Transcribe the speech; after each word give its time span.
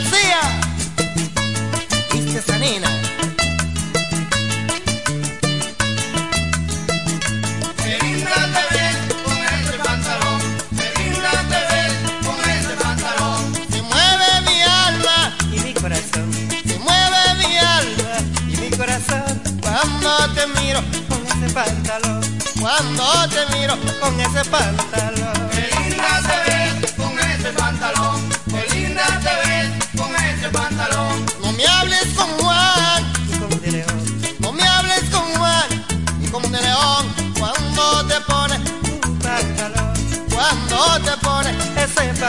García. 0.00 0.40
Y 2.14 2.32
Cesanina. 2.32 2.88
Qué 7.76 7.98
linda 8.02 8.34
te 8.54 8.62
ves 8.74 8.96
con 9.24 9.36
ese 9.36 9.78
pantalón, 9.84 10.40
qué 10.76 11.02
linda 11.02 11.30
te 11.50 11.60
ves 11.70 11.92
con 12.24 12.50
ese 12.50 12.74
pantalón. 12.82 13.40
Se 13.70 13.82
mueve 13.82 14.40
mi 14.46 14.62
alma. 14.62 15.36
Y 15.52 15.60
mi 15.60 15.74
corazón, 15.74 16.32
se 16.66 16.78
mueve 16.78 17.34
mi 17.38 17.58
alma. 17.58 18.12
Y 18.48 18.56
mi 18.56 18.70
corazón. 18.70 19.42
Cuando 19.60 20.34
te 20.34 20.46
miro, 20.60 20.80
con 21.08 21.26
ese 21.26 21.52
pantalón, 21.52 22.20
cuando 22.60 23.28
te 23.28 23.56
miro 23.56 23.76
con 24.00 24.20
ese 24.20 24.44
pantalón. 24.48 25.50
Qué 25.50 25.68
linda 25.78 26.20
te 26.22 26.50
ves 26.50 26.92
con 26.92 27.18
ese 27.18 27.52
pantalón, 27.52 28.29
Qué 42.20 42.26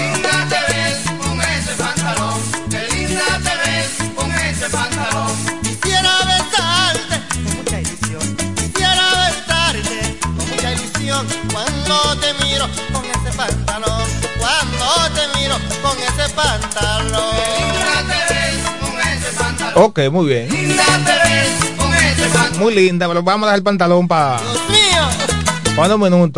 linda 0.00 0.48
te 0.48 0.72
ves 0.72 0.96
con 1.20 1.38
ese 1.42 1.72
pantalón, 1.76 2.40
qué 2.70 2.88
linda 2.96 3.38
te 3.44 3.68
ves 3.68 4.14
con 4.16 4.32
ese 4.32 4.70
pantalón. 4.70 5.30
Quisiera 5.62 6.10
besarte, 6.24 7.20
Con 7.34 7.54
mucha 7.54 7.80
ilusión, 7.80 8.36
quisiera 8.56 9.04
besarte 9.20 10.16
con 10.22 10.48
mucha 10.48 10.72
ilusión 10.72 11.26
cuando 11.52 12.16
te 12.16 12.32
miro 12.42 12.66
con 12.94 13.04
ese 13.04 13.36
pantalón, 13.36 14.08
cuando 14.38 15.14
te 15.16 15.38
miro 15.38 15.56
con 15.82 15.98
ese 15.98 16.34
pantalón. 16.34 17.36
Linda 17.58 17.98
te 18.08 18.34
ves 18.34 18.56
con 18.80 19.00
ese 19.00 19.32
pantalón, 19.38 19.84
Ok, 19.84 19.98
muy 20.10 20.26
bien. 20.28 20.48
linda 20.50 20.84
te 21.04 21.28
ves 21.28 21.50
con 21.76 21.92
ese 21.94 22.22
pantalón. 22.22 22.58
Muy 22.58 22.74
linda, 22.74 23.06
pero 23.06 23.22
vamos 23.22 23.44
a 23.44 23.48
dejar 23.48 23.58
el 23.58 23.64
pantalón 23.64 24.08
para 24.08 24.40
Dios 24.40 24.68
mío, 24.70 25.74
cuando 25.76 25.96
un 25.96 26.32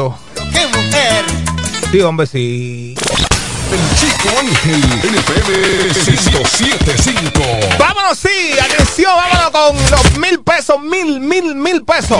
Sí, 1.95 2.01
hombre, 2.01 2.27
sí. 2.27 2.97
El 3.71 3.79
Chico 3.97 4.29
Ángel, 4.41 4.83
NFM 4.83 5.49
1075. 5.95 7.41
Vámonos, 7.79 8.19
sí, 8.19 8.59
atención, 8.61 9.13
vámonos 9.15 9.51
con 9.53 9.77
los 9.93 10.19
mil 10.19 10.41
pesos, 10.41 10.83
mil, 10.83 11.21
mil, 11.21 11.55
mil 11.55 11.85
pesos. 11.85 12.19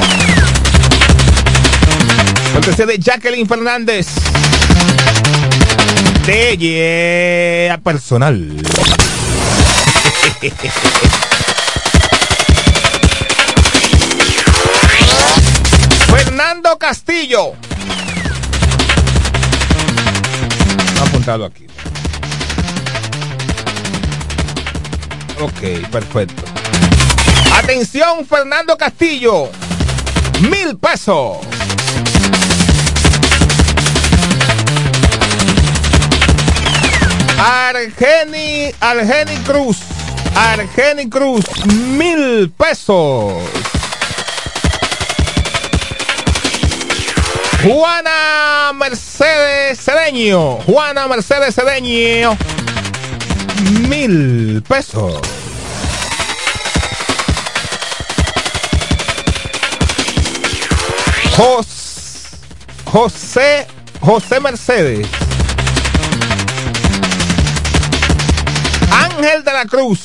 Cortesía 2.53 2.87
de 2.87 3.01
Jacqueline 3.01 3.49
Fernández. 3.49 4.07
De 6.25 6.57
Yeah 6.57 7.79
Personal. 7.79 8.57
Fernando 16.07 16.79
Castillo. 16.79 17.55
Aquí. 21.27 21.67
Ok, 25.41 25.89
perfecto. 25.91 26.43
Atención, 27.55 28.27
Fernando 28.27 28.77
Castillo. 28.77 29.49
Mil 30.43 30.77
pesos. 30.77 31.39
Argeni, 37.39 38.71
Argeni 38.81 39.37
Cruz. 39.47 39.79
Argeni 40.35 41.09
Cruz. 41.09 41.47
Mil 41.67 42.53
pesos. 42.55 43.33
Juana 47.65 48.73
Mercedes 48.75 49.81
Cedeño. 49.81 50.59
Juana 50.67 51.09
Mercedes 51.09 51.55
Cedeño. 51.55 52.37
Mil 53.89 54.63
pesos. 54.69 55.21
Jos- 61.37 62.29
José 62.85 63.67
José 64.01 64.41
Mercedes. 64.41 65.07
Ángel 68.91 69.43
de 69.45 69.53
la 69.53 69.65
Cruz. 69.65 70.01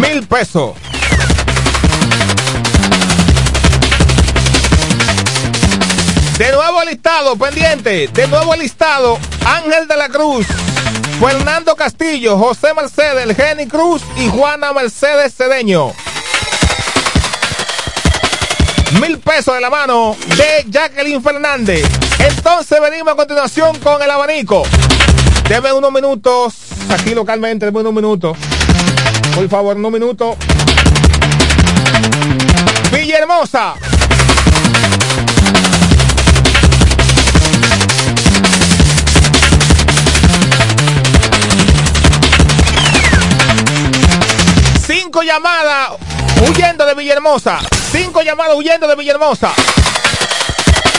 Mil 0.00 0.26
pesos. 0.26 0.72
De 6.38 6.52
nuevo 6.52 6.84
listado, 6.84 7.36
pendiente. 7.36 8.06
De 8.06 8.28
nuevo 8.28 8.54
listado. 8.54 9.18
Ángel 9.44 9.88
de 9.88 9.96
la 9.96 10.08
Cruz. 10.08 10.46
Fernando 11.18 11.74
Castillo, 11.74 12.38
José 12.38 12.72
Mercedes, 12.74 13.24
el 13.24 13.34
Geni 13.34 13.66
Cruz 13.66 14.02
y 14.16 14.28
Juana 14.28 14.72
Mercedes 14.72 15.34
Cedeño. 15.34 15.92
Mil 19.00 19.18
pesos 19.18 19.52
de 19.56 19.60
la 19.60 19.68
mano 19.68 20.16
de 20.36 20.64
Jacqueline 20.70 21.20
Fernández. 21.20 21.84
Entonces 22.20 22.80
venimos 22.80 23.14
a 23.14 23.16
continuación 23.16 23.76
con 23.80 24.00
el 24.00 24.08
abanico. 24.08 24.62
Deme 25.48 25.72
unos 25.72 25.90
minutos. 25.90 26.54
Aquí 26.88 27.16
localmente, 27.16 27.66
deme 27.66 27.80
unos 27.80 27.92
minutos. 27.92 28.38
Por 29.34 29.48
favor, 29.48 29.76
unos 29.76 29.90
minutos. 29.90 30.36
Villahermosa. 32.92 33.74
Cinco 45.08 45.22
llamadas 45.22 45.92
huyendo 46.46 46.84
de 46.84 46.94
Villahermosa. 46.94 47.60
Cinco 47.90 48.20
llamadas 48.20 48.54
huyendo 48.56 48.86
de 48.86 48.94
Villahermosa. 48.94 49.54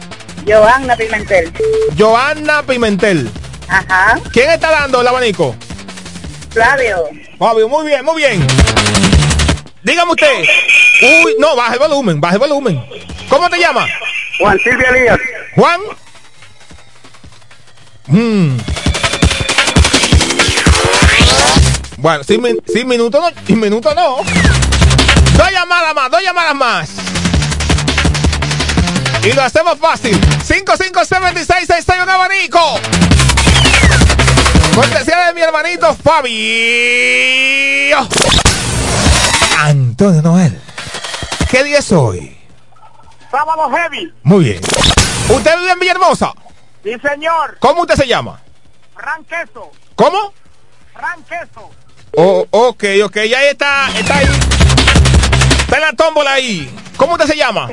Johanna 0.46 0.96
Pimentel. 0.96 1.52
Joana 1.98 2.62
Pimentel. 2.62 3.30
Ajá. 3.68 4.18
¿Quién 4.32 4.50
está 4.50 4.70
dando 4.70 5.00
el 5.00 5.08
abanico? 5.08 5.54
Flavio. 6.50 7.08
Fabio, 7.38 7.68
muy 7.68 7.86
bien, 7.86 8.04
muy 8.04 8.16
bien. 8.16 8.46
Dígame 9.82 10.12
usted. 10.12 10.44
Uy, 11.24 11.34
no, 11.38 11.56
baja 11.56 11.74
el 11.74 11.78
volumen, 11.78 12.20
baja 12.20 12.34
el 12.34 12.40
volumen. 12.40 12.84
¿Cómo 13.28 13.48
te 13.50 13.58
llamas? 13.58 13.90
Juan 14.38 14.58
Silvia 14.62 14.88
Elías. 14.90 15.18
Juan. 15.56 15.80
Mm. 18.06 18.58
Bueno, 21.98 22.22
sin, 22.24 22.42
min- 22.42 22.60
sin 22.70 22.86
minuto 22.86 23.18
no, 23.18 23.30
sin 23.46 23.58
minuto 23.60 23.94
no. 23.94 24.16
Dos 25.36 25.50
llamadas 25.50 25.94
más, 25.94 26.10
dos 26.10 26.22
llamadas 26.22 26.54
más. 26.54 26.90
Y 29.24 29.32
lo 29.32 29.42
hacemos 29.42 29.78
fácil. 29.78 30.20
557666 30.44 32.02
un 32.02 32.10
abanico. 32.10 32.60
Cortesía 34.74 35.26
de 35.26 35.34
mi 35.34 35.40
hermanito 35.40 35.94
Fabio. 35.94 36.36
Antonio 39.58 40.20
Noel. 40.20 40.60
¿Qué 41.50 41.64
día 41.64 41.78
es 41.78 41.90
hoy? 41.90 42.36
Sábado 43.30 43.70
Heavy. 43.70 44.12
Muy 44.22 44.44
bien. 44.44 44.60
¿Usted 45.30 45.58
vive 45.58 45.72
en 45.72 45.78
Villahermosa? 45.78 46.34
Sí, 46.82 46.92
señor. 47.00 47.56
¿Cómo 47.60 47.82
usted 47.82 47.94
se 47.94 48.06
llama? 48.06 48.42
Ran 48.94 49.24
Queso. 49.24 49.70
¿Cómo? 49.94 50.34
Ran 50.94 51.24
Queso. 51.24 51.70
Oh, 52.16 52.46
ok, 52.50 52.84
ok, 53.04 53.16
ya 53.28 53.42
está, 53.44 53.88
está 53.98 54.18
ahí. 54.18 54.28
Está 55.60 55.76
en 55.76 55.82
la 55.82 55.92
tómbola 55.94 56.32
ahí. 56.32 56.70
¿Cómo 56.98 57.14
usted 57.14 57.26
se 57.26 57.36
llama? 57.36 57.70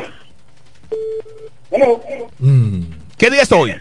Mm, 2.40 2.82
¿Qué 3.18 3.30
día 3.30 3.44
es 3.44 3.52
hoy? 3.52 3.74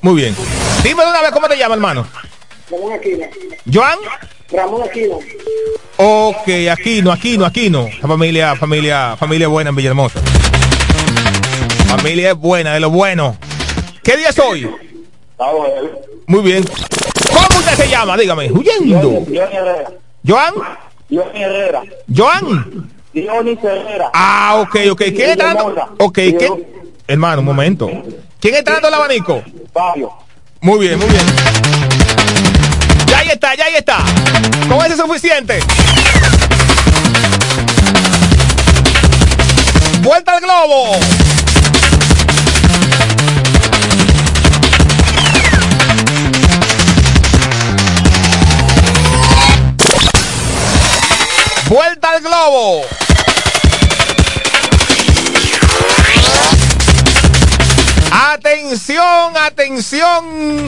Muy 0.00 0.14
bien. 0.14 0.34
Dime 0.82 1.04
de 1.04 1.10
una 1.10 1.22
vez 1.22 1.30
cómo 1.32 1.48
te 1.48 1.56
llama, 1.56 1.74
hermano. 1.74 2.06
Ramón 2.70 2.92
Aquino. 2.92 3.26
¿Joan? 3.72 3.98
Ramón 4.50 4.82
Aquino. 4.82 5.18
Ok, 5.96 6.48
Aquino, 6.70 7.12
Aquino, 7.12 7.44
Aquino. 7.46 7.88
La 8.00 8.08
familia, 8.08 8.56
familia, 8.56 9.16
familia 9.16 9.48
buena 9.48 9.70
en 9.70 9.76
Villahermosa. 9.76 10.20
Familia 11.88 12.30
es 12.30 12.36
buena, 12.36 12.74
de 12.74 12.80
lo 12.80 12.90
bueno. 12.90 13.36
¿Qué 14.02 14.16
día 14.16 14.28
es 14.28 14.38
hoy? 14.38 14.68
Sábado. 15.36 15.66
Muy 16.26 16.42
bien. 16.42 16.64
¿Cómo 17.32 17.58
usted 17.60 17.74
se 17.74 17.88
llama? 17.88 18.16
Dígame. 18.16 18.50
Huyendo. 18.52 19.00
Johnny 19.00 19.38
Herrera. 19.38 19.90
¿Joan? 20.26 20.54
Johnny 21.10 21.42
Herrera. 21.42 21.82
¿Joan? 22.14 22.90
Johnny 23.14 23.58
Herrera. 23.62 24.10
Ah, 24.12 24.56
ok, 24.60 24.76
ok. 24.92 24.98
¿Quién 24.98 25.30
está 25.30 25.54
dando? 25.54 25.74
Ok, 25.98 26.18
¿quién? 26.38 26.66
Hermano, 27.06 27.40
un 27.40 27.46
momento. 27.46 27.90
¿Quién 28.40 28.54
está 28.54 28.72
dando 28.72 28.88
el 28.88 28.94
abanico? 28.94 29.42
Fabio. 29.72 30.12
Muy 30.60 30.78
bien, 30.80 30.98
muy 30.98 31.08
bien. 31.08 31.22
Ya 33.06 33.18
ahí 33.18 33.28
está, 33.28 33.54
ya 33.54 33.64
ahí 33.64 33.74
está. 33.76 33.98
Con 34.68 34.78
ese 34.84 34.94
es 34.94 35.00
suficiente. 35.00 35.60
Vuelta 40.02 40.36
al 40.36 40.40
globo. 40.40 40.92
Vuelta 51.68 52.12
al 52.12 52.22
globo. 52.22 52.80
Atención, 58.10 59.36
atención. 59.36 60.66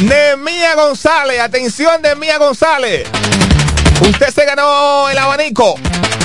Nemía 0.00 0.74
González, 0.74 1.38
atención 1.40 2.00
Nemía 2.00 2.38
González. 2.38 3.06
Usted 4.00 4.30
se 4.34 4.46
ganó 4.46 5.10
el 5.10 5.18
abanico. 5.18 5.74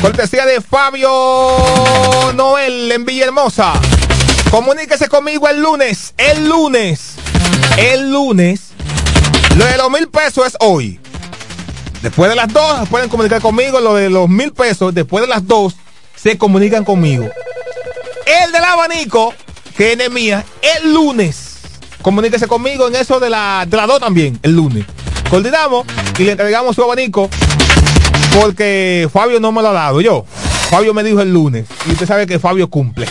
Cortesía 0.02 0.46
de 0.46 0.62
Fabio 0.62 2.32
Noel 2.34 2.90
en 2.94 3.04
Villahermosa. 3.04 3.74
Comuníquese 4.52 5.10
conmigo 5.10 5.50
el 5.50 5.62
lunes. 5.62 6.14
El 6.18 6.48
lunes. 6.48 7.16
El 7.76 8.10
lunes. 8.10 8.62
Lo 9.58 9.66
de 9.66 9.76
los 9.76 9.92
mil 9.92 10.08
pesos 10.08 10.48
es 10.48 10.56
hoy. 10.62 11.02
Después 12.06 12.30
de 12.30 12.36
las 12.36 12.54
dos 12.54 12.88
pueden 12.88 13.10
comunicar 13.10 13.42
conmigo. 13.42 13.80
Lo 13.80 13.96
de 13.96 14.12
los 14.12 14.30
mil 14.30 14.54
pesos, 14.54 14.94
después 14.94 15.24
de 15.24 15.28
las 15.28 15.48
dos, 15.48 15.74
se 16.16 16.38
comunican 16.38 16.86
conmigo. 16.86 17.28
El 18.28 18.52
del 18.52 18.64
abanico, 18.64 19.34
que 19.76 19.94
es 19.94 19.98
Nemía, 19.98 20.46
el 20.62 20.94
lunes. 20.94 21.58
Comuníquese 22.04 22.48
conmigo 22.48 22.88
en 22.88 22.96
eso 22.96 23.20
de 23.20 23.32
la, 23.32 23.66
de 23.68 23.76
las 23.76 23.88
dos 23.88 24.00
también, 24.00 24.38
el 24.44 24.56
lunes. 24.56 24.86
Coordinamos 25.32 25.88
y 26.20 26.26
le 26.26 26.34
entregamos 26.34 26.76
su 26.76 26.84
abanico. 26.84 27.28
Porque 28.40 29.10
Fabio 29.12 29.40
no 29.40 29.52
me 29.52 29.64
lo 29.64 29.70
ha 29.70 29.74
dado 29.74 30.00
yo. 30.00 30.28
Fabio 30.70 30.94
me 30.94 31.04
dijo 31.04 31.22
el 31.22 31.34
lunes. 31.34 31.66
Y 31.88 31.94
usted 31.94 32.06
sabe 32.06 32.28
que 32.28 32.38
Fabio 32.38 32.70
cumple. 32.70 33.08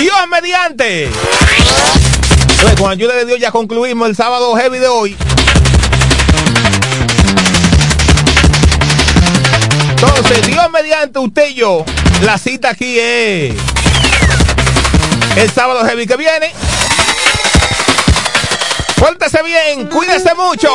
Dios 0.00 0.16
mediante. 0.32 1.04
Entonces, 1.04 2.76
con 2.76 2.90
ayuda 2.90 3.14
de 3.14 3.24
Dios 3.24 3.38
ya 3.38 3.52
concluimos 3.52 4.08
el 4.08 4.16
sábado 4.16 4.56
heavy 4.56 4.80
de 4.80 4.88
hoy. 4.88 5.16
Entonces, 10.18 10.46
Dios 10.48 10.68
mediante 10.72 11.20
usted 11.20 11.50
y 11.50 11.54
yo, 11.54 11.84
la 12.22 12.36
cita 12.38 12.70
aquí 12.70 12.98
es 12.98 13.54
el 15.36 15.48
sábado 15.48 15.84
heavy 15.84 16.08
que 16.08 16.16
viene. 16.16 16.50
Pórtese 18.98 19.38
bien, 19.44 19.86
cuídese 19.86 20.34
mucho. 20.34 20.68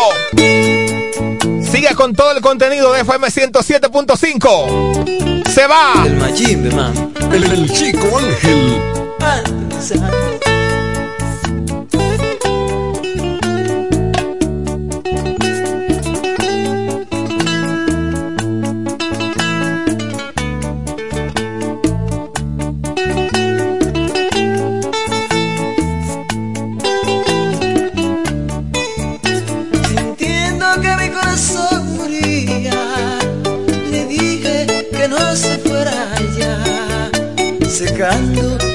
Siga 1.61 1.93
con 1.93 2.15
todo 2.15 2.31
el 2.31 2.39
contenido 2.39 2.93
de 2.93 3.01
FM 3.01 3.27
107.5. 3.27 5.49
Se 5.49 5.67
va. 5.67 6.03
El 6.05 6.15
machimbe, 6.15 6.73
man. 6.73 7.11
El, 7.33 7.43
el 7.43 7.69
chico 7.73 8.17
Ángel. 8.17 8.81
Sintiendo 9.77 10.32
Gantung 37.97 38.72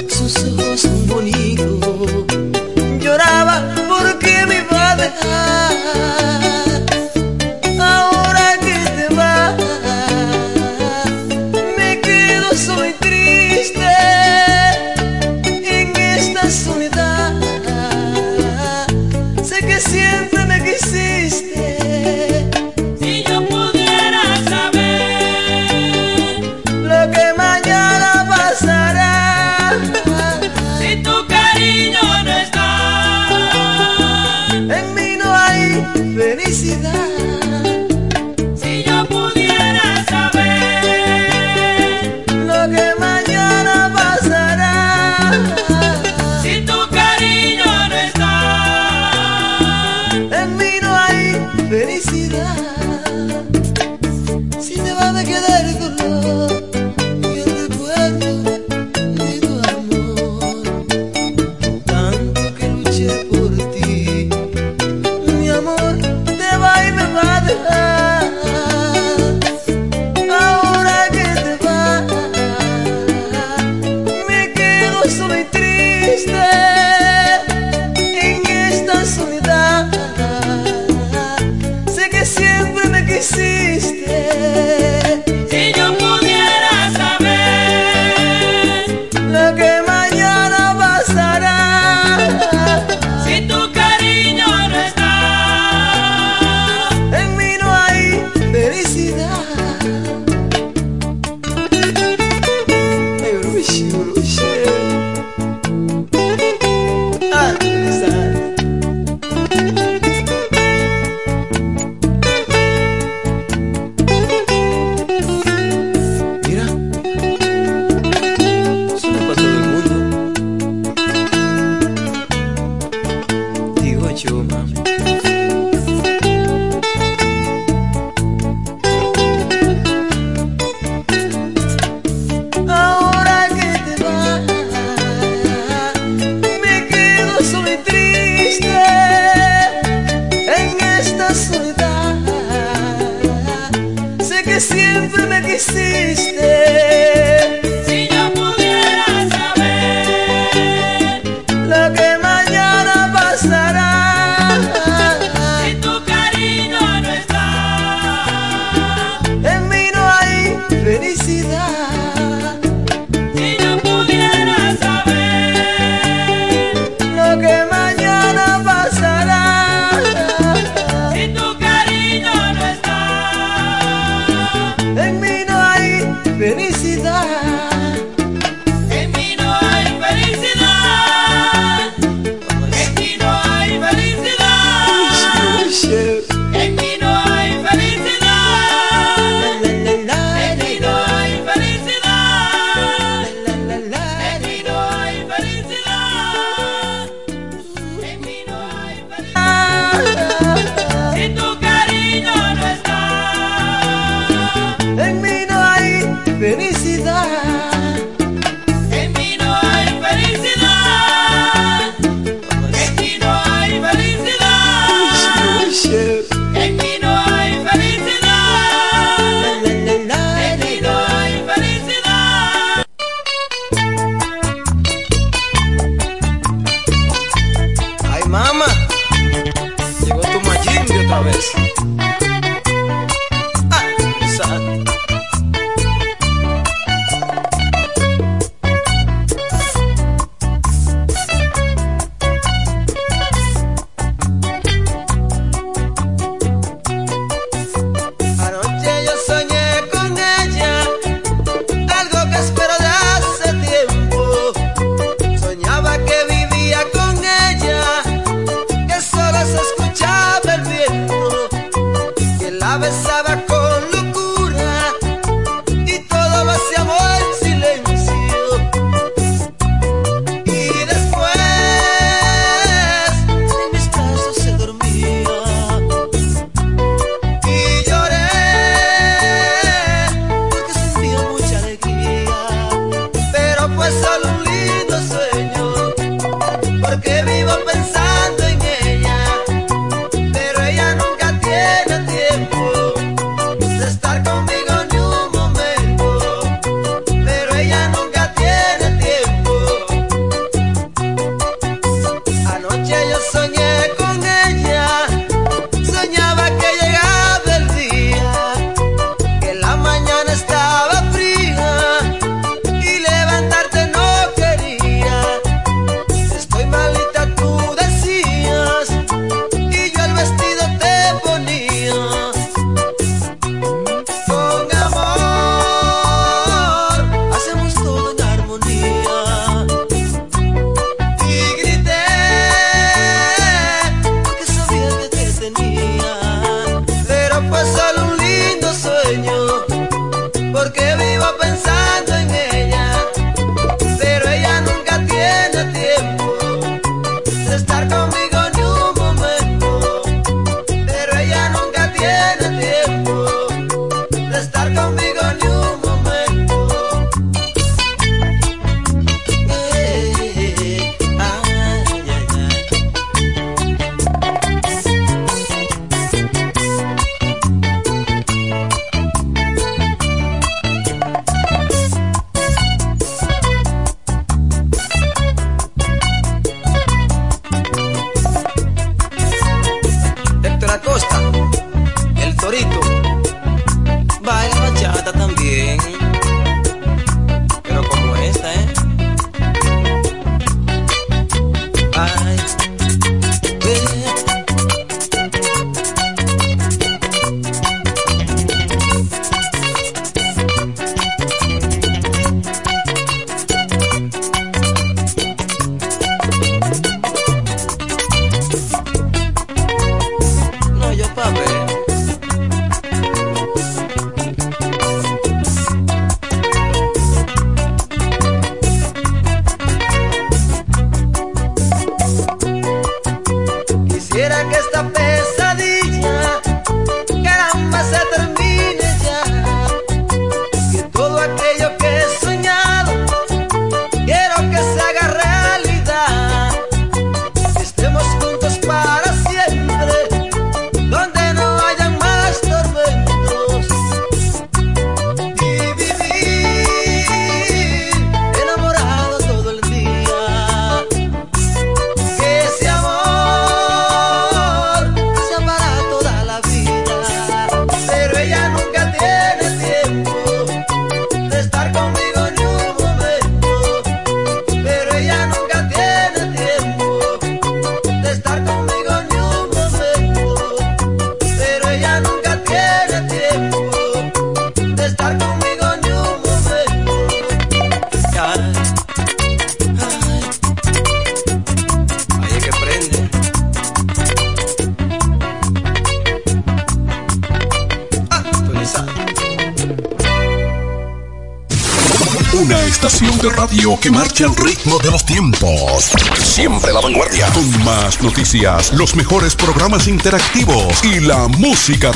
Siempre 496.39 496.71
la 496.71 496.79
vanguardia. 496.79 497.25
Con 497.33 497.65
más 497.65 498.01
noticias, 498.01 498.71
los 498.71 498.95
mejores 498.95 499.35
programas 499.35 499.89
interactivos 499.89 500.81
y 500.85 501.01
la 501.01 501.27
música 501.27 501.91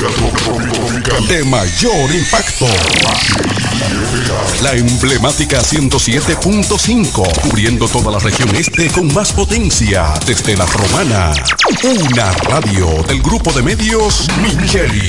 de 1.26 1.44
mayor 1.44 2.14
impacto. 2.14 2.66
La 4.62 4.72
emblemática 4.72 5.62
107.5, 5.62 7.40
cubriendo 7.40 7.88
toda 7.88 8.12
la 8.12 8.18
región 8.18 8.54
este 8.54 8.88
con 8.90 9.10
más 9.14 9.32
potencia 9.32 10.12
desde 10.26 10.58
la 10.58 10.66
romana. 10.66 11.32
Una 11.82 12.30
radio 12.32 13.02
del 13.08 13.22
grupo 13.22 13.50
de 13.50 13.62
medios 13.62 14.26
Micheli. 14.42 15.08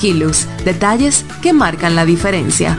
Skilus, 0.00 0.48
detalles 0.64 1.26
que 1.42 1.52
marcan 1.52 1.94
la 1.94 2.06
diferencia. 2.06 2.78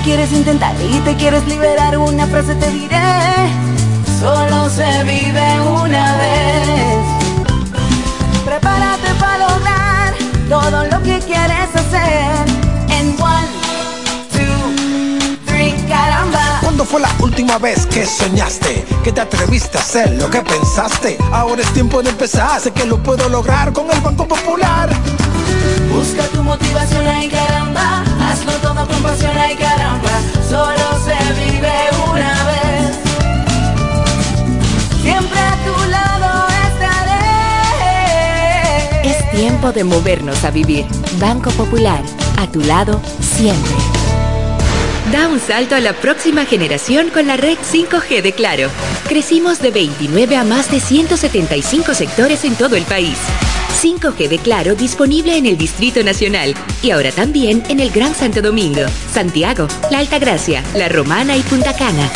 Quieres 0.05 0.33
intentar 0.33 0.75
y 0.83 0.99
te 1.01 1.15
quieres 1.15 1.47
liberar, 1.47 1.97
una 1.97 2.27
frase 2.27 2.57
te 2.57 2.69
diré. 2.71 2.99
Solo 4.21 4.69
se 4.69 5.05
vive 5.05 5.61
una 5.61 6.17
vez. 6.17 6.99
Prepárate 8.45 9.15
para 9.21 9.39
lograr 9.49 10.15
todo 10.49 10.85
lo 10.87 11.03
que 11.05 11.21
quieres 11.21 11.69
hacer. 11.75 12.45
En 12.89 13.17
one, 13.23 13.47
two, 14.33 15.47
three, 15.47 15.73
caramba. 15.89 16.59
¿Cuándo 16.61 16.85
fue 16.85 17.01
la 17.01 17.11
última 17.21 17.59
vez 17.59 17.87
que 17.87 18.05
soñaste? 18.05 18.85
Que 19.05 19.13
te 19.13 19.21
atreviste 19.21 19.79
a 19.79 19.81
hacer 19.83 20.11
lo 20.21 20.29
que 20.29 20.43
pensaste. 20.43 21.17
Ahora 21.33 21.63
es 21.63 21.73
tiempo 21.75 22.03
de 22.03 22.11
empezar. 22.11 22.61
Sé 22.61 22.73
que 22.73 22.85
lo 22.87 23.01
puedo 23.03 23.29
lograr 23.29 23.73
con 23.73 23.89
el 23.91 24.01
Banco 24.01 24.27
Popular. 24.27 24.91
Busca 25.93 26.25
tu 26.29 26.43
motivación, 26.43 27.07
ay 27.07 27.29
caramba. 27.29 28.03
Hazlo 28.21 28.53
todo 28.63 28.87
con 28.87 29.03
pasión, 29.03 29.37
ay 29.37 29.55
caramba. 29.57 30.21
Solo 30.49 30.99
se 31.05 31.15
vive 31.35 31.73
una 32.11 32.33
vez. 32.45 32.97
Siempre 35.03 35.39
a 35.39 35.57
tu 35.67 35.75
lado 35.91 36.49
estaré. 36.69 37.91
Es 39.11 39.31
tiempo 39.33 39.73
de 39.73 39.85
movernos 39.85 40.43
a 40.45 40.51
vivir. 40.51 40.87
Banco 41.21 41.51
Popular, 41.51 42.03
a 42.39 42.47
tu 42.47 42.61
lado 42.63 43.01
siempre. 43.21 43.77
Da 45.13 45.29
un 45.29 45.41
salto 45.41 45.75
a 45.75 45.81
la 45.81 45.93
próxima 45.93 46.47
generación 46.47 47.11
con 47.11 47.27
la 47.27 47.37
red 47.37 47.59
5G 47.59 48.23
de 48.23 48.33
Claro. 48.33 48.71
Crecimos 49.09 49.61
de 49.61 49.71
29 49.71 50.37
a 50.37 50.45
más 50.45 50.71
de 50.71 50.81
175 50.81 51.93
sectores 51.93 52.45
en 52.45 52.55
todo 52.55 52.77
el 52.77 52.85
país. 52.85 53.19
5G 53.83 54.29
de 54.29 54.39
Claro 54.39 54.77
disponible 54.77 55.37
en 55.37 55.45
el 55.45 55.59
Distrito 55.59 56.05
Nacional 56.05 56.55
y 56.83 56.93
ahora 56.93 57.11
también 57.11 57.65
en 57.69 57.81
el 57.81 57.91
Gran 57.91 58.15
Santo 58.15 58.41
Domingo, 58.41 58.83
Santiago, 59.11 59.67
La 59.91 59.99
Altagracia, 59.99 60.63
La 60.77 60.89
Romana 60.89 61.37
y 61.37 61.41
Punta 61.41 61.75
Cana. 61.75 62.09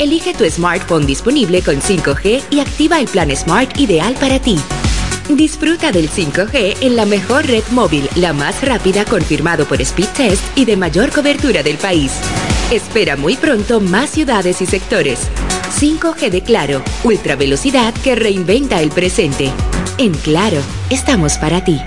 Elige 0.00 0.34
tu 0.34 0.44
smartphone 0.50 1.06
disponible 1.06 1.62
con 1.62 1.76
5G 1.76 2.42
y 2.50 2.58
activa 2.58 2.98
el 2.98 3.06
plan 3.06 3.34
Smart 3.36 3.78
ideal 3.78 4.14
para 4.14 4.40
ti. 4.40 4.58
Disfruta 5.28 5.92
del 5.92 6.10
5G 6.10 6.78
en 6.80 6.96
la 6.96 7.06
mejor 7.06 7.46
red 7.46 7.64
móvil, 7.70 8.08
la 8.16 8.32
más 8.32 8.60
rápida 8.62 9.04
confirmado 9.04 9.64
por 9.64 9.80
Speed 9.80 10.08
Test 10.08 10.42
y 10.58 10.64
de 10.64 10.76
mayor 10.76 11.12
cobertura 11.12 11.62
del 11.62 11.76
país. 11.76 12.14
Espera 12.72 13.16
muy 13.16 13.36
pronto 13.36 13.80
más 13.80 14.10
ciudades 14.10 14.60
y 14.60 14.66
sectores. 14.66 15.28
5G 15.78 16.30
de 16.30 16.42
Claro, 16.42 16.82
ultra 17.04 17.36
velocidad 17.36 17.92
que 18.02 18.14
reinventa 18.14 18.80
el 18.80 18.90
presente. 18.90 19.52
En 19.98 20.14
Claro, 20.14 20.62
estamos 20.88 21.36
para 21.36 21.64
ti. 21.64 21.78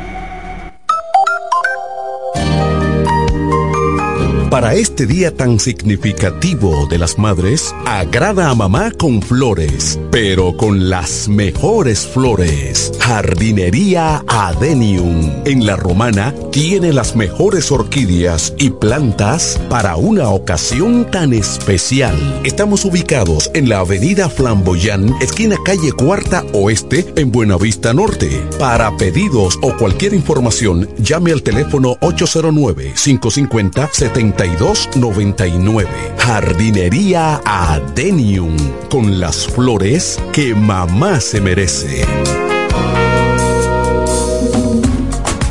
Para 4.49 4.73
este 4.73 5.05
día 5.05 5.35
tan 5.35 5.59
significativo 5.59 6.87
de 6.87 6.97
las 6.97 7.19
madres, 7.19 7.75
agrada 7.85 8.49
a 8.49 8.55
mamá 8.55 8.89
con 8.89 9.21
flores, 9.21 9.99
pero 10.09 10.57
con 10.57 10.89
las 10.89 11.27
mejores 11.27 12.07
flores. 12.07 12.91
Jardinería 12.99 14.23
Adenium. 14.27 15.43
En 15.45 15.67
la 15.67 15.75
romana 15.75 16.33
tiene 16.51 16.93
las 16.93 17.15
mejores 17.15 17.71
orquídeas 17.71 18.55
y 18.57 18.71
plantas 18.71 19.61
para 19.69 19.97
una 19.97 20.29
ocasión 20.29 21.05
tan 21.11 21.33
especial. 21.33 22.41
Estamos 22.43 22.85
ubicados 22.85 23.51
en 23.53 23.69
la 23.69 23.81
avenida 23.81 24.29
Flamboyán, 24.29 25.13
esquina 25.21 25.57
calle 25.63 25.91
Cuarta 25.91 26.43
Oeste, 26.53 27.05
en 27.17 27.31
Buenavista 27.31 27.93
Norte. 27.93 28.43
Para 28.57 28.97
pedidos 28.97 29.59
o 29.61 29.77
cualquier 29.77 30.15
información, 30.15 30.89
llame 30.97 31.33
al 31.33 31.43
teléfono 31.43 31.97
809 32.01 32.93
550 32.95 33.89
70 33.93 34.38
3299. 34.39 36.15
Jardinería 36.17 37.41
Adenium. 37.43 38.55
Con 38.89 39.19
las 39.19 39.45
flores 39.45 40.17
que 40.31 40.55
mamá 40.55 41.19
se 41.19 41.41
merece. 41.41 42.05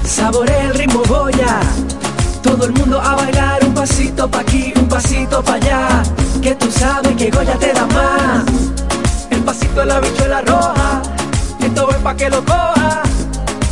Saborea 0.05 0.69
el 0.69 0.75
ritmo 0.75 1.03
Goya. 1.07 1.61
Todo 2.43 2.65
el 2.65 2.73
mundo 2.73 2.99
a 2.99 3.15
bailar 3.15 3.63
un 3.63 3.75
pasito 3.75 4.27
pa' 4.27 4.41
aquí, 4.41 4.73
un 4.75 4.89
pasito 4.89 5.43
pa' 5.43 5.57
allá. 5.57 6.03
Que 6.41 6.55
tú 6.55 6.71
sabes 6.71 7.15
que 7.17 7.31
Goya 7.31 7.59
te 7.59 7.75
da 7.75 7.87
más. 7.89 8.47
El 9.29 9.43
pasito 9.43 9.81
de 9.81 9.87
la 9.87 10.01
bichuela 10.01 10.41
roja. 10.41 11.03
Esto 11.61 11.91
es 11.91 11.97
pa' 11.99 12.17
que 12.17 12.31
lo 12.31 12.43
coja. 12.43 13.03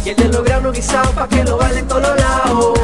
Y 0.04 0.10
el 0.10 0.16
de 0.16 0.28
los 0.28 0.44
granos 0.44 0.74
guisados 0.74 1.12
pa' 1.14 1.26
que 1.26 1.42
lo 1.42 1.56
baile 1.56 1.78
en 1.78 1.88
todos 1.88 2.02
lados. 2.02 2.78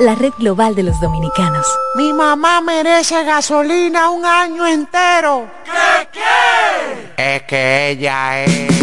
la 0.00 0.14
red 0.14 0.32
global 0.38 0.74
de 0.74 0.84
los 0.84 0.98
dominicanos. 1.00 1.66
Mi 1.94 2.10
mamá 2.12 2.62
merece 2.62 3.22
gasolina 3.24 4.08
un 4.08 4.24
año 4.24 4.66
entero. 4.66 5.46
¿Qué 5.64 6.08
qué? 6.12 7.34
Es 7.36 7.42
que 7.42 7.90
ella 7.90 8.44
es. 8.44 8.76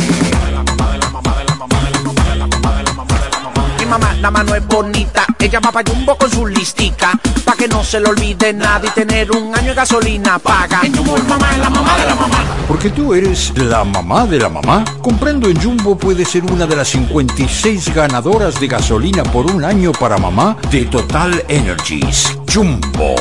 Mi 3.83 3.89
mamá, 3.89 4.13
la 4.21 4.31
mano 4.31 4.55
es 4.55 4.65
bonita, 4.65 5.25
ella 5.37 5.59
va 5.59 5.69
pa' 5.69 5.83
Jumbo 5.85 6.15
con 6.15 6.31
su 6.31 6.47
listica, 6.47 7.19
pa' 7.43 7.53
que 7.53 7.67
no 7.67 7.83
se 7.83 7.99
le 7.99 8.07
olvide 8.07 8.53
nada 8.53 8.81
y 8.87 8.89
tener 8.91 9.29
un 9.29 9.53
año 9.53 9.71
de 9.71 9.73
gasolina 9.73 10.39
paga. 10.39 10.79
En 10.83 10.95
Jumbo, 10.95 11.17
mamá 11.27 11.51
es 11.51 11.57
la 11.57 11.69
mamá 11.69 11.97
de 11.97 12.05
la 12.05 12.15
mamá. 12.15 12.45
Porque 12.65 12.89
tú 12.89 13.13
eres 13.13 13.51
la 13.57 13.83
mamá 13.83 14.25
de 14.25 14.39
la 14.39 14.47
mamá. 14.47 14.85
Comprando 15.01 15.49
en 15.49 15.61
Jumbo 15.61 15.97
puedes 15.97 16.29
ser 16.29 16.45
una 16.45 16.65
de 16.65 16.77
las 16.77 16.87
56 16.87 17.93
ganadoras 17.93 18.57
de 18.57 18.67
gasolina 18.67 19.21
por 19.23 19.47
un 19.51 19.65
año 19.65 19.91
para 19.91 20.17
mamá 20.17 20.55
de 20.71 20.85
Total 20.85 21.43
Energies. 21.49 22.37
Jumbo, 22.49 23.15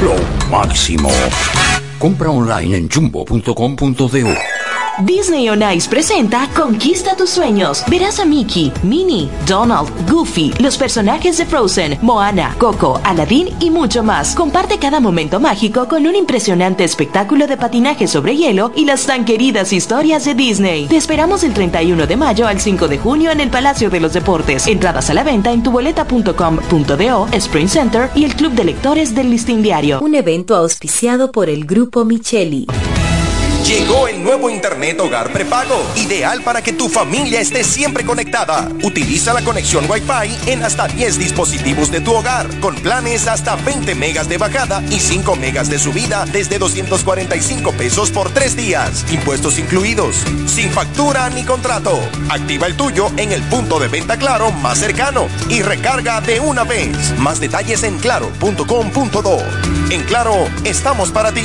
lo 0.00 0.14
máximo. 0.48 1.10
Compra 1.98 2.30
online 2.30 2.76
en 2.76 2.88
jumbo.com.do. 2.88 4.63
Disney 5.02 5.48
on 5.48 5.60
Ice 5.74 5.88
presenta 5.88 6.48
Conquista 6.54 7.16
tus 7.16 7.30
sueños. 7.30 7.82
Verás 7.88 8.20
a 8.20 8.24
Mickey, 8.24 8.72
Minnie, 8.84 9.28
Donald, 9.46 9.90
Goofy, 10.08 10.52
los 10.60 10.76
personajes 10.76 11.36
de 11.36 11.46
Frozen, 11.46 11.98
Moana, 12.00 12.54
Coco, 12.58 13.00
Aladdin 13.02 13.48
y 13.58 13.70
mucho 13.70 14.04
más. 14.04 14.34
Comparte 14.36 14.78
cada 14.78 15.00
momento 15.00 15.40
mágico 15.40 15.88
con 15.88 16.06
un 16.06 16.14
impresionante 16.14 16.84
espectáculo 16.84 17.48
de 17.48 17.56
patinaje 17.56 18.06
sobre 18.06 18.36
hielo 18.36 18.70
y 18.76 18.84
las 18.84 19.04
tan 19.06 19.24
queridas 19.24 19.72
historias 19.72 20.24
de 20.24 20.34
Disney. 20.34 20.86
Te 20.86 20.96
esperamos 20.96 21.42
el 21.42 21.54
31 21.54 22.06
de 22.06 22.16
mayo 22.16 22.46
al 22.46 22.60
5 22.60 22.86
de 22.86 22.98
junio 22.98 23.32
en 23.32 23.40
el 23.40 23.50
Palacio 23.50 23.90
de 23.90 23.98
los 23.98 24.12
Deportes. 24.12 24.66
Entradas 24.68 25.10
a 25.10 25.14
la 25.14 25.24
venta 25.24 25.52
en 25.52 25.64
tuboleta.com.do, 25.64 27.28
Spring 27.32 27.68
Center 27.68 28.10
y 28.14 28.24
el 28.24 28.36
Club 28.36 28.52
de 28.52 28.64
Lectores 28.64 29.14
del 29.14 29.30
Listín 29.30 29.60
Diario. 29.60 30.00
Un 30.00 30.14
evento 30.14 30.54
auspiciado 30.54 31.32
por 31.32 31.48
el 31.48 31.64
Grupo 31.64 32.04
Micheli. 32.04 32.68
Llegó 33.74 34.06
el 34.06 34.22
nuevo 34.22 34.50
Internet 34.50 35.00
Hogar 35.00 35.32
Prepago, 35.32 35.74
ideal 35.96 36.42
para 36.42 36.62
que 36.62 36.72
tu 36.72 36.88
familia 36.88 37.40
esté 37.40 37.64
siempre 37.64 38.04
conectada. 38.04 38.68
Utiliza 38.84 39.32
la 39.32 39.42
conexión 39.42 39.90
Wi-Fi 39.90 40.52
en 40.52 40.62
hasta 40.62 40.86
10 40.86 41.18
dispositivos 41.18 41.90
de 41.90 42.00
tu 42.00 42.14
hogar, 42.14 42.46
con 42.60 42.76
planes 42.76 43.26
hasta 43.26 43.56
20 43.56 43.96
megas 43.96 44.28
de 44.28 44.38
bajada 44.38 44.80
y 44.90 45.00
5 45.00 45.34
megas 45.34 45.68
de 45.70 45.80
subida 45.80 46.24
desde 46.26 46.60
245 46.60 47.72
pesos 47.72 48.12
por 48.12 48.30
3 48.30 48.54
días, 48.54 49.04
impuestos 49.10 49.58
incluidos, 49.58 50.22
sin 50.46 50.70
factura 50.70 51.28
ni 51.30 51.42
contrato. 51.42 51.98
Activa 52.28 52.68
el 52.68 52.76
tuyo 52.76 53.10
en 53.16 53.32
el 53.32 53.42
punto 53.42 53.80
de 53.80 53.88
venta 53.88 54.16
Claro 54.16 54.52
más 54.52 54.78
cercano 54.78 55.26
y 55.48 55.62
recarga 55.62 56.20
de 56.20 56.38
una 56.38 56.62
vez. 56.62 56.96
Más 57.18 57.40
detalles 57.40 57.82
en 57.82 57.98
claro.com.do. 57.98 59.38
En 59.90 60.04
Claro, 60.04 60.46
estamos 60.62 61.10
para 61.10 61.32
ti. 61.32 61.44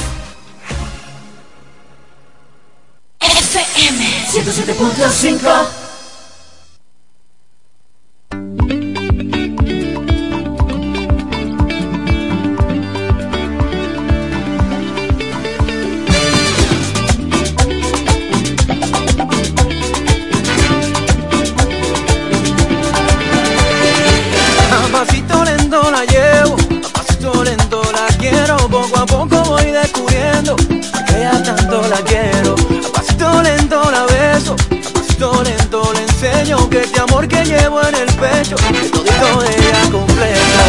FM 3.22 4.06
107.5 4.32 5.83
que 30.44 31.20
ya 31.22 31.42
tanto 31.42 31.82
la 31.88 31.98
quiero. 32.02 32.56
A 32.88 32.92
pasito 32.92 33.42
lento 33.42 33.92
la 33.92 34.04
beso, 34.06 34.56
a 34.56 34.94
pasito 34.94 35.44
lento 35.44 35.94
le 35.94 36.02
enseño 36.04 36.70
que 36.70 36.82
este 36.82 37.00
amor 37.00 37.28
que 37.28 37.46
llevo 37.46 37.82
en 37.82 37.96
el 37.96 38.14
pecho, 38.16 38.56
que 38.56 38.90
todito 38.90 39.42
de 39.42 39.56
ella 39.56 39.92
completo. 39.92 40.64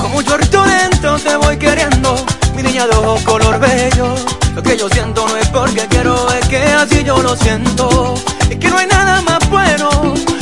Como 0.00 0.18
un 0.18 0.24
chorrito 0.24 0.64
lento 0.66 1.18
te 1.18 1.36
voy 1.36 1.56
queriendo, 1.58 2.24
mi 2.54 2.62
niña 2.62 2.86
de 2.86 2.96
ojos 2.96 3.22
color 3.22 3.58
bello. 3.60 4.14
Lo 4.54 4.62
que 4.62 4.78
yo 4.78 4.88
siento 4.88 5.28
no 5.28 5.36
es 5.36 5.48
porque 5.48 5.86
quiero, 5.88 6.32
es 6.32 6.48
que 6.48 6.62
así 6.62 7.04
yo 7.04 7.22
lo 7.22 7.36
siento. 7.36 8.14
Es 8.48 8.56
que 8.56 8.70
no 8.70 8.78
hay 8.78 8.86
nada 8.86 9.20
más 9.22 9.46
bueno 9.50 9.95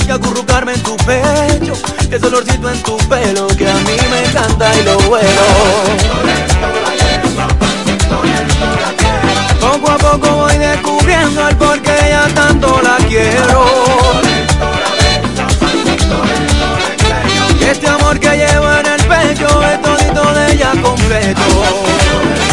que 0.07 0.13
acurrucarme 0.13 0.75
en 0.75 0.83
tu 0.83 0.97
pecho, 0.99 1.73
que 2.11 2.17
ese 2.17 2.27
en 2.27 2.83
tu 2.83 2.97
pelo 3.09 3.47
que 3.49 3.69
a 3.69 3.75
mí 3.75 3.97
me 4.11 4.25
encanta 4.25 4.75
y 4.75 4.83
lo 4.83 4.99
vuelo. 5.01 5.43
Poco 9.61 9.91
a 9.91 9.97
poco 9.97 10.31
voy 10.37 10.59
descubriendo 10.59 11.49
el 11.49 11.57
por 11.57 11.81
qué 11.81 11.97
ya 12.11 12.29
tanto 12.35 12.81
la 12.83 12.97
quiero. 13.09 13.65
Que 17.59 17.71
este 17.71 17.89
amor 17.89 18.19
que 18.21 18.31
llevo 18.37 18.73
en 18.73 18.87
el 18.87 19.03
pecho 19.05 19.63
es 19.63 19.83
todito 19.83 20.35
de 20.35 20.53
ella 20.53 20.73
completo. 20.83 22.44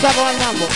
pausa 0.00 0.16
con 0.16 0.28
el 0.28 0.38
mambo. 0.38 0.66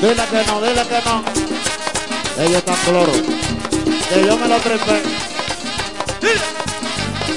Dile 0.00 0.24
que 0.30 0.44
no, 0.46 0.60
dile 0.60 0.86
que 0.86 1.02
no. 1.04 1.24
Ellos 2.44 2.58
están 2.58 2.76
cloro. 2.84 3.12
Que 3.12 4.24
yo 4.24 4.36
me 4.36 4.48
lo 4.48 4.58
trepé. 4.58 5.02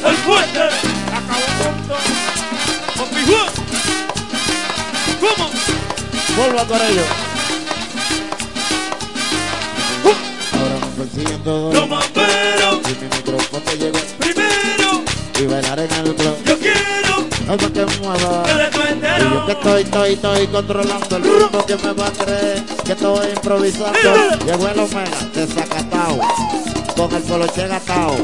El 0.06 0.15
fuerte. 0.17 0.60
Acabó 0.60 1.45
pronto. 1.60 1.95
Con 2.98 3.15
mi 3.15 3.24
¿Cómo? 5.19 5.52
Vuelvo 6.38 6.60
a 6.60 6.65
tu 6.65 6.76
ellos. 6.76 7.28
haciendo 11.19 11.71
Los 11.73 11.89
mamperos 11.89 12.79
Y 12.89 13.03
mi 13.03 13.15
micrófono 13.15 13.71
llegó 13.77 13.99
primero. 14.19 15.03
Y 15.39 15.45
bailar 15.45 15.79
en 15.79 15.91
el 15.91 16.15
club. 16.15 16.36
Yo 16.45 16.60
quiero 16.60 17.27
Algo 17.49 17.73
que 17.73 17.86
mueva. 18.01 18.43
Y 18.47 19.21
yo 19.21 19.45
que 19.45 19.51
estoy, 19.53 19.82
estoy, 19.84 20.13
estoy 20.13 20.47
controlando 20.47 21.15
El 21.15 21.23
ritmo 21.23 21.65
que 21.65 21.75
me 21.77 21.93
va 21.93 22.08
a 22.08 22.12
creer. 22.12 22.63
Que 22.86 22.91
estoy 22.91 23.29
improvisando. 23.29 24.45
Llegó 24.45 24.67
el 24.67 24.79
Omega 24.79 25.29
desacatado 25.34 26.19
Con 26.95 27.15
el 27.15 27.23
poloche 27.23 27.67
gatao 27.67 28.15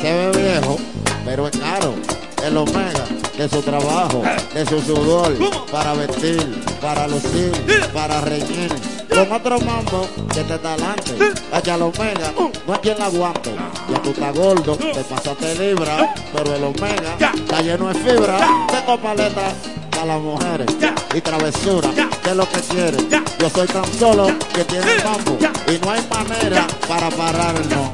Se 0.00 0.12
ve 0.12 0.30
viejo, 0.38 0.78
pero 1.24 1.48
es 1.48 1.56
caro. 1.56 1.94
El 2.42 2.56
Omega 2.56 3.23
de 3.36 3.48
su 3.48 3.62
trabajo, 3.62 4.22
de 4.54 4.66
su 4.66 4.80
sudor, 4.80 5.34
para 5.70 5.94
vestir, 5.94 6.64
para 6.80 7.08
lucir, 7.08 7.52
para 7.92 8.20
reñir. 8.20 8.72
Con 9.08 9.30
otro 9.30 9.60
mambo 9.60 10.06
que 10.32 10.42
te 10.42 10.58
talante, 10.58 11.32
vaya 11.50 11.74
el 11.74 11.82
Omega, 11.82 12.32
no 12.66 12.72
hay 12.72 12.78
quien 12.80 12.98
la 12.98 13.06
aguante. 13.06 13.54
Ya 13.90 14.02
tú 14.02 14.10
estás 14.10 14.34
gordo, 14.34 14.76
te 14.76 15.04
pasaste 15.04 15.54
libra, 15.56 16.14
pero 16.32 16.54
el 16.54 16.64
Omega 16.64 17.16
está 17.34 17.62
lleno 17.62 17.88
de 17.88 17.94
fibra. 17.94 18.38
Tengo 18.68 18.98
paleta 18.98 19.52
para 19.90 20.06
las 20.06 20.20
mujeres 20.20 20.66
y 21.14 21.20
travesura, 21.20 21.90
que 22.22 22.30
es 22.30 22.36
lo 22.36 22.48
que 22.48 22.60
quieren. 22.60 23.08
Yo 23.38 23.50
soy 23.50 23.66
tan 23.68 23.84
solo 23.98 24.26
que 24.52 24.64
tiene 24.64 24.96
mambo 25.04 25.38
y 25.68 25.84
no 25.84 25.90
hay 25.90 26.06
manera 26.10 26.66
para 26.88 27.10
pararlo. 27.10 27.92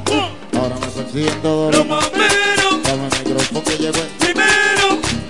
Ahora 0.59 0.75
me 0.79 0.87
persiguen 0.87 1.41
todos 1.41 1.75
los 1.75 1.87
mameros. 1.87 2.83
Dame 2.83 3.07
el 3.07 3.27
micrófono 3.27 3.63
que 3.63 3.75
primero 3.75 4.40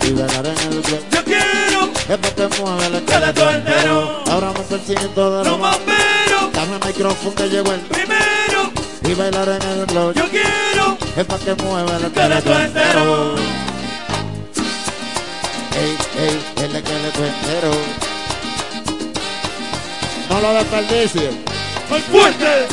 y 0.04 0.12
bailar 0.14 0.46
en 0.46 0.74
el 0.74 0.82
club. 0.82 1.04
Yo 1.12 1.24
quiero 1.24 1.90
es 2.10 2.18
para 2.18 2.36
que 2.36 2.62
mueva 2.62 2.86
el 2.86 2.96
esqueleto 2.96 3.50
entero. 3.50 4.24
Ahora 4.30 4.52
me 4.52 4.60
persiguen 4.60 5.10
todos 5.14 5.48
los 5.48 5.60
mameros. 5.60 6.54
Dame 6.54 6.78
el 6.82 6.88
micrófono 6.88 7.36
que 7.36 7.50
llevo 7.50 7.72
el 7.72 7.80
primero 7.82 8.72
y 9.08 9.14
bailar 9.14 9.50
en 9.50 9.80
el 9.80 9.86
club. 9.86 10.14
Yo 10.16 10.30
quiero 10.30 10.98
es 11.16 11.26
para 11.26 11.44
que 11.44 11.64
mueva 11.64 11.98
el 11.98 12.06
esqueleto 12.06 12.60
entero. 12.60 13.36
Ey, 15.74 15.98
ey, 16.20 16.64
el 16.64 16.76
esqueleto 16.76 17.26
entero. 17.26 17.72
No 20.30 20.42
lo 20.42 20.54
desperdicies. 20.54 21.34
¡Muy 21.90 22.00
fuerte! 22.02 22.68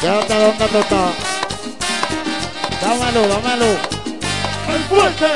Quédate 0.00 0.34
donde 0.34 0.66
tú 0.66 0.78
estás. 0.78 1.31
Dámelo, 2.82 3.28
dámelo. 3.28 3.66
¡Muy 4.66 4.78
fuerte! 4.88 5.26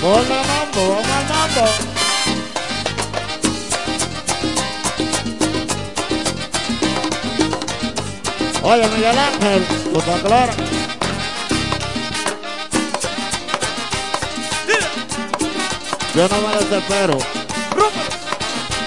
Ponle 0.00 0.36
mambo, 0.46 0.82
vamos 0.88 1.08
al 1.08 1.24
mambo. 1.28 1.64
Oye, 8.62 8.88
Miguel 8.88 9.18
Ángel, 9.18 9.66
¿tú 9.92 9.98
estás 9.98 10.20
claro? 10.22 10.52
Yo 16.14 16.28
no 16.28 16.48
me 16.48 16.54
desespero. 16.54 17.43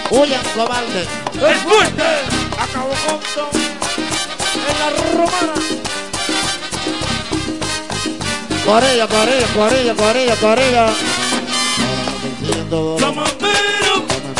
Huyan, 0.09 0.41
cobarde. 0.55 1.01
¡Es 1.01 1.57
fuerte! 1.63 2.03
Acabó 2.57 2.93
con 3.07 3.19
todo 3.35 3.49
en 4.67 4.79
la 4.79 4.89
romana. 5.13 5.53
Corilla, 8.65 9.07
corilla. 9.07 10.87
Los 12.69 13.15
mamberos 13.15 13.67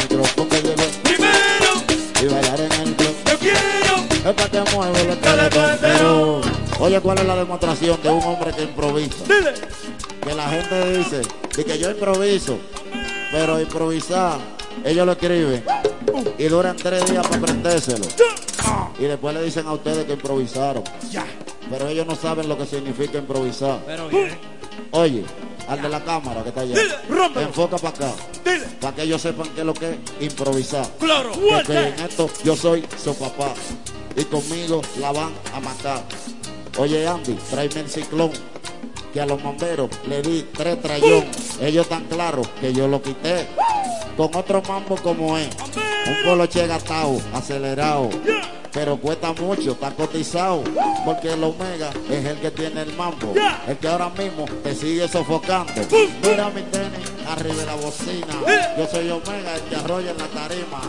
micrófono 0.09 0.49
que 0.49 0.61
lleve 0.61 0.87
primero. 1.03 1.83
y 2.21 2.25
bailar 2.25 2.59
en 2.61 2.71
el 2.71 2.95
club. 2.95 3.15
Yo 3.25 3.39
quiero 3.39 3.95
Es 4.25 4.33
para 4.33 4.49
que 4.49 4.75
mueve 4.75 5.01
el 5.01 5.09
esqueleto 5.09 5.69
entero. 5.69 6.41
Oye, 6.79 7.01
¿cuál 7.01 7.17
es 7.19 7.25
la 7.25 7.35
demostración 7.35 8.01
de 8.01 8.09
un 8.09 8.23
hombre 8.23 8.51
que 8.53 8.63
improvisa? 8.63 9.25
Que 10.21 10.33
la 10.33 10.49
gente 10.49 10.97
dice 10.97 11.21
de 11.55 11.65
que 11.65 11.77
yo 11.79 11.89
improviso, 11.89 12.59
pero 13.31 13.59
improvisar, 13.59 14.37
ellos 14.83 15.05
lo 15.05 15.11
escriben 15.13 15.63
y 16.37 16.43
duran 16.45 16.75
tres 16.75 17.09
días 17.09 17.25
para 17.25 17.37
aprendérselo. 17.37 18.05
Y 18.99 19.03
después 19.03 19.33
le 19.35 19.43
dicen 19.43 19.67
a 19.67 19.73
ustedes 19.73 20.05
que 20.05 20.13
improvisaron. 20.13 20.83
Pero 21.69 21.87
ellos 21.87 22.07
no 22.07 22.15
saben 22.15 22.47
lo 22.47 22.57
que 22.57 22.65
significa 22.65 23.17
improvisar. 23.17 23.79
Pero 23.85 24.07
bien. 24.07 24.37
Oye, 24.91 25.25
al 25.67 25.81
de 25.81 25.89
la 25.89 26.03
cámara 26.03 26.43
que 26.43 26.49
está 26.49 26.61
allá. 26.61 26.75
Enfoca 27.35 27.77
para 27.77 27.89
acá. 27.89 28.11
Para 28.79 28.95
que 28.95 29.03
ellos 29.03 29.21
sepan 29.21 29.49
qué 29.53 29.61
es 29.61 29.65
lo 29.65 29.73
que 29.73 29.91
es 29.91 29.97
improvisar. 30.21 30.87
Claro. 30.99 31.31
Porque 31.31 31.87
en 31.89 31.99
esto 31.99 32.29
yo 32.43 32.55
soy 32.55 32.85
su 33.03 33.13
papá. 33.15 33.53
Y 34.15 34.23
conmigo 34.25 34.81
la 34.99 35.11
van 35.11 35.33
a 35.53 35.59
matar. 35.59 36.03
Oye, 36.77 37.07
Andy, 37.07 37.33
tráeme 37.49 37.81
el 37.81 37.89
ciclón. 37.89 38.31
Que 39.13 39.21
a 39.21 39.25
los 39.25 39.41
bomberos 39.41 39.89
le 40.07 40.21
di 40.21 40.45
tres 40.53 40.81
trayón. 40.81 41.25
Ellos 41.61 41.85
están 41.85 42.05
claros 42.05 42.47
que 42.61 42.73
yo 42.73 42.87
lo 42.87 43.01
quité. 43.01 43.47
Con 44.15 44.35
otro 44.35 44.61
mambo 44.67 44.95
como 44.97 45.37
es. 45.37 45.49
Un 46.07 46.23
poloche 46.23 46.65
gastado, 46.67 47.19
acelerado. 47.33 48.09
Pero 48.71 48.97
cuesta 48.97 49.33
mucho, 49.33 49.71
está 49.71 49.91
cotizado. 49.91 50.63
Porque 51.05 51.33
el 51.33 51.43
Omega 51.43 51.89
es 52.09 52.25
el 52.25 52.37
que 52.37 52.51
tiene 52.51 52.81
el 52.81 52.93
mambo. 52.95 53.33
El 53.67 53.77
que 53.77 53.87
ahora 53.87 54.09
mismo 54.09 54.45
te 54.63 54.75
sigue 54.75 55.07
sofocando. 55.07 55.73
Mira 56.21 56.49
mi 56.49 56.61
tenis, 56.63 57.11
arriba 57.27 57.55
de 57.55 57.65
la 57.65 57.75
bocina. 57.75 58.35
Yo 58.77 58.87
soy 58.87 59.09
Omega, 59.09 59.55
el 59.55 59.61
que 59.61 59.75
arrolla 59.75 60.11
en 60.11 60.17
la 60.17 60.27
tarima. 60.27 60.81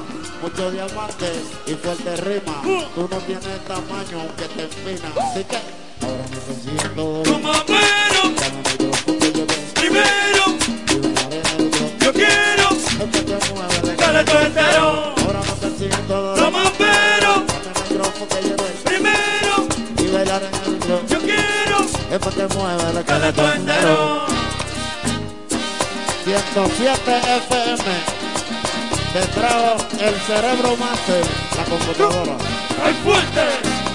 Mucho 0.42 0.70
diamante 0.70 1.32
y 1.66 1.74
fuerte 1.74 2.16
rima. 2.16 2.62
Tú 2.94 3.08
no 3.10 3.16
tienes 3.18 3.64
tamaño 3.66 4.26
que 4.36 4.44
te 4.44 4.62
empina. 4.64 5.12
Así 5.22 5.44
que 5.44 5.56
ahora 6.04 6.24
me 6.30 6.36
persiguen 6.36 7.97
Primero. 9.98 10.44
Yo 12.00 12.12
quiero 12.12 12.68
entero. 14.46 15.14
Los 16.36 16.52
mamberos 16.52 17.42
micrófono 17.90 18.28
que 18.28 18.42
llevo 18.42 18.64
primero. 18.84 19.68
Yo 21.08 21.18
quiero 21.20 21.76
esqueleto 23.00 23.52
entero. 23.52 23.54
entero. 23.54 24.26
107 26.24 27.18
FM. 27.48 28.18
Trajo 29.34 29.76
el 30.00 30.14
cerebro 30.20 30.76
master, 30.76 31.24
la 31.56 31.64
computadora. 31.64 32.36
¡Ay, 32.84 32.94
fuerte! 33.02 33.87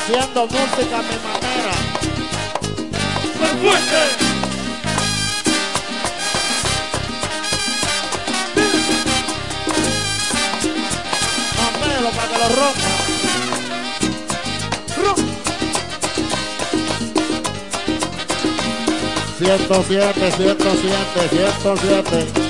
haciendo 0.00 0.46
música 0.46 0.98
a 0.98 1.02
mi 1.02 1.16
manera. 1.26 1.72
¡Más 3.40 3.52
fuerte! 3.60 4.00
Mamelo 11.56 12.10
para 12.10 12.28
que 12.28 12.38
lo 12.38 12.48
rompa. 12.56 12.90
Rom. 15.02 15.20
107, 19.38 20.32
107, 20.32 21.28
107. 21.30 22.49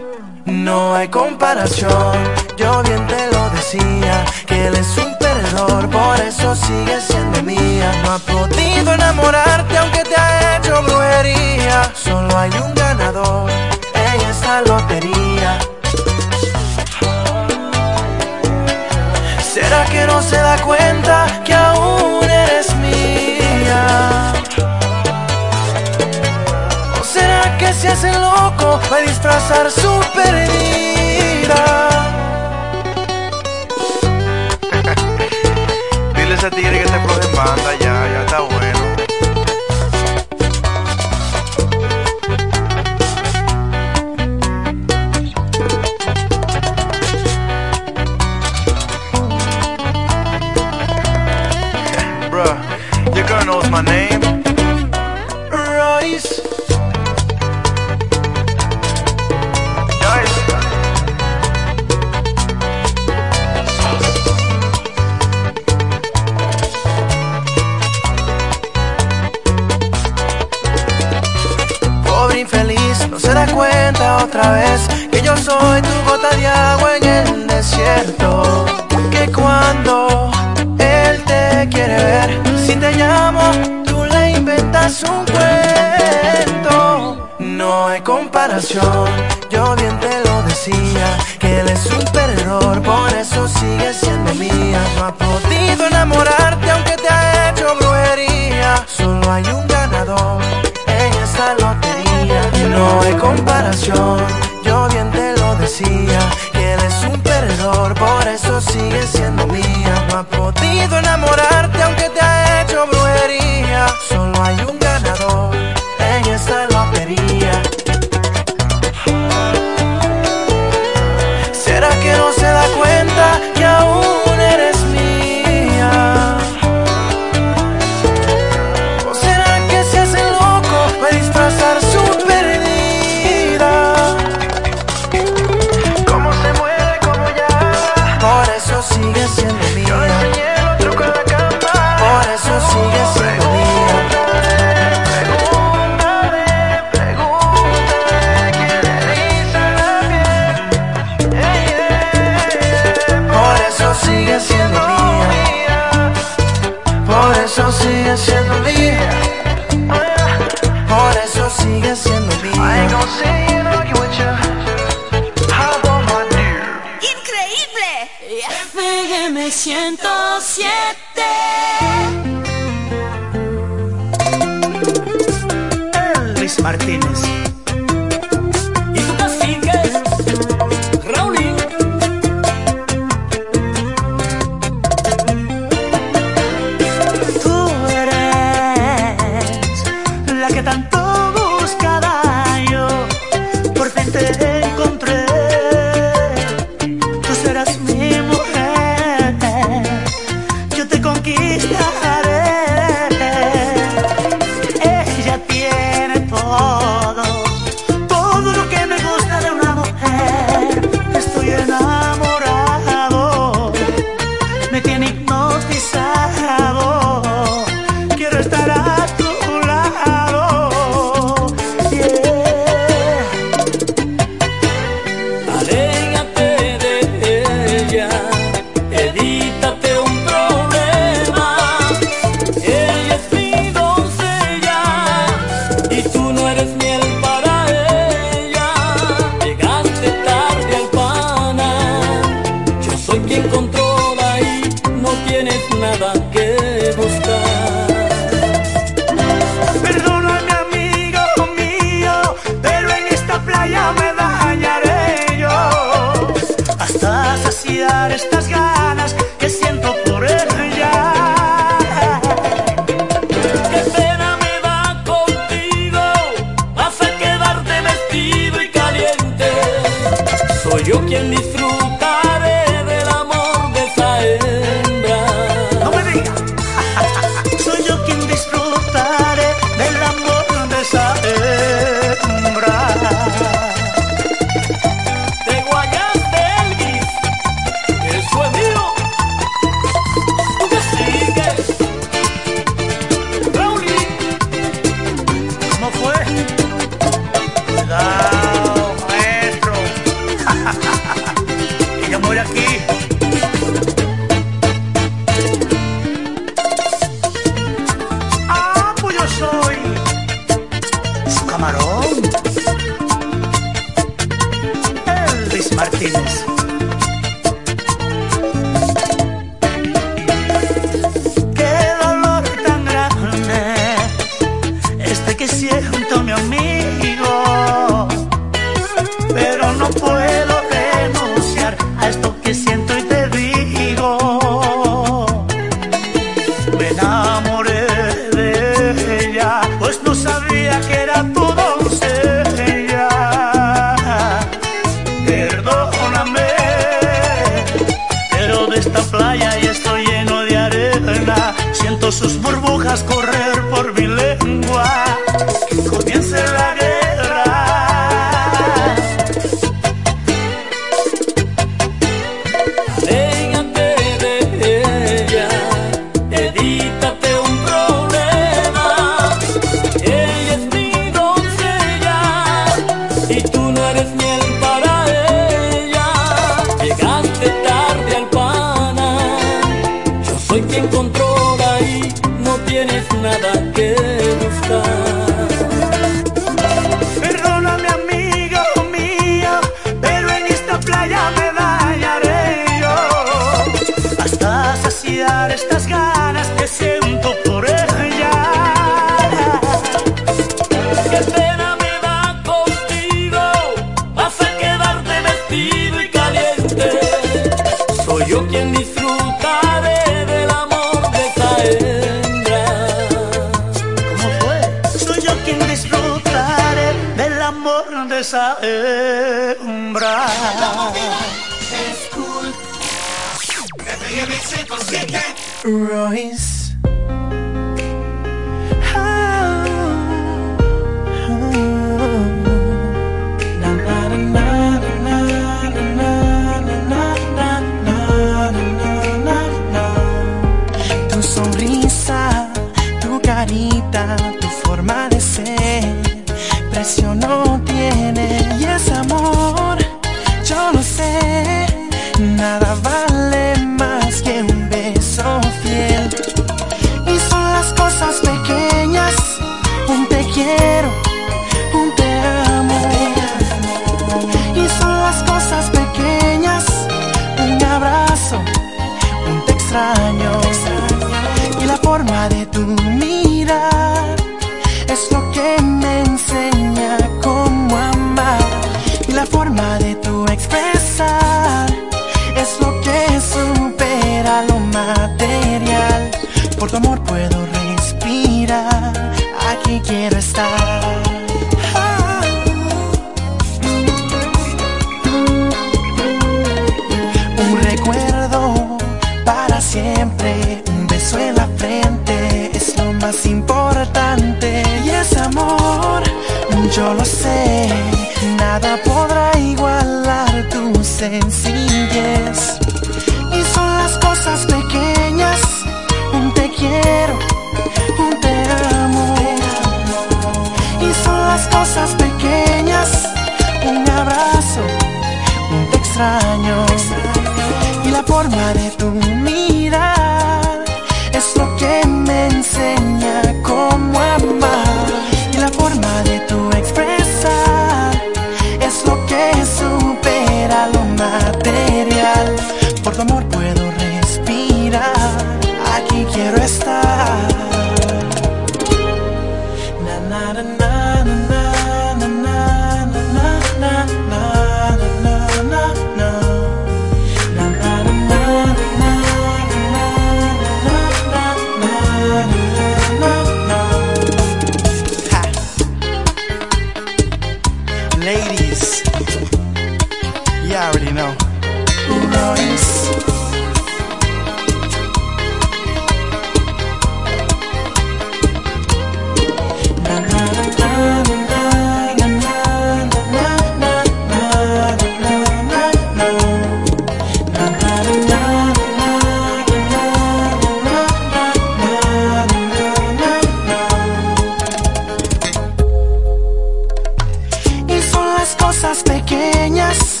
cosas 598.60 598.82
pequeñas, 598.82 600.00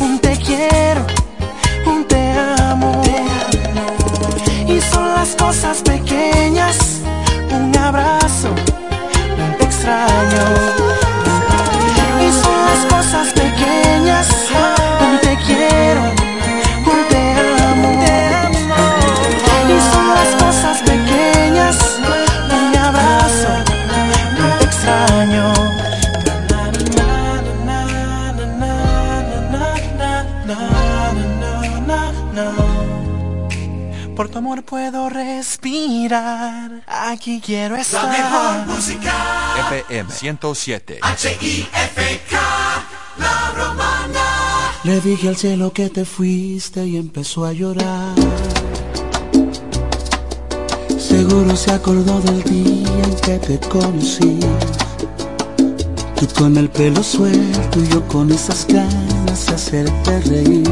un 0.00 0.18
te 0.18 0.34
quiero, 0.38 1.06
un 1.84 2.06
te 2.06 2.32
amo. 2.58 3.02
Y 4.66 4.80
son 4.80 5.12
las 5.12 5.36
cosas 5.36 5.82
pequeñas. 5.82 6.07
Aquí 36.10 37.40
quiero 37.44 37.76
estar. 37.76 38.04
La 38.04 38.10
mejor 38.10 38.66
música. 38.66 39.12
FM 39.70 40.10
107. 40.10 40.98
H-I-F-K, 41.02 42.38
La 43.18 43.52
Romana. 43.56 44.72
Le 44.84 45.00
dije 45.00 45.28
al 45.28 45.36
cielo 45.36 45.72
que 45.72 45.90
te 45.90 46.04
fuiste 46.04 46.86
y 46.86 46.96
empezó 46.96 47.44
a 47.44 47.52
llorar. 47.52 48.14
Seguro 50.98 51.56
se 51.56 51.72
acordó 51.72 52.20
del 52.20 52.42
día 52.44 52.88
en 53.04 53.16
que 53.16 53.38
te 53.38 53.68
conocí. 53.68 54.40
Tú 56.18 56.26
con 56.38 56.56
el 56.56 56.70
pelo 56.70 57.02
suelto 57.02 57.80
y 57.80 57.88
yo 57.88 58.06
con 58.08 58.32
esas 58.32 58.66
ganas 58.66 59.46
de 59.46 59.54
hacerte 59.54 60.20
reír. 60.20 60.70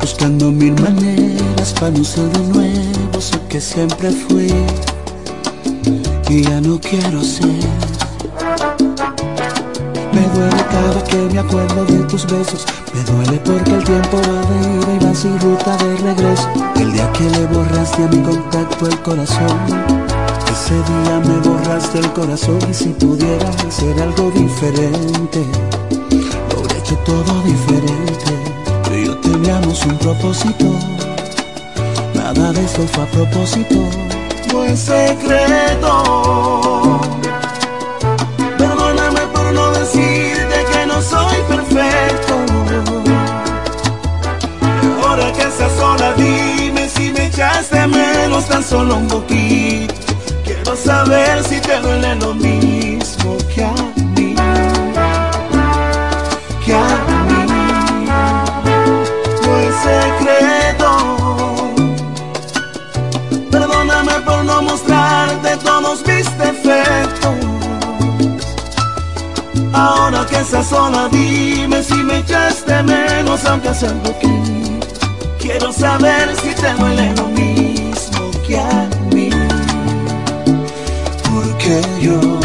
Buscando 0.00 0.50
mil 0.50 0.74
maneras 0.80 1.72
para 1.78 1.90
no 1.90 2.04
ser 2.04 2.28
de 2.30 2.40
nuevo, 2.40 2.99
que 3.50 3.60
siempre 3.60 4.10
fui. 4.10 4.50
Y 6.30 6.42
ya 6.42 6.60
no 6.62 6.80
quiero 6.80 7.22
ser. 7.22 7.48
Me 10.12 10.22
duele 10.34 10.64
cada 10.70 11.04
que 11.04 11.16
me 11.16 11.38
acuerdo 11.38 11.84
de 11.84 11.98
tus 12.04 12.24
besos. 12.24 12.64
Me 12.94 13.02
duele 13.04 13.38
porque 13.44 13.72
el 13.72 13.84
tiempo 13.84 14.16
va 14.16 14.40
de 14.48 14.58
ida 14.74 14.94
y 14.94 15.04
va 15.04 15.14
sin 15.14 15.38
ruta 15.40 15.76
de 15.76 15.96
regreso. 15.98 16.48
El 16.76 16.92
día 16.92 17.12
que 17.12 17.24
le 17.24 17.46
borraste 17.46 18.04
a 18.04 18.08
mi 18.08 18.22
contacto 18.22 18.86
el 18.86 18.98
corazón. 19.00 19.58
Ese 20.50 20.74
día 20.74 21.20
me 21.26 21.36
borraste 21.46 21.98
el 21.98 22.10
corazón 22.12 22.58
y 22.70 22.74
si 22.74 22.88
pudiera 22.88 23.50
hacer 23.68 24.00
algo 24.00 24.30
diferente, 24.30 25.44
lo 26.50 26.60
hubiera 26.60 26.78
hecho 26.78 26.96
todo 27.04 27.42
diferente. 27.42 28.32
Tú 28.84 28.94
y 28.94 29.06
yo 29.06 29.18
teníamos 29.18 29.84
un 29.84 29.98
propósito, 29.98 30.66
nada 32.32 32.52
de 32.52 32.64
eso 32.64 32.86
fue 32.86 33.04
a 33.04 33.06
propósito. 33.06 33.74
No 34.52 34.64
es 34.64 34.80
secreto. 34.80 35.92
Perdóname 38.58 39.20
por 39.32 39.52
no 39.52 39.70
decirte 39.72 40.64
que 40.72 40.86
no 40.86 41.02
soy 41.02 41.36
perfecto. 41.48 42.34
Ahora 45.02 45.32
que 45.32 45.42
estás 45.42 45.72
sola, 45.76 46.12
dime 46.14 46.88
si 46.88 47.10
me 47.10 47.26
echaste 47.26 47.86
menos 47.86 48.46
tan 48.46 48.62
solo 48.62 48.96
un 48.96 49.08
poquito. 49.08 49.94
Quiero 50.44 50.76
saber 50.76 51.42
si 51.44 51.60
te 51.60 51.80
duele 51.80 52.14
lo 52.16 52.34
mismo 52.34 53.36
que 53.54 53.64
a 53.64 53.89
todos 65.58 66.06
mis 66.06 66.38
defectos. 66.38 67.34
Ahora 69.72 70.26
que 70.26 70.36
estás 70.36 70.68
sola, 70.68 71.08
dime 71.10 71.82
si 71.82 71.94
me 71.94 72.18
echaste 72.18 72.82
menos, 72.82 73.44
aunque 73.44 73.74
sea 73.74 73.92
un 73.92 74.00
poquito. 74.00 74.86
Quiero 75.38 75.72
saber 75.72 76.34
si 76.36 76.54
te 76.54 76.74
duele 76.74 77.14
lo 77.16 77.26
mismo 77.28 78.30
que 78.46 78.58
a 78.58 78.88
mí. 79.12 79.30
Porque 81.32 81.80
yo 82.00 82.20
no 82.20 82.40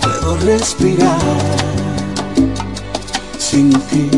puedo 0.00 0.36
respirar 0.38 1.20
sin 3.38 3.70
ti. 3.88 4.10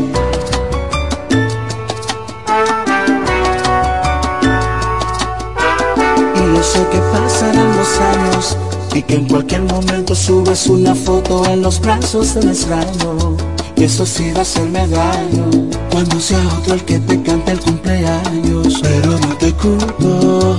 Sé 6.69 6.87
que 6.91 6.99
pasarán 7.11 7.77
los 7.77 7.99
años 7.99 8.57
y 8.93 9.01
que 9.01 9.15
en 9.15 9.27
cualquier 9.27 9.63
momento 9.63 10.13
subes 10.13 10.67
una 10.67 10.93
foto 10.93 11.45
en 11.45 11.61
los 11.61 11.79
brazos 11.79 12.35
del 12.35 12.49
extraño. 12.49 13.35
Y 13.75 13.85
eso 13.85 14.05
sí 14.05 14.31
va 14.33 14.39
a 14.39 14.41
hacerme 14.41 14.87
daño 14.87 15.45
cuando 15.91 16.19
sea 16.19 16.45
otro 16.57 16.75
el 16.75 16.83
que 16.83 16.99
te 16.99 17.21
cante 17.23 17.53
el 17.53 17.59
cumpleaños. 17.59 18.79
Pero 18.81 19.11
no 19.19 19.37
te 19.37 19.51
culpo, 19.53 20.57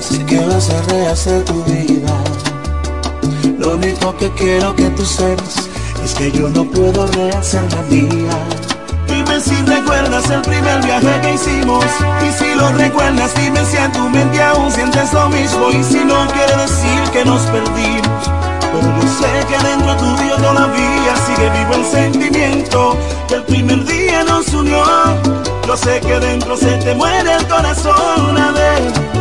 sé 0.00 0.18
que 0.26 0.40
vas 0.40 0.68
a 0.70 0.82
rehacer 0.82 1.42
tu 1.44 1.62
vida. 1.64 2.14
Lo 3.58 3.74
único 3.74 4.14
que 4.18 4.30
quiero 4.32 4.74
que 4.76 4.90
tú 4.90 5.04
sepas 5.04 5.68
es 6.04 6.14
que 6.14 6.30
yo 6.32 6.48
no 6.50 6.64
puedo 6.64 7.06
rehacer 7.06 7.62
la 7.72 7.82
mía. 7.82 8.63
El 10.14 10.42
primer 10.42 10.80
viaje 10.84 11.20
que 11.22 11.34
hicimos. 11.34 11.84
Y 12.24 12.30
si 12.30 12.54
lo 12.54 12.68
recuerdas 12.72 13.34
dime 13.34 13.64
si 13.64 13.76
en 13.76 13.90
tu 13.90 14.08
mente 14.08 14.40
aún 14.40 14.70
sientes 14.70 15.12
lo 15.12 15.28
mismo. 15.28 15.70
Y 15.70 15.82
si 15.82 16.04
no 16.04 16.28
quiere 16.28 16.56
decir 16.56 17.02
que 17.12 17.24
nos 17.24 17.42
perdimos. 17.46 18.30
Pero 18.60 18.94
yo 19.00 19.08
sé 19.08 19.46
que 19.48 19.58
dentro 19.66 19.96
tuyo 19.96 20.36
todavía 20.36 21.16
sigue 21.26 21.50
vivo 21.50 21.74
el 21.74 21.84
sentimiento 21.84 22.96
Que 23.28 23.34
el 23.34 23.42
primer 23.42 23.84
día 23.84 24.22
nos 24.22 24.46
unió. 24.54 24.84
Yo 25.66 25.76
sé 25.76 26.00
que 26.00 26.20
dentro 26.20 26.56
se 26.56 26.76
te 26.78 26.94
muere 26.94 27.34
el 27.34 27.48
corazón 27.48 28.38
A 28.38 28.52
ver, 28.52 29.13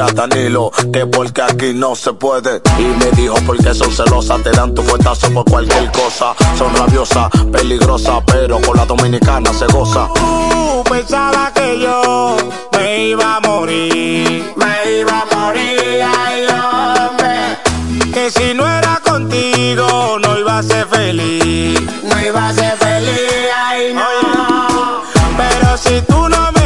a 0.00 0.12
Danilo 0.12 0.70
que 0.92 1.06
porque 1.06 1.42
aquí 1.42 1.72
no 1.74 1.94
se 1.94 2.12
puede. 2.12 2.62
Y 2.78 2.82
me 2.82 3.10
dijo 3.12 3.34
porque 3.46 3.74
son 3.74 3.90
celosas, 3.90 4.42
te 4.42 4.50
dan 4.50 4.74
tu 4.74 4.82
fuertazo 4.82 5.32
por 5.32 5.44
cualquier 5.44 5.90
cosa. 5.92 6.34
Son 6.56 6.74
rabiosas, 6.76 7.30
peligrosas, 7.52 8.22
pero 8.26 8.60
con 8.60 8.76
la 8.76 8.86
dominicana 8.86 9.52
se 9.52 9.66
goza. 9.66 10.08
Uh, 10.12 10.82
pensaba 10.84 11.52
que 11.54 11.80
yo 11.80 12.36
me 12.72 13.08
iba 13.08 13.36
a 13.36 13.40
morir, 13.40 14.52
me 14.56 15.00
iba 15.00 15.20
a 15.20 15.36
morir, 15.36 16.02
ay 16.02 16.46
hombre. 16.46 18.12
Que 18.12 18.30
si 18.30 18.54
no 18.54 18.68
era 18.68 19.00
contigo 19.04 20.18
no 20.20 20.38
iba 20.38 20.58
a 20.58 20.62
ser 20.62 20.86
feliz, 20.86 21.80
no 22.04 22.20
iba 22.20 22.48
a 22.48 22.52
ser 22.54 22.76
feliz, 22.76 23.48
ay 23.66 23.94
no. 23.94 25.02
Pero 25.36 25.76
si 25.76 26.00
tú 26.02 26.28
no 26.28 26.52
me 26.52 26.61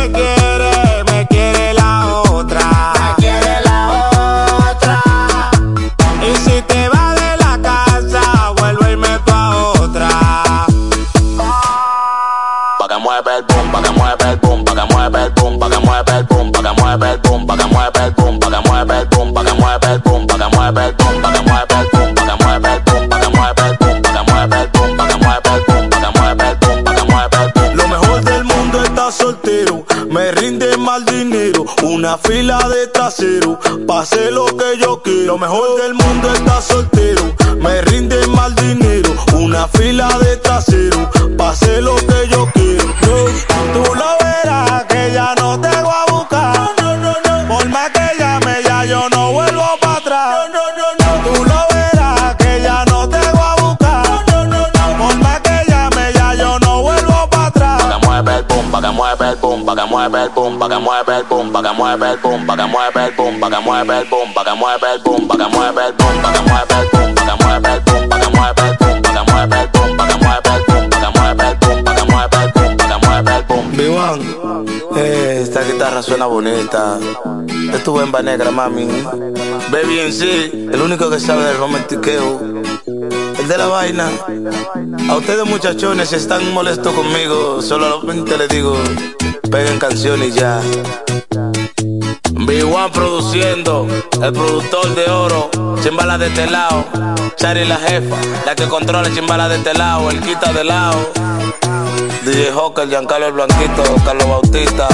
bomba, 63.47 63.59
que 63.59 63.64
mueve 63.64 63.99
el 63.99 64.09
bomba, 64.09 64.44
que 64.44 64.55
mueve 64.55 64.94
el 64.94 65.03
bomba, 65.03 65.36
que 65.36 65.49
mueve 65.49 65.86
el 65.86 65.92
bomba, 65.94 66.32
que 66.32 66.42
mueve 66.42 66.74
el 66.74 66.88
bomba, 66.90 67.26
que 67.26 67.36
mueve 67.44 67.70
el 67.74 67.80
bomba, 67.80 68.18
que 68.18 68.30
mueve 68.30 68.62
el 68.62 68.78
bomba, 68.78 69.18
que 69.18 69.30
mueve 69.30 69.61
el 69.61 69.68
bomba, 69.72 70.07
que 70.07 70.16
mueve 70.18 70.47
el 70.47 70.59
bomba, 70.59 70.97
que 70.97 71.09
mueve 71.16 71.44
el 71.47 71.57
bomba, 71.57 71.94
que 71.94 72.05
mueve 72.05 72.36
el 72.36 72.51
bomba, 72.53 72.88
que 72.88 73.07
mueve 73.07 73.36
el 73.36 73.42
bomba. 73.44 73.76
Vivan, 73.76 74.20
esta 74.97 75.62
guitarra 75.62 76.03
suena 76.03 76.26
bonita. 76.26 76.99
Estuve 77.72 78.05
en 78.05 78.24
Negra, 78.24 78.51
mami. 78.51 78.86
Baby 79.70 80.01
en 80.01 80.12
sí, 80.12 80.68
el 80.72 80.80
único 80.80 81.11
que 81.11 81.20
sabe 81.20 81.44
del 81.44 81.59
romantiqueo. 81.59 82.40
El 83.38 83.49
de 83.49 83.59
la 83.59 83.66
vaina. 83.66 84.09
A 85.09 85.16
ustedes 85.16 85.44
muchachones 85.47 86.09
si 86.09 86.16
están 86.16 86.53
molestos 86.53 86.92
conmigo, 86.92 87.62
solo 87.62 87.86
a 87.86 87.88
los 87.90 88.07
20 88.07 88.38
les 88.38 88.49
digo, 88.49 88.76
peguen 89.51 89.78
canciones 89.78 90.28
y 90.28 90.32
ya. 90.32 90.61
B1 92.47 92.90
produciendo, 92.92 93.88
el 94.22 94.32
productor 94.32 94.94
de 94.94 95.11
oro, 95.11 95.51
chimbala 95.82 96.16
de 96.16 96.28
este 96.28 96.49
lado, 96.49 96.84
Chari 97.36 97.64
la 97.64 97.76
jefa, 97.76 98.16
la 98.47 98.55
que 98.55 98.68
controla 98.68 99.12
chimbala 99.12 99.49
de 99.49 99.57
este 99.57 99.74
lado, 99.74 100.11
el 100.11 100.20
quita 100.20 100.53
de 100.53 100.62
lado, 100.62 101.11
DJ 102.24 102.53
Hawker, 102.53 102.88
Giancarlo 102.88 103.26
el 103.26 103.32
Blanquito, 103.32 103.82
Carlos 104.05 104.28
Bautista, 104.28 104.86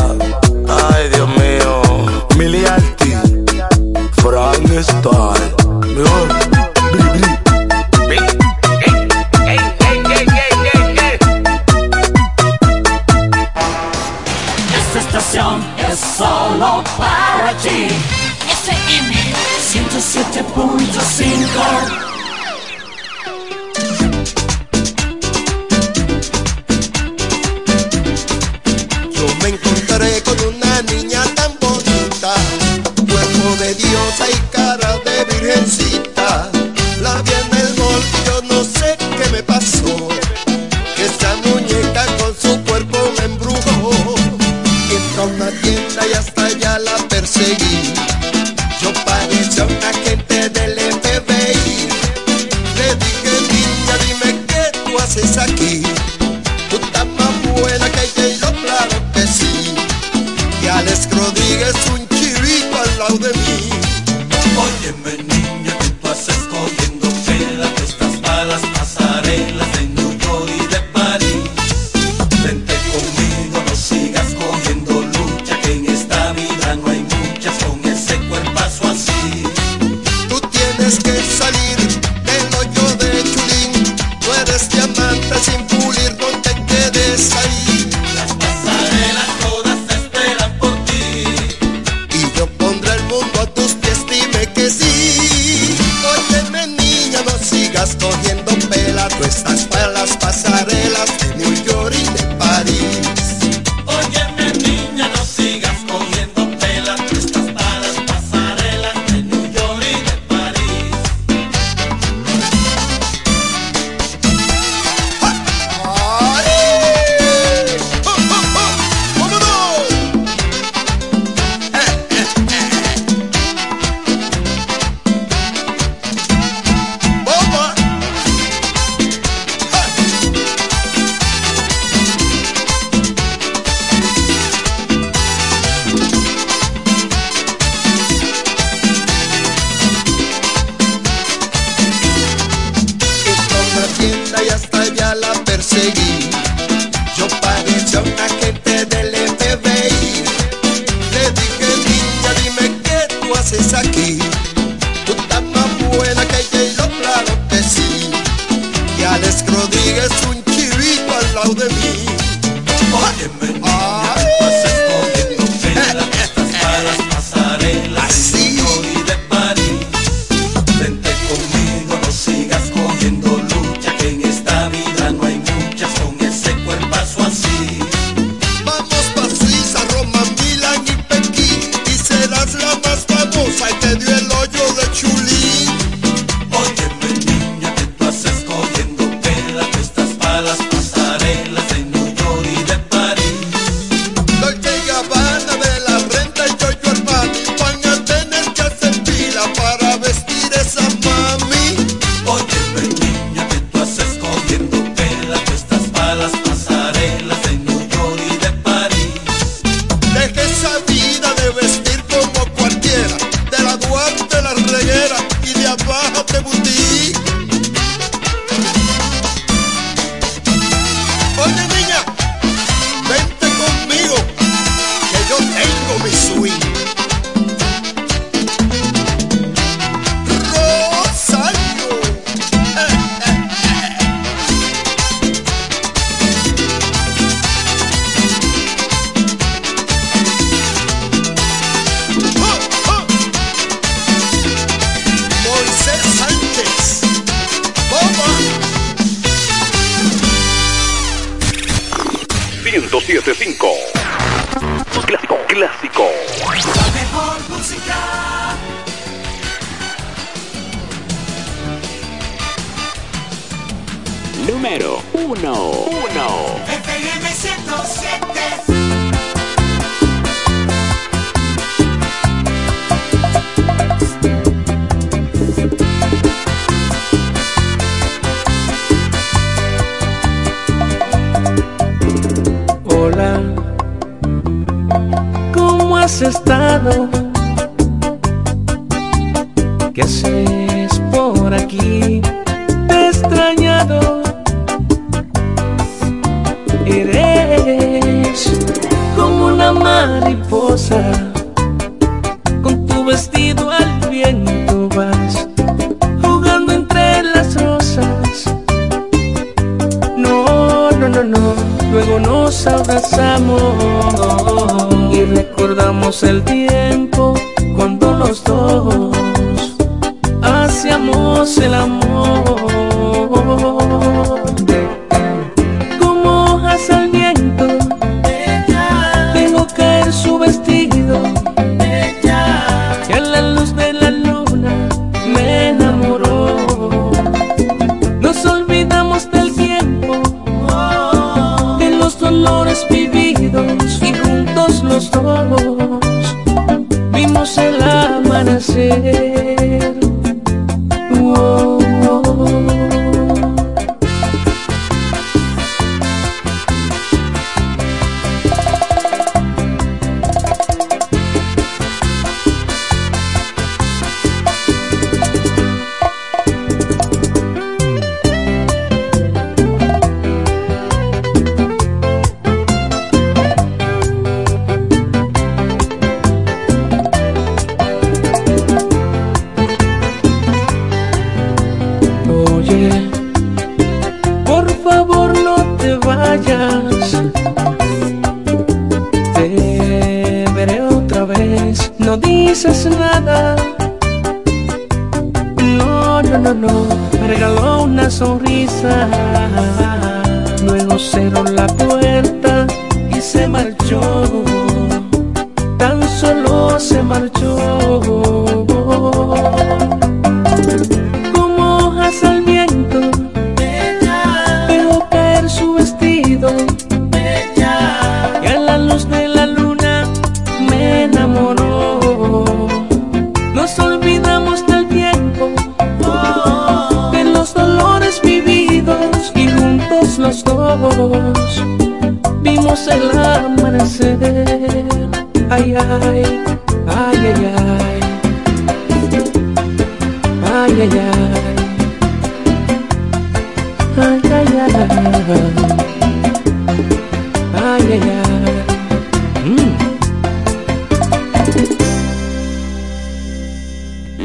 ay 0.67 1.11
Dios 1.11 1.29
mío, 1.29 1.83
Miliarty, 2.39 3.13
Frank 4.23 4.71
Star, 4.71 5.39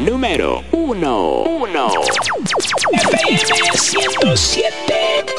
Número 0.08 0.64
1. 0.72 1.44
1. 1.44 1.90
FM 2.94 3.76
107. 3.76 5.37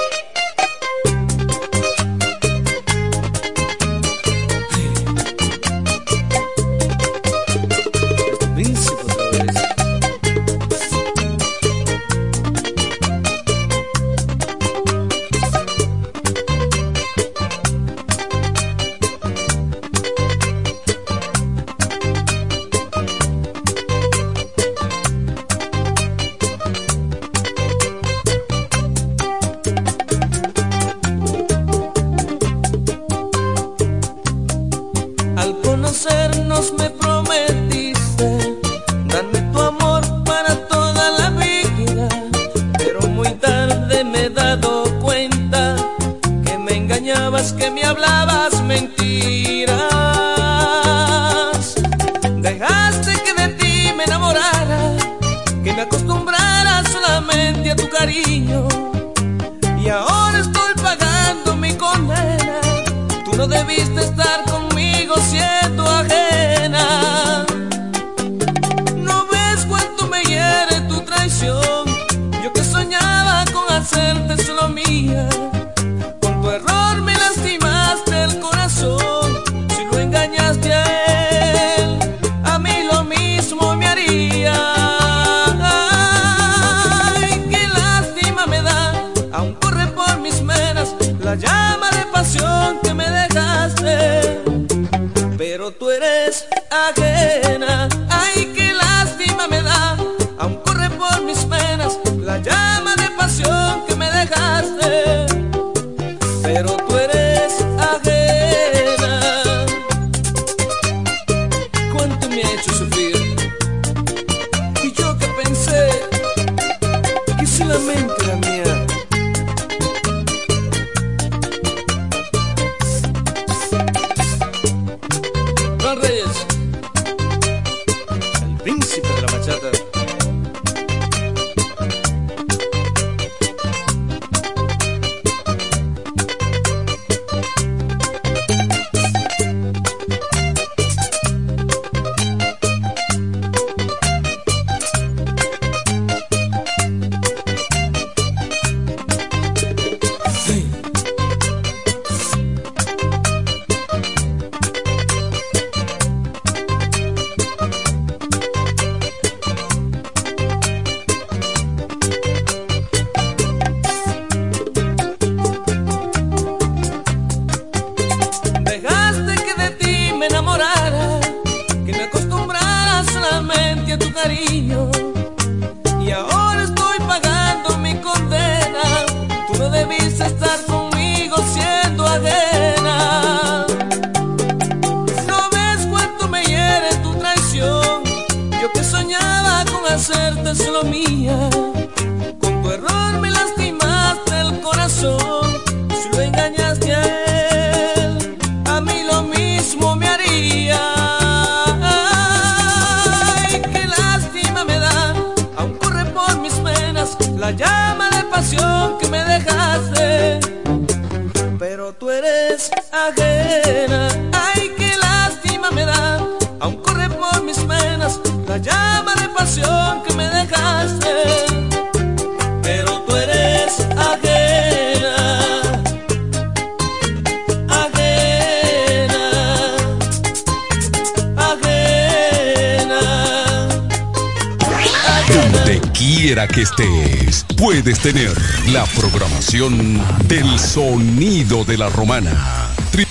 Quiera 236.22 236.48
que 236.50 236.64
estés, 236.64 237.46
puedes 237.56 238.00
tener 238.00 238.34
la 238.74 238.84
programación 238.88 240.02
del 240.28 240.60
sonido 240.60 241.64
de 241.64 241.78
la 241.78 241.88
romana. 241.90 242.68
Tri- 242.92 243.08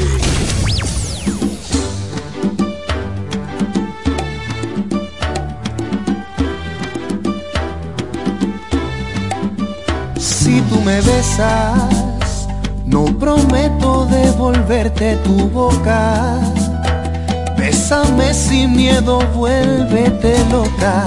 Si 10.18 10.62
tú 10.70 10.82
me 10.82 11.00
besas, 11.02 12.01
no 12.92 13.06
prometo 13.06 14.06
devolverte 14.06 15.16
tu 15.24 15.50
boca. 15.50 16.40
Bésame 17.58 18.34
sin 18.34 18.76
miedo, 18.76 19.20
vuélvete 19.34 20.36
loca. 20.52 21.06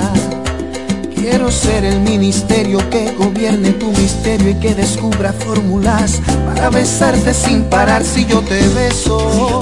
Quiero 1.15 1.51
ser 1.51 1.85
el 1.85 2.01
ministerio 2.01 2.79
que 2.91 3.13
gobierne 3.13 3.73
tu 3.73 3.91
misterio 3.93 4.51
y 4.51 4.55
que 4.55 4.75
descubra 4.75 5.33
fórmulas 5.33 6.21
para 6.47 6.71
besarte 6.71 7.35
sin 7.35 7.65
parar 7.65 8.03
si 8.03 8.25
yo 8.25 8.41
te 8.41 8.67
beso. 8.69 9.61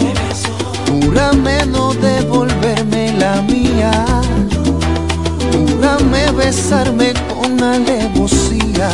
Júrame 0.89 1.67
no 1.67 1.93
devolverme 1.95 3.15
la 3.19 3.43
mía. 3.43 4.07
Júrame 5.53 6.31
besarme 6.33 7.15
con 7.35 7.61
alevosía. 7.63 8.91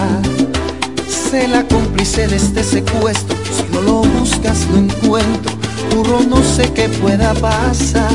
Sé 1.31 1.47
la 1.47 1.63
cómplice 1.65 2.27
de 2.27 2.37
este 2.37 2.65
secuestro. 2.65 3.37
Si 3.53 3.63
no 3.75 3.83
lo 3.83 4.03
buscas, 4.03 4.67
lo 4.73 4.79
encuentro. 4.79 5.53
Juro, 5.93 6.21
no 6.23 6.43
sé 6.43 6.73
qué 6.73 6.89
pueda 6.89 7.35
pasar. 7.35 8.09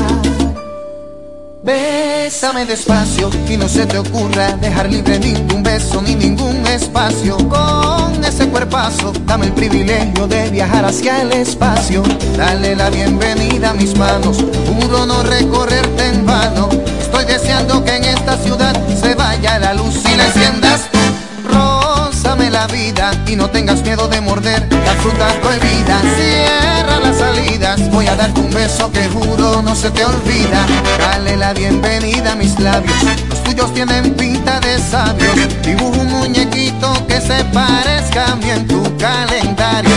Bésame 1.62 2.66
despacio 2.66 3.30
y 3.48 3.56
no 3.56 3.68
se 3.68 3.86
te 3.86 3.98
ocurra 3.98 4.56
dejar 4.56 4.90
libre 4.90 5.20
ningún 5.20 5.62
beso 5.62 6.02
ni 6.02 6.16
ningún 6.16 6.66
espacio. 6.66 7.36
Con 7.48 8.24
ese 8.24 8.48
cuerpazo, 8.48 9.12
dame 9.24 9.46
el 9.46 9.52
privilegio 9.52 10.26
de 10.26 10.50
viajar 10.50 10.84
hacia 10.84 11.22
el 11.22 11.32
espacio. 11.32 12.02
Dale 12.36 12.74
la 12.74 12.90
bienvenida 12.90 13.70
a 13.70 13.74
mis 13.74 13.96
manos, 13.96 14.38
juro 14.66 15.06
no 15.06 15.22
recorrerte 15.22 16.08
en 16.08 16.26
vano. 16.26 16.68
Estoy 17.00 17.26
deseando 17.26 17.84
que 17.84 17.94
en 17.94 18.04
esta 18.06 18.36
ciudad 18.38 18.74
se 19.00 19.14
vaya 19.14 19.60
la 19.60 19.72
luz 19.74 20.02
y 20.12 20.16
la 20.16 20.26
enciendas 20.26 20.93
y 23.26 23.34
no 23.34 23.50
tengas 23.50 23.82
miedo 23.82 24.06
de 24.06 24.20
morder 24.20 24.64
las 24.70 24.96
frutas 24.98 25.32
prohibidas. 25.42 26.02
Cierra 26.16 27.00
las 27.00 27.18
salidas, 27.18 27.90
voy 27.90 28.06
a 28.06 28.14
darte 28.14 28.38
un 28.38 28.50
beso 28.52 28.92
que 28.92 29.08
juro 29.08 29.60
no 29.60 29.74
se 29.74 29.90
te 29.90 30.04
olvida. 30.04 30.64
Dale 31.00 31.36
la 31.36 31.52
bienvenida 31.52 32.32
a 32.32 32.36
mis 32.36 32.56
labios, 32.60 32.94
los 33.28 33.42
tuyos 33.42 33.74
tienen 33.74 34.14
pinta 34.14 34.60
de 34.60 34.78
sabios. 34.78 35.34
Dibujo 35.62 36.00
un 36.00 36.06
muñequito 36.06 36.92
que 37.08 37.20
se 37.20 37.44
parezca 37.46 38.32
a 38.32 38.36
mí 38.36 38.48
en 38.48 38.68
tu 38.68 38.82
calendario. 38.98 39.96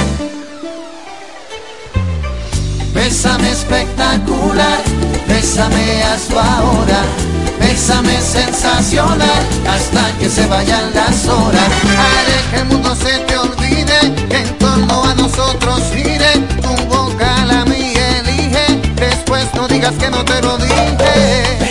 Bésame 2.91 3.51
espectacular, 3.51 4.81
bésame 5.27 6.03
hazlo 6.03 6.39
ahora. 6.39 7.36
Bésame 7.67 8.17
sensacional 8.21 9.43
hasta 9.69 10.17
que 10.19 10.29
se 10.29 10.47
vayan 10.47 10.93
las 10.93 11.27
horas. 11.27 11.69
Haré 11.99 12.39
que 12.49 12.55
el 12.61 12.65
mundo 12.65 12.95
se 12.95 13.19
te 13.25 13.37
olvide, 13.37 14.15
que 14.29 14.37
en 14.37 14.57
torno 14.57 15.03
a 15.03 15.13
nosotros 15.15 15.81
gire. 15.93 16.31
Tu 16.61 16.85
boca 16.85 17.45
la 17.45 17.65
mía 17.65 18.19
elige, 18.19 18.79
después 18.95 19.45
no 19.53 19.67
digas 19.67 19.93
que 19.99 20.09
no 20.09 20.23
te 20.23 20.41
lo 20.41 20.57
dije. 20.57 21.66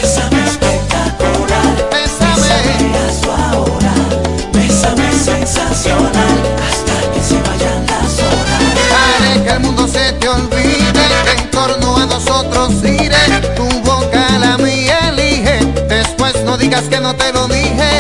Digas 16.67 16.89
que 16.89 16.99
no 16.99 17.15
te 17.15 17.33
lo 17.33 17.47
dije. 17.47 17.91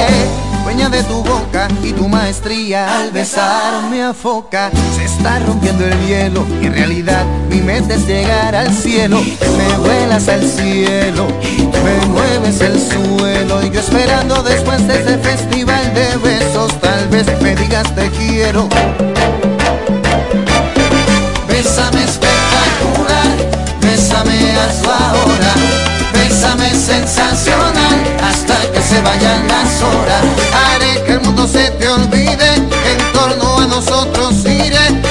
Dueña 0.64 0.88
de 0.88 1.00
tu 1.04 1.22
boca 1.22 1.68
y 1.84 1.92
tu 1.92 2.08
maestría 2.08 3.00
al 3.00 3.12
besar 3.12 3.84
me 3.90 4.02
afoca. 4.02 4.72
Se 4.96 5.04
está 5.04 5.38
rompiendo 5.38 5.84
el 5.84 5.96
hielo. 6.04 6.44
En 6.60 6.74
realidad 6.74 7.24
mi 7.48 7.60
meta 7.60 7.94
es 7.94 8.04
llegar 8.08 8.56
al 8.56 8.74
cielo. 8.74 9.20
Me 9.58 9.76
vuelas 9.78 10.26
al 10.28 10.42
cielo, 10.42 11.28
me 11.84 12.06
mueves 12.06 12.60
el 12.60 12.76
suelo. 12.80 13.64
Y 13.64 13.70
yo 13.70 13.78
esperando 13.78 14.42
después 14.42 14.84
de 14.88 14.94
ese 15.00 15.18
festival 15.18 15.94
de 15.94 16.16
besos, 16.16 16.72
tal 16.80 17.06
vez 17.08 17.26
me 17.40 17.54
digas 17.54 17.94
te 17.94 18.10
quiero. 18.10 18.68
Bésame 21.46 22.02
espectacular, 22.02 23.28
bésame 23.80 24.56
hazlo 24.58 24.90
ahora. 24.90 25.54
Bésame 26.12 26.70
sensacional 26.70 27.75
se 28.88 29.00
vayan 29.00 29.48
las 29.48 29.82
horas. 29.82 30.24
Haré 30.54 31.02
que 31.04 31.12
el 31.12 31.20
mundo 31.20 31.46
se 31.46 31.70
te 31.72 31.88
olvide, 31.88 32.54
en 32.54 33.12
torno 33.12 33.58
a 33.58 33.66
nosotros 33.66 34.44
iré. 34.44 35.05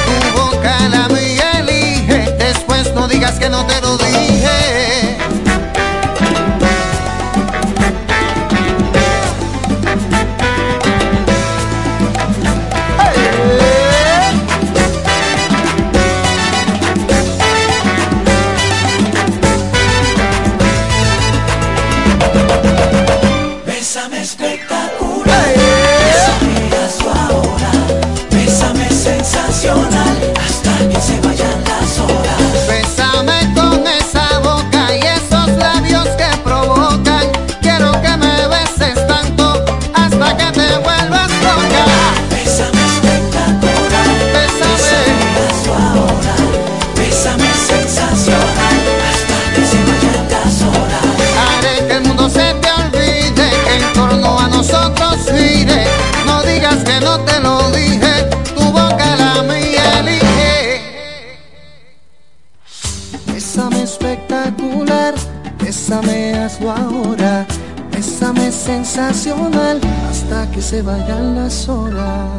Sensacional 68.96 69.82
hasta 70.10 70.50
que 70.52 70.62
se 70.62 70.82
vayan 70.82 71.36
las 71.36 71.68
horas. 71.68 72.30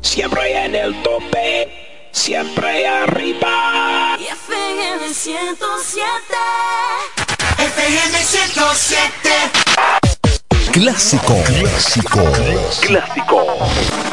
Siempre 0.00 0.64
en 0.64 0.76
el 0.76 1.02
tope, 1.02 2.08
siempre 2.12 2.86
arriba. 2.86 4.16
Y 4.20 4.26
FM 4.26 5.12
107. 5.12 6.06
FM 7.58 8.18
107. 8.22 9.30
Clásico. 10.70 11.34
Clásico. 11.44 12.22
Clásico. 12.80 14.07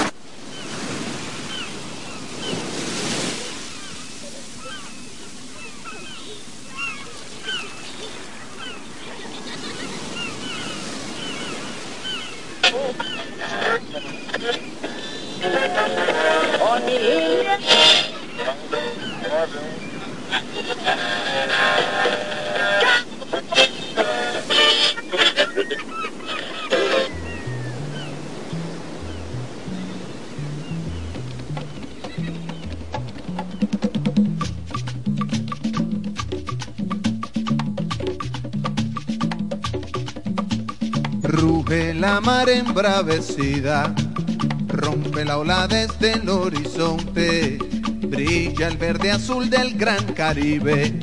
Mar 42.21 42.49
embravecida, 42.49 43.93
rompe 44.67 45.25
la 45.25 45.37
ola 45.37 45.67
desde 45.67 46.13
el 46.13 46.29
horizonte, 46.29 47.57
brilla 48.07 48.67
el 48.67 48.77
verde 48.77 49.11
azul 49.11 49.49
del 49.49 49.75
gran 49.75 50.03
Caribe, 50.13 50.99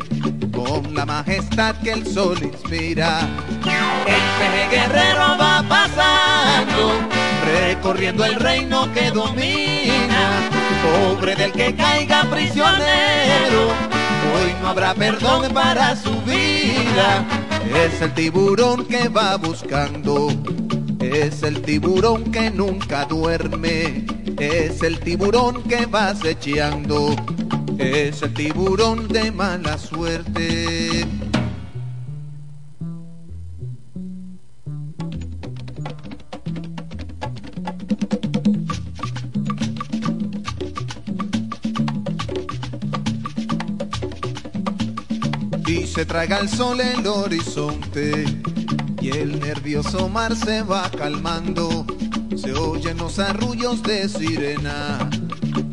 con 0.53 0.95
la 0.95 1.05
majestad 1.05 1.77
que 1.77 1.93
el 1.93 2.07
sol 2.07 2.39
inspira. 2.43 3.21
El 4.07 4.23
peje 4.39 4.69
guerrero 4.71 5.37
va 5.39 5.65
pasando, 5.69 6.93
recorriendo 7.45 8.25
el 8.25 8.37
reino 8.37 8.93
que 8.93 9.11
domina, 9.11 10.49
pobre 10.83 11.35
del 11.37 11.53
que 11.53 11.75
caiga 11.75 12.25
prisionero, 12.31 13.69
hoy 14.35 14.55
no 14.63 14.69
habrá 14.69 14.95
perdón 14.95 15.53
para 15.53 15.97
su 15.97 16.13
vida. 16.23 17.25
Es 17.75 18.03
el 18.03 18.13
tiburón 18.13 18.85
que 18.87 19.09
va 19.09 19.37
buscando, 19.37 20.29
es 21.03 21.43
el 21.43 21.63
tiburón 21.63 22.31
que 22.31 22.51
nunca 22.51 23.05
duerme, 23.05 24.07
es 24.39 24.83
el 24.83 25.01
tiburón 25.01 25.63
que 25.65 25.87
va 25.87 26.11
acechando, 26.11 27.17
es 27.79 28.23
el 28.23 28.33
tiburón 28.35 29.09
de 29.09 29.33
mala 29.33 29.77
suerte. 29.79 31.07
y 45.67 45.87
se 45.87 46.05
traga 46.05 46.39
el 46.39 46.51
sol 46.51 46.81
el 46.81 47.07
horizonte 47.07 48.52
y 49.03 49.11
el 49.11 49.41
nervioso 49.41 50.09
mar 50.09 50.37
se 50.37 50.63
va 50.63 50.89
calmando. 50.97 51.85
Se 52.37 52.53
oyen 52.53 52.99
los 52.99 53.19
arrullos 53.19 53.83
de 53.83 54.09
sirena, 54.09 55.11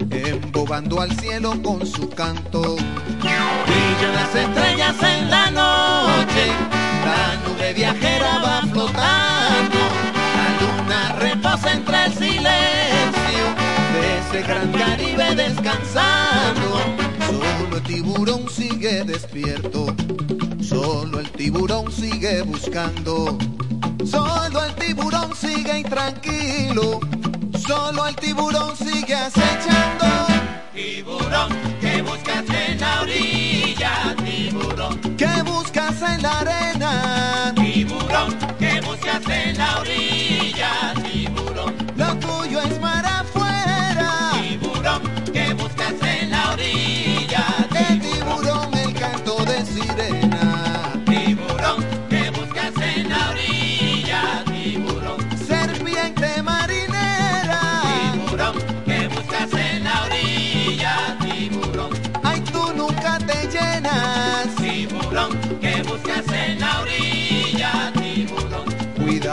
embobando 0.10 1.00
al 1.00 1.12
cielo 1.20 1.54
con 1.62 1.86
su 1.86 2.10
canto. 2.10 2.76
Brillan 2.76 4.16
las 4.16 4.36
estrellas 4.36 4.96
en 5.04 5.30
la 5.30 5.52
noche, 5.52 6.48
la 7.06 7.36
nube 7.48 7.74
viajera 7.74 8.40
va 8.40 8.62
flotando, 8.62 9.78
la 10.36 10.50
luna 10.60 11.16
reposa 11.20 11.74
entre 11.74 12.06
el 12.06 12.14
silencio 12.14 13.46
de 13.94 14.40
ese 14.40 14.48
gran 14.48 14.72
Caribe 14.72 15.36
descansando. 15.36 16.80
Solo 17.28 17.78
el 17.78 17.84
tiburón 17.84 18.50
sigue 18.50 19.04
despierto, 19.04 19.96
solo 20.70 21.20
el 21.20 21.30
tiburón 21.32 21.92
sigue 21.92 22.44
buscando, 22.44 23.38
solo 24.06 24.64
el 24.64 24.76
tiburón 24.76 25.36
sigue 25.36 25.80
intranquilo, 25.80 27.00
solo 27.58 28.06
el 28.08 28.16
tiburón 28.16 28.78
sigue 28.78 29.16
acechando. 29.16 30.06
Tiburón, 30.74 31.50
¿qué 31.82 32.04
buscas 32.04 32.46
en 32.50 32.80
la 32.80 33.02
orilla? 33.02 34.16
Tiburón, 34.24 35.00
¿qué 35.18 35.42
buscas 35.44 36.02
en 36.04 36.22
la 36.22 36.40
arena? 36.40 37.54
Tiburón, 37.56 38.38
¿qué 38.60 38.82
buscas 38.82 39.28
en 39.28 39.58
la 39.58 39.80
orilla? 39.80 40.29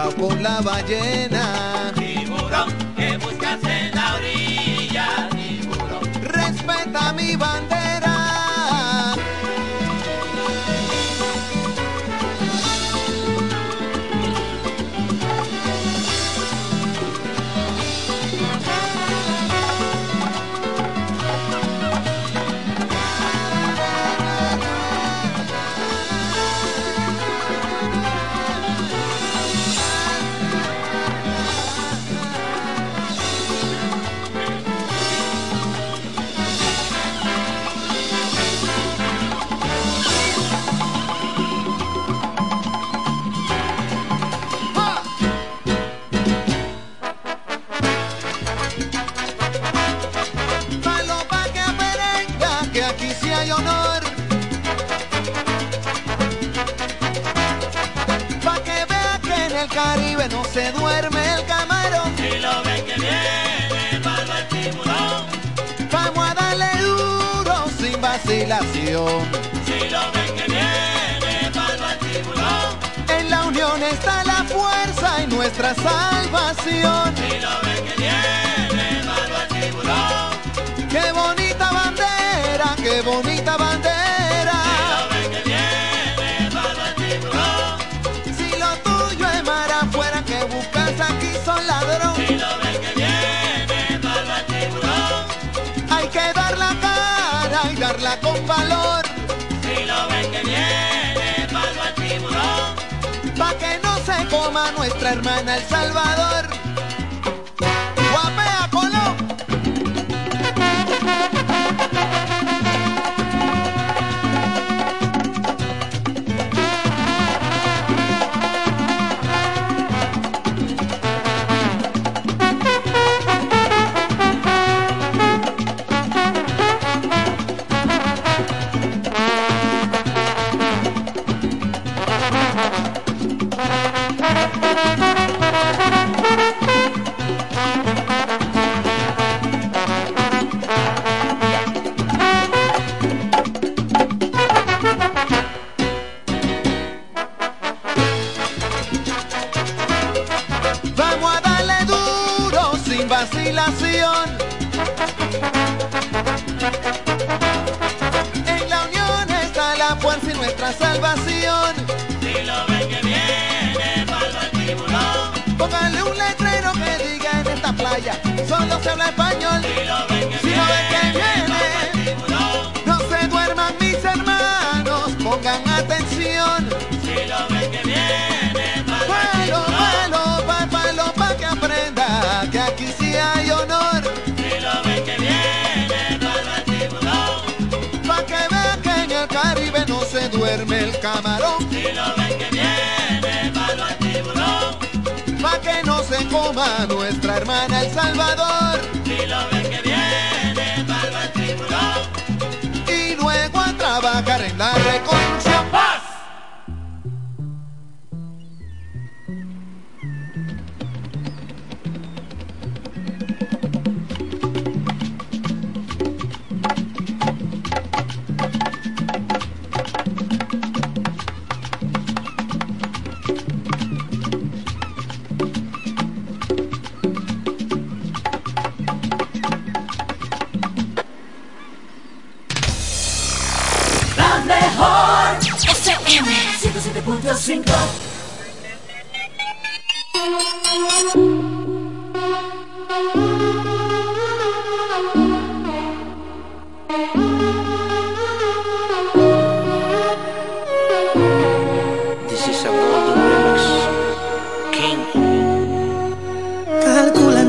Cuidado 0.07 0.15
con 0.16 0.43
la 0.43 0.61
ballena. 0.61 1.93
Tiburón, 1.95 2.73
¿qué 2.97 3.16
buscas 3.19 3.62
en 3.65 3.95
la 3.95 4.15
orilla? 4.15 5.28
Tiburón, 5.31 6.23
respeta 6.23 7.12
mi 7.12 7.37
bandera. 7.37 7.76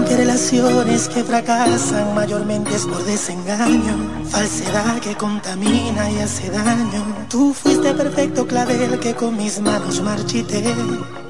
Que 0.07 0.15
relaciones 0.15 1.09
que 1.09 1.23
fracasan 1.23 2.15
mayormente 2.15 2.73
es 2.73 2.85
por 2.85 3.03
desengaño, 3.03 4.23
falsedad 4.29 4.99
que 4.99 5.15
contamina 5.15 6.09
y 6.09 6.19
hace 6.19 6.49
daño. 6.49 7.03
Tú 7.29 7.53
fuiste 7.53 7.93
perfecto 7.93 8.47
clavel 8.47 8.99
que 8.99 9.13
con 9.13 9.35
mis 9.35 9.59
manos 9.59 10.01
marchité. 10.01 10.63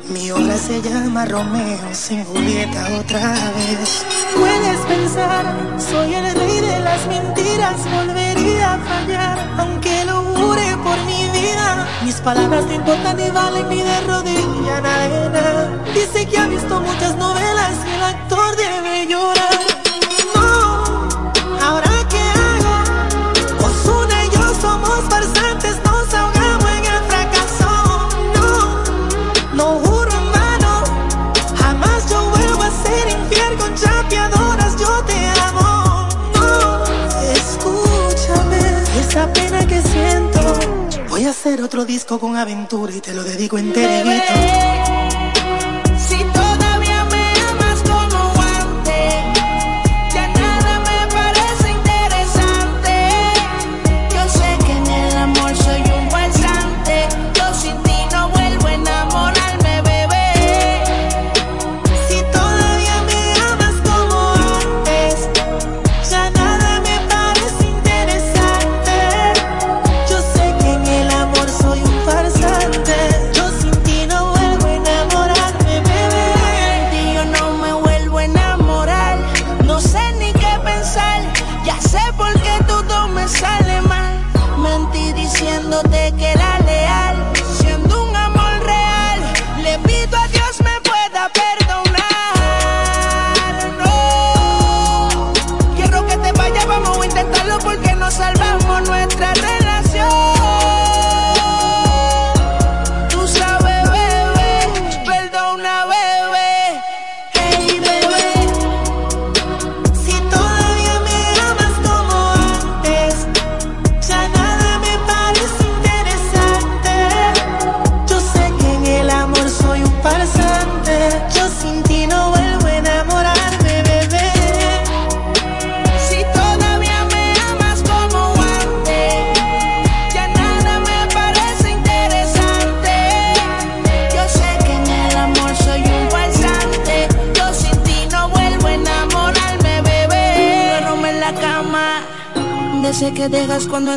Mi 0.10 0.32
obra 0.32 0.58
se 0.58 0.82
llama 0.82 1.26
Romeo 1.26 1.80
sin 1.92 2.24
Julieta 2.26 2.88
otra 3.00 3.34
vez. 3.56 4.06
Puedes 4.36 4.80
pensar, 4.86 5.46
soy 5.80 6.14
el 6.14 6.34
rey 6.34 6.62
de 6.62 6.80
las 6.80 7.08
mentiras, 7.08 7.76
volvería 7.92 8.76
a 8.76 8.78
fallar, 8.78 9.38
aunque 9.58 10.06
lo 10.06 10.17
mis 12.04 12.16
palabras 12.22 12.66
no 12.66 12.74
importan 12.74 13.18
ni 13.18 13.30
valen 13.30 13.70
ni 13.70 13.82
de 13.82 14.02
rodilla, 14.02 14.82
nena. 14.82 15.84
Dice 15.94 16.26
que 16.28 16.38
ha 16.38 16.48
visto 16.48 16.80
muchas 16.80 17.16
novelas 17.16 17.74
y 17.86 17.96
el 17.96 18.04
actor 18.04 18.56
debe 18.56 19.08
llorar. 19.08 19.77
hacer 41.38 41.62
otro 41.62 41.86
disco 41.86 42.20
con 42.20 42.36
aventura 42.36 42.92
y 42.96 43.00
te 43.00 43.14
lo 43.14 43.24
dedico 43.24 43.60
enterito. 43.60 45.17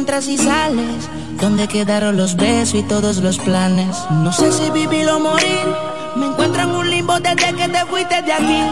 Entras 0.00 0.28
y 0.28 0.38
sales. 0.38 1.10
Donde 1.42 1.68
quedaron 1.68 2.16
los 2.16 2.34
besos 2.34 2.74
y 2.74 2.82
todos 2.82 3.18
los 3.18 3.38
planes. 3.38 3.94
No 4.10 4.32
sé 4.32 4.50
si 4.50 4.70
vivir 4.70 5.06
o 5.10 5.20
morir. 5.20 5.66
Me 6.16 6.26
encuentro 6.26 6.62
en 6.62 6.70
un 6.70 6.90
limbo 6.90 7.20
desde 7.20 7.52
que 7.54 7.68
te 7.68 7.84
fuiste 7.84 8.22
de 8.22 8.32
aquí. 8.32 8.62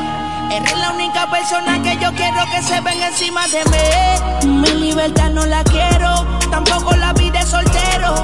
Eres 0.51 0.79
la 0.79 0.93
única 0.93 1.31
persona 1.31 1.83
que 1.83 1.99
yo 2.03 2.11
quiero 2.15 2.41
que 2.51 2.63
se 2.63 2.81
venga 2.81 3.09
encima 3.09 3.43
de 3.49 3.63
mí. 3.73 4.61
Mi 4.61 4.71
libertad 4.87 5.29
no 5.31 5.45
la 5.45 5.63
quiero, 5.65 6.27
tampoco 6.51 6.97
la 6.97 7.13
vida 7.13 7.41
de 7.41 7.47
soltero. 7.47 8.15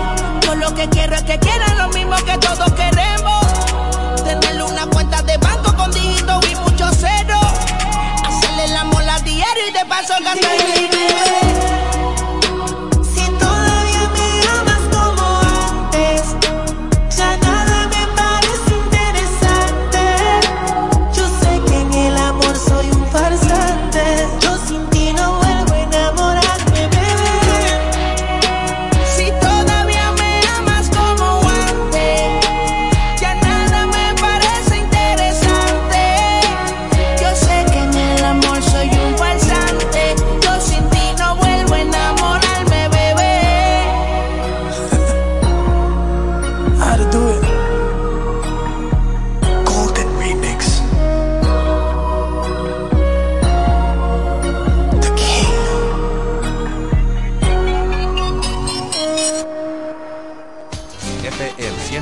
Yo 0.41 0.55
lo 0.55 0.75
que 0.75 0.89
quiero 0.89 1.15
es 1.15 1.23
que 1.25 1.39
quieran 1.39 1.77
lo 1.77 1.89
mismo 1.89 2.17
que 2.25 2.39
todos 2.39 2.73
queremos. 2.73 3.45
Tenerle 4.25 4.63
una 4.63 4.87
cuenta 4.87 5.23
de 5.23 5.37
banco 5.37 5.77
con 5.77 5.91
dígitos 5.93 6.41
y 6.51 6.55
muchos 6.57 6.97
ceros. 6.97 7.53
Hacerle 8.27 8.69
la 8.69 8.85
mola 8.85 9.19
diario 9.19 9.69
y 9.69 9.73
de 9.73 9.85
paso 9.85 10.15
gastar 10.25 10.94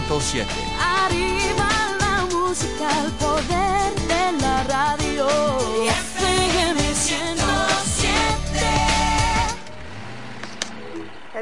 107. 0.01 0.47
Arriba 0.81 1.69
la 2.01 2.24
música, 2.32 2.89
el 3.05 3.12
poder 3.12 3.94
de 4.09 4.40
la 4.40 4.64
radio. 4.64 5.91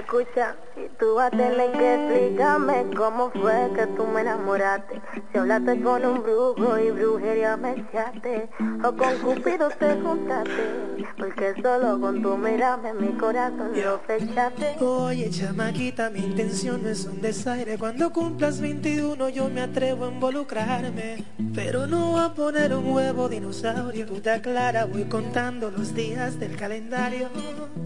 Escucha, 0.01 0.57
y 0.77 0.89
tú 0.99 1.15
vas 1.17 1.27
a 1.27 1.37
tener 1.37 1.73
que 1.73 1.95
explicarme 1.95 2.87
cómo 2.97 3.31
fue 3.33 3.71
que 3.77 3.87
tú 3.89 4.07
me 4.07 4.23
enamoraste. 4.23 5.01
Si 5.31 5.39
hablaste 5.39 5.79
con 5.83 6.07
un 6.07 6.23
brujo 6.23 6.79
y 6.79 6.91
brujería 6.91 7.57
me 7.59 7.73
echaste, 7.73 8.49
o 8.83 8.93
con 8.97 9.19
Cupido 9.19 9.69
te 9.79 10.01
juntaste, 10.01 11.05
porque 11.19 11.55
solo 11.63 12.01
con 12.01 12.23
tu 12.23 12.35
mirarme 12.39 12.95
mi 12.95 13.13
corazón 13.19 13.73
lo 13.75 13.99
fechaste. 14.01 14.77
Oye, 14.81 15.29
chamaquita, 15.29 16.09
mi 16.09 16.21
intención 16.21 16.83
no 16.83 16.89
es 16.89 17.05
un 17.05 17.21
desaire. 17.21 17.77
Cuando 17.77 18.11
cumplas 18.11 18.59
21 18.59 19.29
yo 19.29 19.51
me 19.51 19.61
atrevo 19.61 20.07
a 20.07 20.09
involucrarme. 20.09 21.25
Pero 21.55 21.87
no 21.87 22.19
a 22.19 22.33
poner 22.33 22.73
un 22.73 22.93
huevo 22.93 23.29
dinosaurio. 23.29 24.07
Tú 24.07 24.21
te 24.21 24.31
aclara, 24.31 24.87
voy 24.87 25.05
contando 25.05 25.71
los 25.71 25.95
días 25.95 26.39
del 26.39 26.57
calendario. 26.57 27.29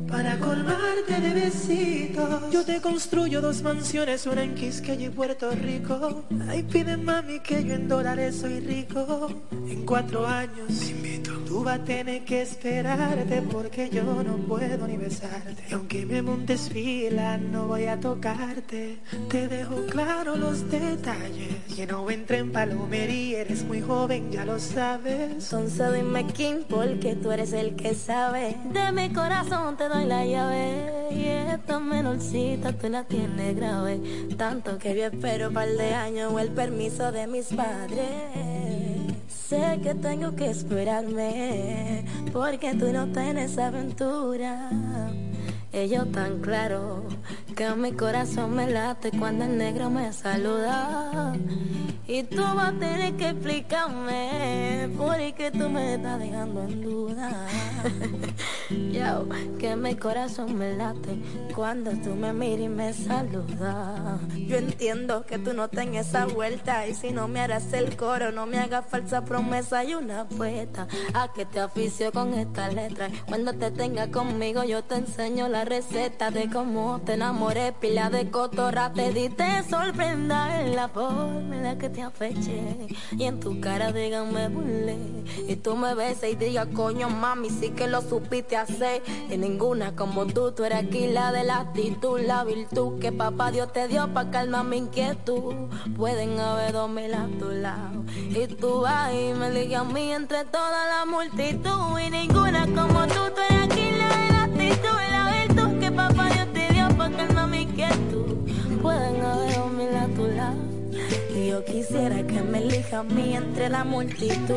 Para 0.07 0.39
colmarte 0.39 1.21
de 1.21 1.33
yo 2.51 2.65
te 2.65 2.81
construyo 2.81 3.41
dos 3.41 3.63
mansiones, 3.63 4.27
una 4.27 4.43
en 4.43 4.55
Quisqueya 4.55 5.07
y 5.07 5.11
Puerto 5.11 5.51
Rico. 5.51 6.25
Ay, 6.49 6.63
pide 6.63 6.97
mami 6.97 7.41
que 7.41 7.65
yo 7.65 7.75
en 7.75 7.89
dólares 7.89 8.37
soy 8.37 8.61
rico. 8.61 9.29
En 9.69 9.85
cuatro 9.87 10.27
años, 10.27 10.93
tú 11.47 11.65
vas 11.65 11.81
a 11.81 11.85
tener 11.85 12.25
que 12.25 12.43
esperarte 12.43 13.43
porque 13.43 13.91
yo 13.91 14.03
no 14.23 14.37
puedo 14.37 14.87
ni 14.87 14.97
besarte. 14.97 15.65
Y 15.71 15.75
aunque 15.75 16.07
me 16.07 16.23
montes 16.23 16.69
fila, 16.69 17.39
no 17.39 17.67
voy 17.67 17.87
a 17.87 17.99
tocarte. 17.99 18.99
Te 19.29 19.49
dejo 19.49 19.87
claro 19.87 20.37
los 20.37 20.71
detalles. 20.71 21.55
Que 21.75 21.87
no 21.87 22.11
entre 22.11 22.39
en 22.39 22.53
palomería, 22.53 23.41
eres 23.41 23.65
muy 23.65 23.81
joven, 23.81 24.31
ya 24.31 24.45
lo 24.45 24.59
sabes. 24.59 25.45
Entonces 25.45 25.93
dime 25.95 26.27
quién, 26.27 26.65
porque 26.69 27.15
tú 27.17 27.33
eres 27.33 27.53
el 27.53 27.77
que 27.77 27.95
sabe. 27.95 28.57
De 28.73 28.93
mi 28.93 29.13
corazón 29.13 29.77
te 29.77 29.89
doy 29.89 30.05
la 30.05 30.25
llave. 30.25 31.05
Y 31.11 31.27
esta 31.27 31.79
menorcita 31.85 32.73
tú 32.73 32.89
la 32.89 33.05
tienes 33.05 33.55
grave. 33.57 34.01
Tanto 34.37 34.79
que 34.79 34.97
yo 34.97 35.07
espero 35.07 35.53
par 35.53 35.69
de 35.69 35.95
años 35.95 36.33
o 36.33 36.39
el 36.39 36.51
permiso 36.51 37.13
de 37.13 37.27
mis 37.27 37.47
padres. 37.47 38.09
Sé 39.29 39.81
que 39.83 39.95
tengo 39.95 40.35
que 40.35 40.51
esperarme, 40.51 42.05
porque 42.33 42.75
tú 42.75 42.93
no 42.93 43.07
tienes 43.09 43.59
aventura. 43.59 44.71
Ellos 45.75 46.07
tan 46.13 46.39
claro 46.39 47.03
que 47.57 47.69
mi 47.75 47.91
corazón 47.91 48.55
me 48.55 48.71
late 48.71 49.11
cuando 49.11 49.45
el 49.45 49.59
negro 49.59 49.91
me 49.91 50.13
saluda. 50.13 51.35
Y 52.07 52.23
tú 52.23 52.43
vas 52.43 52.75
a 52.75 52.79
tener 52.79 53.15
que 53.15 53.31
explicarme 53.31 54.89
por 54.97 55.17
qué 55.35 55.51
tú 55.51 55.69
me 55.69 55.95
estás 55.95 56.21
dejando 56.21 56.63
en 56.63 56.83
duda. 56.83 57.49
Yo, 58.71 59.27
que 59.59 59.75
mi 59.75 59.97
corazón 59.97 60.57
me 60.57 60.77
late 60.77 61.19
cuando 61.55 61.91
tú 61.93 62.15
me 62.15 62.33
miras 62.33 62.67
y 62.67 62.69
me 62.69 62.93
saludas. 62.93 64.21
Yo 64.37 64.57
entiendo 64.57 65.25
que 65.27 65.39
tú 65.39 65.55
no 65.55 65.69
tengas 65.69 66.09
esa 66.09 66.27
vuelta 66.27 66.87
y 66.87 66.95
si 66.95 67.11
no 67.11 67.27
me 67.27 67.41
harás 67.41 67.73
el 67.73 67.97
coro, 67.97 68.33
no 68.33 68.47
me 68.47 68.59
hagas 68.59 68.87
falsa 68.87 69.25
promesa 69.25 69.83
y 69.85 69.95
una 69.95 70.23
apuesta 70.23 70.87
a 71.15 71.33
que 71.33 71.47
te 71.47 71.63
oficio 71.63 72.13
con 72.13 72.35
esta 72.35 72.71
letra. 72.71 73.11
Cuando 73.27 73.53
te 73.55 73.71
tenga 73.71 74.11
conmigo 74.11 74.65
yo 74.65 74.83
te 74.85 74.97
enseño 74.97 75.49
la 75.49 75.64
receta 75.65 76.31
de 76.31 76.49
cómo 76.51 77.01
te 77.05 77.15
enamoré, 77.15 77.73
pila 77.73 78.11
de 78.11 78.31
cotorra 78.31 78.93
te 78.93 79.13
di, 79.13 79.29
te 79.29 79.63
sorprenda 79.69 80.61
en 80.61 80.77
la 80.77 80.89
forma 80.89 81.57
en 81.57 81.79
que 81.79 81.89
te 81.89 82.03
afeché. 82.03 82.89
Y 83.13 83.25
en 83.25 83.41
tu 83.41 83.61
cara 83.61 83.93
digan 83.93 84.33
me 84.33 84.49
burlé. 84.49 84.97
Y 85.49 85.57
tú 85.57 85.77
me 85.77 85.95
beses 85.95 86.33
y 86.33 86.37
digas 86.37 86.69
coño 86.75 87.09
mami 87.09 87.51
sí 87.51 87.71
que 87.71 87.89
lo 87.89 88.03
supiste 88.03 88.57
hacer. 88.57 89.03
Y 89.31 89.37
ninguna 89.37 89.97
como 89.97 90.27
tú, 90.27 90.53
tú 90.53 90.65
eres 90.65 90.85
aquí 90.85 91.09
la 91.09 91.33
de 91.33 91.45
la 91.45 91.61
actitud, 91.61 92.21
la 92.21 92.45
virtud 92.45 92.99
que 93.01 93.13
papá 93.13 93.51
Dios 93.51 93.73
te 93.73 93.89
dio 93.89 94.13
pa' 94.13 94.31
calmar 94.31 94.65
mi 94.65 94.79
inquietud. 94.79 95.55
Pueden 95.97 96.39
haber 96.39 96.73
dos 96.73 96.91
mil 96.91 97.15
a 97.15 97.29
tu 97.39 97.51
lado. 97.51 98.05
Y 98.17 98.47
tú 98.47 98.85
ahí 98.87 99.33
me 99.35 99.51
ligas 99.51 99.83
a 99.83 99.85
mí 99.85 100.13
entre 100.13 100.45
toda 100.45 100.87
la 100.87 101.05
multitud. 101.07 101.99
Y 101.99 102.11
ninguna 102.11 102.67
como 102.67 103.07
tú, 103.07 103.21
tú 103.35 103.41
eres 103.49 103.65
aquí 103.65 103.91
la 103.93 104.09
de 104.09 104.33
la 104.33 104.43
actitud 104.45 105.14
papá 105.95 106.29
Dios 106.35 106.53
te 106.53 106.73
dio 106.73 106.89
pa' 106.97 107.11
calmar 107.11 107.49
mi 107.49 107.63
inquietud. 107.63 108.37
Pueden 108.83 109.23
haber 109.23 109.55
dos 109.55 109.73
mil 109.73 109.97
a 109.97 110.07
tu 110.09 110.27
lado 110.27 110.59
y 111.35 111.49
yo 111.49 111.65
quisiera 111.65 112.27
que 112.27 112.43
me 112.43 112.59
elija 112.59 113.01
a 113.01 113.03
mí 113.03 113.35
entre 113.35 113.69
la 113.69 113.85
multitud. 113.85 114.55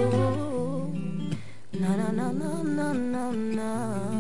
No, 1.80 1.96
no, 1.96 2.12
no, 2.12 2.34
no, 2.34 2.64
no, 2.64 2.94
no, 2.94 3.32
no. 3.32 4.18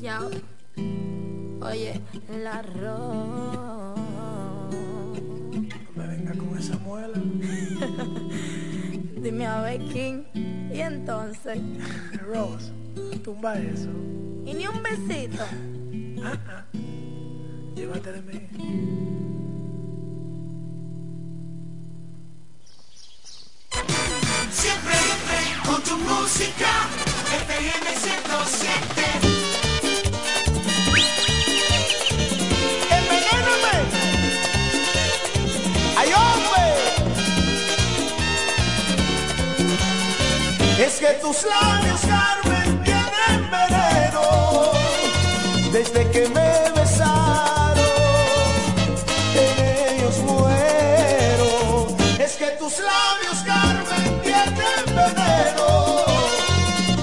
Ya. 0.00 0.20
Oye, 1.60 2.00
la 2.42 2.62
ro. 2.62 3.94
Me 5.96 6.06
venga 6.06 6.32
con 6.34 6.56
esa 6.56 6.78
muela. 6.78 7.18
Dime 9.22 9.46
a 9.46 9.60
ver 9.62 9.80
quién. 9.92 10.26
Y 10.72 10.80
entonces. 10.80 11.58
Rose, 12.26 12.72
tumba 13.22 13.58
eso. 13.58 13.90
Y 14.46 14.54
ni 14.54 14.66
un 14.66 14.82
besito. 14.82 15.44
Ah, 16.22 16.38
ah. 16.48 16.64
Llévate 17.74 18.12
de 18.12 18.22
mí. 18.22 18.48
Siempre 24.50 24.94
con 25.66 25.82
tu 25.82 25.96
música, 25.98 26.88
FM 27.32 27.86
107. 28.04 29.02
¡Envenéname! 32.96 33.76
¡Ay, 35.96 36.10
hombre! 36.14 36.64
Es 40.84 40.94
que 40.98 41.10
tus 41.20 41.44
labios, 41.44 42.00
Carmen, 42.00 42.47
desde 45.72 46.10
que 46.10 46.28
me 46.28 46.70
besaron, 46.74 47.84
en 49.34 49.94
ellos 49.94 50.18
muero. 50.24 51.86
Es 52.18 52.36
que 52.36 52.46
tus 52.58 52.74
labios, 52.78 53.38
Carmen, 53.44 54.20
tienen 54.22 54.84
veneno, 54.96 55.68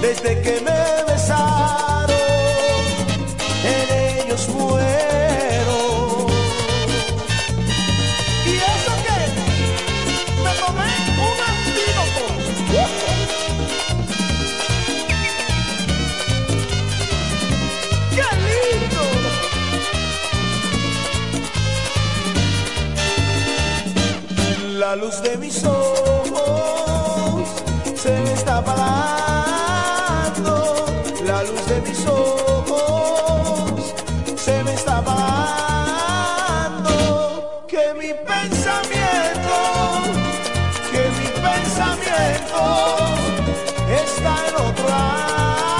desde 0.00 0.42
que 0.42 0.60
me 0.60 0.85
la 24.96 25.02
luz 25.04 25.20
de 25.20 25.36
mis 25.36 25.62
ojos 25.64 27.48
se 27.94 28.10
me 28.10 28.32
está 28.32 28.58
apagando. 28.58 28.84
La 31.24 31.42
luz 31.42 31.66
de 31.66 31.80
mis 31.82 32.06
ojos 32.06 33.94
se 34.36 34.62
me 34.64 34.72
está 34.72 34.98
apagando. 34.98 35.24
Que 37.68 37.92
mi 37.94 38.14
pensamiento, 38.14 39.56
que 40.90 41.10
mi 41.18 41.28
pensamiento 41.46 42.60
está 44.02 44.32
en 44.48 44.54
otro 44.66 44.86
lado. 44.88 45.78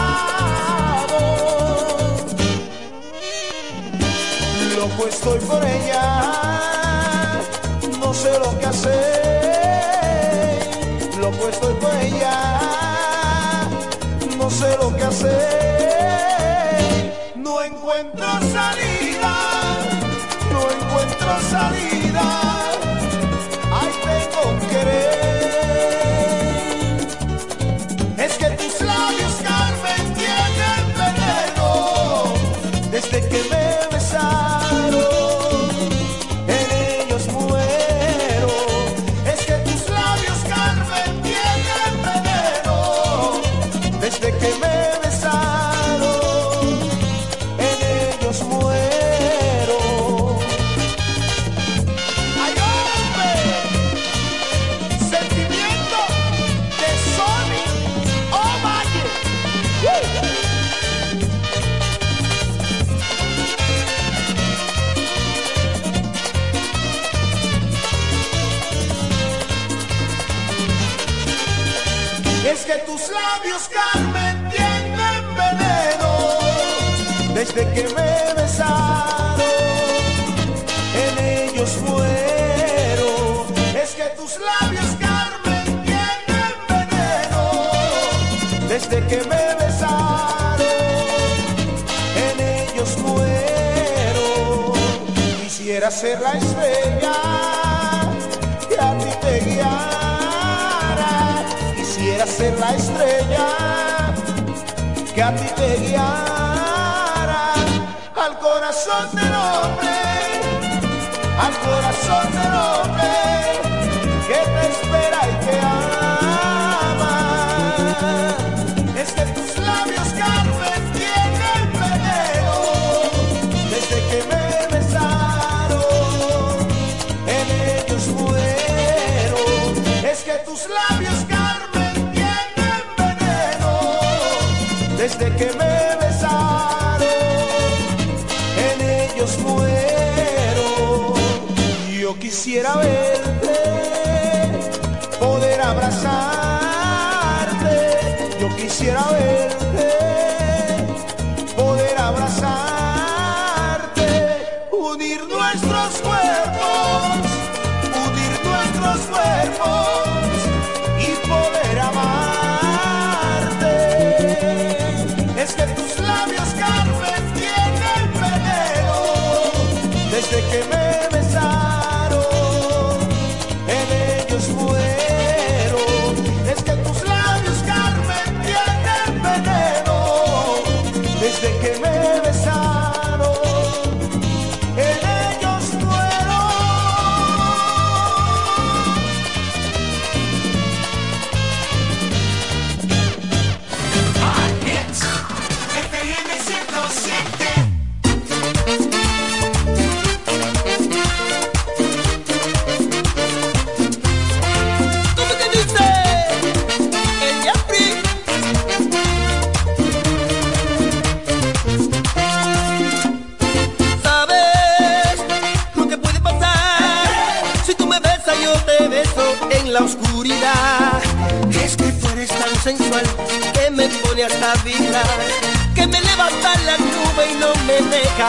Loco 4.76 5.02
estoy 5.08 5.38
por 5.40 5.64
ella. 5.64 6.35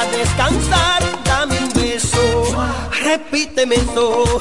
descansar, 0.05 1.01
dame 1.23 1.57
un 1.59 1.73
beso, 1.73 2.43
repíteme 3.03 3.75
eso, 3.75 4.39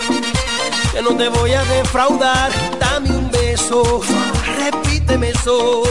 que 0.92 1.02
no 1.02 1.16
te 1.16 1.28
voy 1.28 1.52
a 1.52 1.64
defraudar, 1.64 2.50
dame 2.78 3.10
un 3.10 3.30
beso, 3.30 4.00
repíteme 4.58 5.30
eso. 5.30 5.82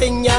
señal. 0.00 0.34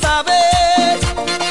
Sabes 0.00 1.00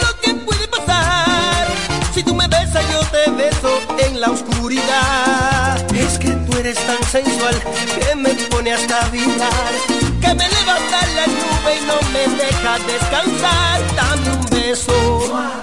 lo 0.02 0.12
que 0.22 0.34
puede 0.46 0.66
pasar 0.70 1.68
si 2.14 2.24
tú 2.24 2.34
me 2.34 2.48
besas 2.48 2.86
yo 2.94 3.02
te 3.16 3.30
beso 3.32 3.72
en 3.98 4.22
la 4.22 4.32
oscuridad. 4.32 5.94
Es 5.94 6.18
que 6.18 6.30
tú 6.46 6.58
eres 6.58 6.78
tan 6.88 7.04
sensual 7.12 7.56
que 7.96 8.16
me 8.16 8.30
pone 8.50 8.72
hasta 8.72 9.10
virar, 9.10 9.74
que 10.22 10.34
me 10.40 10.48
levanta 10.58 11.00
la 11.18 11.26
nube 11.28 11.72
y 11.80 11.86
no 11.90 11.98
me 12.14 12.24
deja 12.44 12.74
descansar. 12.92 13.78
Dame 13.98 14.30
un 14.38 14.46
beso, 14.50 14.98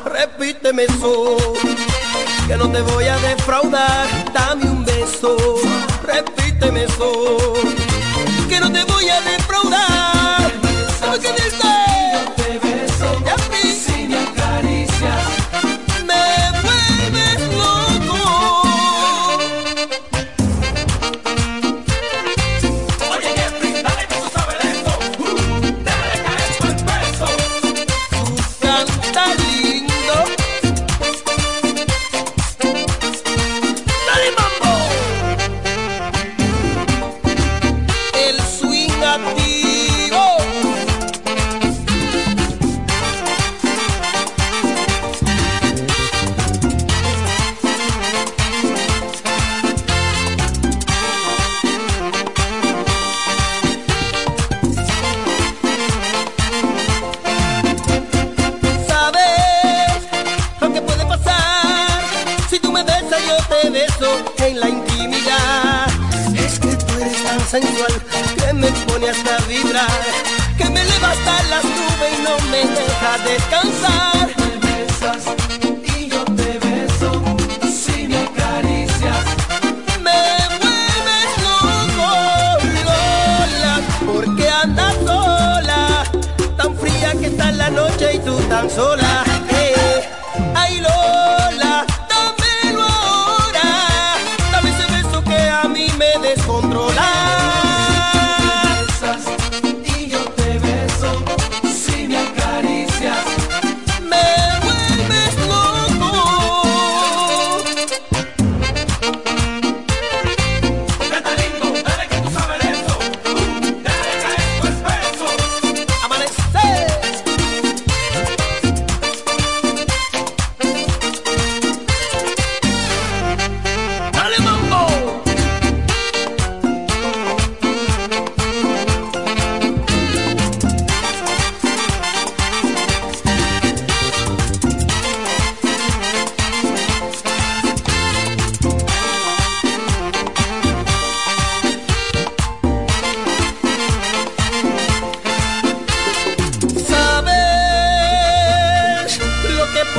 repíteme 0.05 0.85
eso 0.85 1.90
que 2.51 2.56
no 2.56 2.68
te 2.68 2.82
voy 2.82 3.05
a 3.05 3.16
defraudar. 3.18 4.09
Dame 4.32 4.64
un 4.64 4.85
beso, 4.85 5.36
repíteme 6.02 6.82
eso, 6.82 7.52
que 8.48 8.59
no 8.59 8.72
te 8.72 8.82
voy 8.85 9.09
a 9.09 9.20
defraudar. 9.20 9.99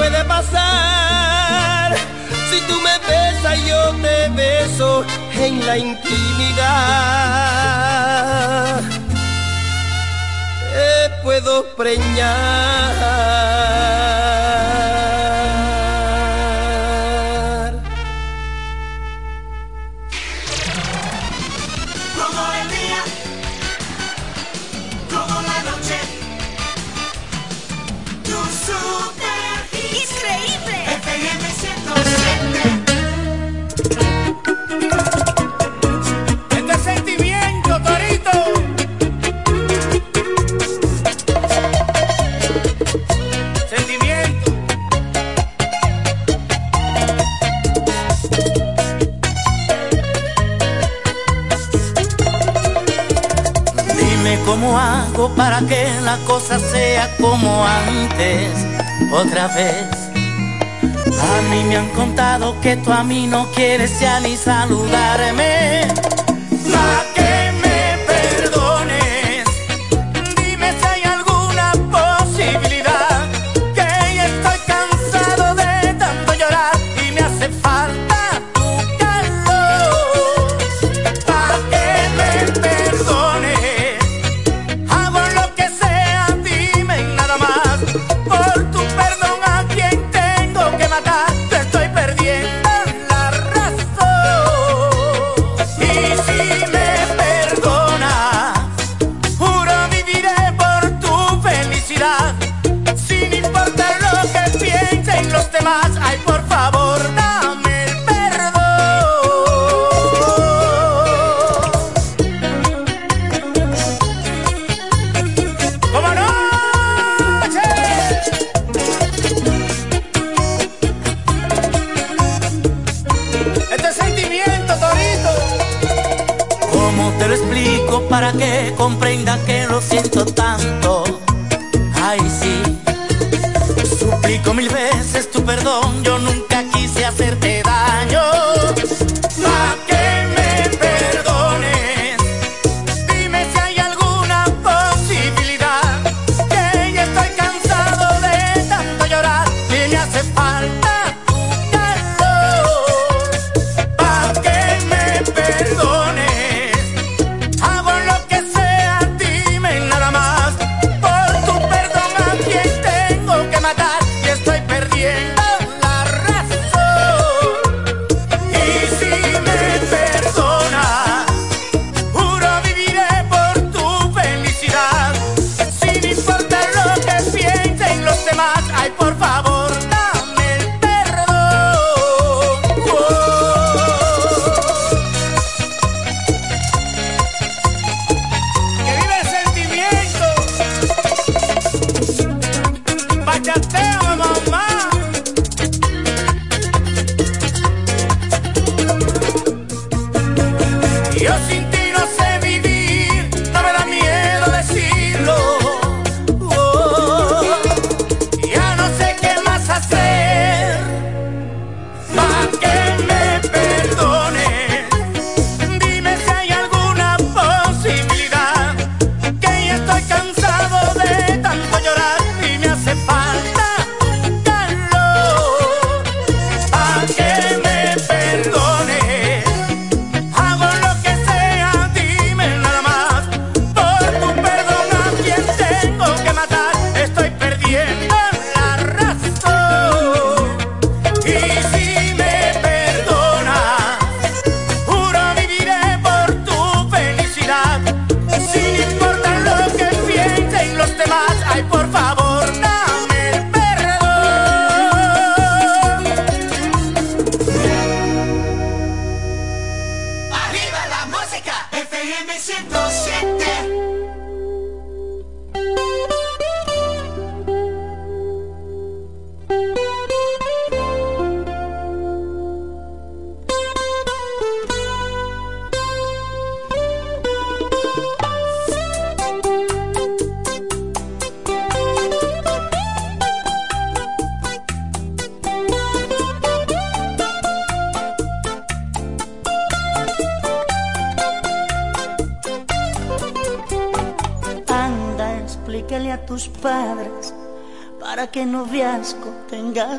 puede 0.02 0.24
pasar 0.24 1.96
si 2.50 2.60
tú 2.62 2.74
me 2.82 2.98
besas 3.08 3.56
y 3.60 3.68
yo 3.70 3.94
te 3.94 4.30
beso 4.30 5.06
en 5.36 5.64
la 5.68 5.78
intimidad. 5.78 6.02
Te 10.74 11.10
puedo 11.22 11.54
preñar. 11.76 13.61
una 56.14 56.26
cosa 56.26 56.60
sea 56.60 57.10
como 57.18 57.66
antes, 57.66 58.68
otra 59.14 59.48
vez. 59.48 59.86
A 60.84 61.42
mí 61.50 61.64
me 61.70 61.78
han 61.78 61.88
contado 61.90 62.60
que 62.60 62.76
tú 62.76 62.92
a 62.92 63.04
mí 63.04 63.28
no 63.28 63.50
quieres 63.52 63.98
ya 64.02 64.20
ni 64.20 64.36
saludarme. 64.36 66.11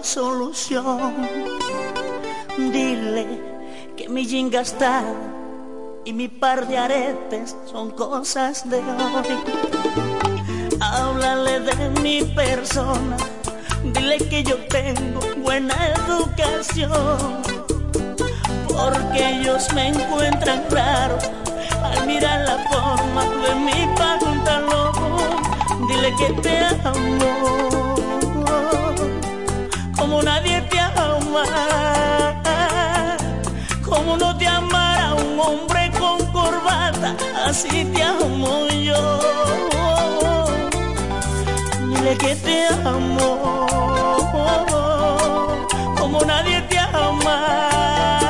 Solución. 0.02 1.14
Dile 2.58 3.26
que 3.96 4.08
mi 4.08 4.26
jean 4.26 4.50
gastado 4.50 5.14
y 6.04 6.12
mi 6.12 6.28
par 6.28 6.68
de 6.68 6.76
aretes 6.76 7.56
son 7.64 7.90
cosas 7.92 8.68
de 8.68 8.78
hoy. 8.78 9.38
Háblale 10.80 11.60
de 11.60 12.00
mi 12.02 12.22
persona, 12.22 13.16
dile 13.94 14.18
que 14.18 14.42
yo 14.42 14.56
tengo 14.68 15.20
buena 15.38 15.74
educación. 15.96 17.42
Porque 18.68 19.40
ellos 19.40 19.72
me 19.74 19.88
encuentran 19.88 20.64
raro 20.70 21.18
al 21.82 22.06
mirar 22.06 22.40
la 22.40 22.58
forma 22.70 23.24
de 23.44 23.54
mi 23.54 23.96
pantalón. 23.96 24.92
Dile 25.88 26.14
que 26.18 26.42
te 26.42 26.58
amo 26.84 27.81
como 30.12 30.24
nadie 30.24 30.60
te 30.68 30.78
ama. 30.78 31.44
Como 33.82 34.18
no 34.18 34.36
te 34.36 34.46
amara 34.46 35.14
un 35.14 35.40
hombre 35.40 35.90
con 35.98 36.18
corbata, 36.32 37.16
así 37.46 37.86
te 37.86 38.02
amo 38.02 38.68
yo. 38.68 39.20
Dile 41.88 42.16
que 42.18 42.36
te 42.36 42.66
amo 42.84 43.66
como 45.98 46.20
nadie 46.26 46.60
te 46.68 46.78
ama. 46.78 48.21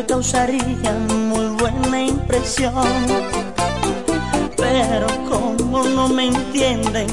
Le 0.00 0.06
causaría 0.06 0.92
muy 1.08 1.46
buena 1.60 2.02
impresión. 2.02 2.84
Pero 4.56 5.06
como 5.28 5.84
no 5.84 6.08
me 6.08 6.28
entienden, 6.28 7.08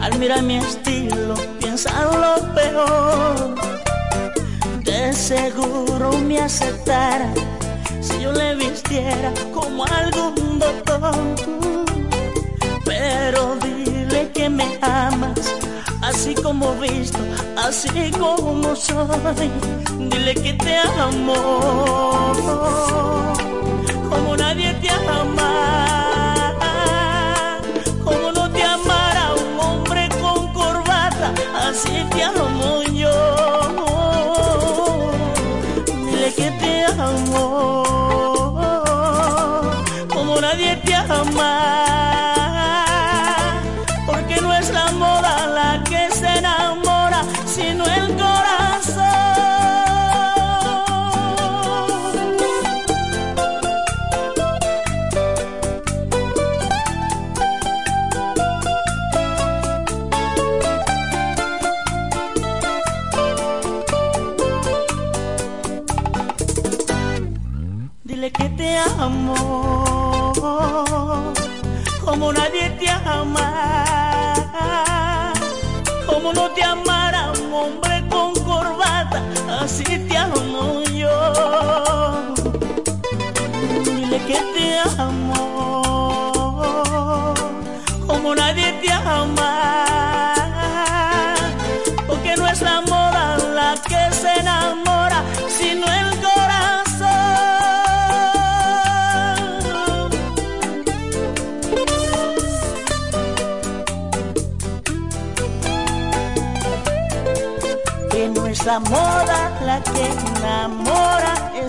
al 0.00 0.18
mirar 0.18 0.42
mi 0.42 0.56
estilo 0.56 1.34
piensan 1.58 2.20
lo 2.20 2.54
peor. 2.54 3.54
De 4.84 5.12
seguro 5.12 6.12
me 6.26 6.40
aceptara 6.40 7.32
si 8.00 8.20
yo 8.20 8.32
le 8.32 8.56
vistiera 8.56 9.32
como 9.54 9.84
algún 9.84 10.58
doctor. 10.58 11.14
Pero 12.84 13.56
dile 13.56 14.30
que 14.34 14.50
me 14.50 14.78
amas, 14.82 15.37
así 16.18 16.34
como 16.34 16.74
visto, 16.74 17.18
así 17.56 18.10
como 18.18 18.74
soy. 18.74 19.50
Dile 20.10 20.34
que 20.34 20.52
te 20.54 20.78
amo, 20.98 22.32
como 24.10 24.36
nadie 24.36 24.74
te 24.82 24.90
ama, 24.90 26.56
como 28.02 28.32
no 28.32 28.50
te 28.50 28.64
amara 28.64 29.34
un 29.36 29.60
hombre 29.60 30.08
con 30.20 30.52
corbata, 30.52 31.32
así 31.68 32.04
te 32.10 32.24
amo 32.24 32.57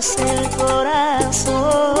es 0.00 0.16
el 0.18 0.50
corazón. 0.56 2.00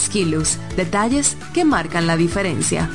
Skilus, 0.00 0.58
detalles 0.76 1.36
que 1.52 1.64
marcan 1.64 2.06
la 2.06 2.16
diferencia. 2.16 2.88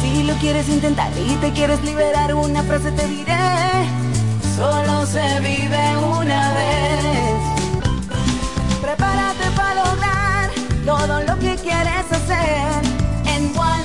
Si 0.00 0.22
lo 0.24 0.34
quieres 0.36 0.68
intentar 0.68 1.10
y 1.18 1.36
te 1.36 1.52
quieres 1.52 1.82
liberar, 1.84 2.34
una 2.34 2.62
frase 2.62 2.90
te 2.92 3.06
diré. 3.06 3.36
Solo 4.56 5.06
se 5.06 5.40
vive 5.40 5.96
una 5.98 6.52
vez. 6.54 7.36
Prepárate 8.80 9.50
para 9.54 9.84
lograr 9.84 10.50
todo 10.84 11.22
lo 11.22 11.38
que 11.38 11.56
quieres 11.56 12.10
hacer. 12.10 12.82
En 13.26 13.52
one, 13.56 13.84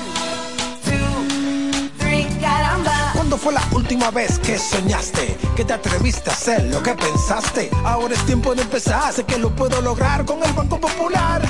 two, 0.84 1.88
three, 1.98 2.26
caramba. 2.40 3.12
¿Cuándo 3.14 3.36
fue 3.36 3.52
la 3.52 3.62
última 3.72 4.10
vez 4.10 4.38
que 4.38 4.58
soñaste? 4.58 5.36
Que 5.54 5.64
te 5.64 5.74
atreviste 5.74 6.30
a 6.30 6.32
hacer 6.32 6.64
lo 6.64 6.82
que 6.82 6.94
pensaste. 6.94 7.70
Ahora 7.84 8.14
es 8.14 8.24
tiempo 8.24 8.54
de 8.54 8.62
empezar. 8.62 9.12
Sé 9.12 9.24
que 9.24 9.38
lo 9.38 9.54
puedo 9.54 9.80
lograr 9.82 10.24
con 10.24 10.42
el 10.42 10.52
Banco 10.52 10.80
Popular. 10.80 11.42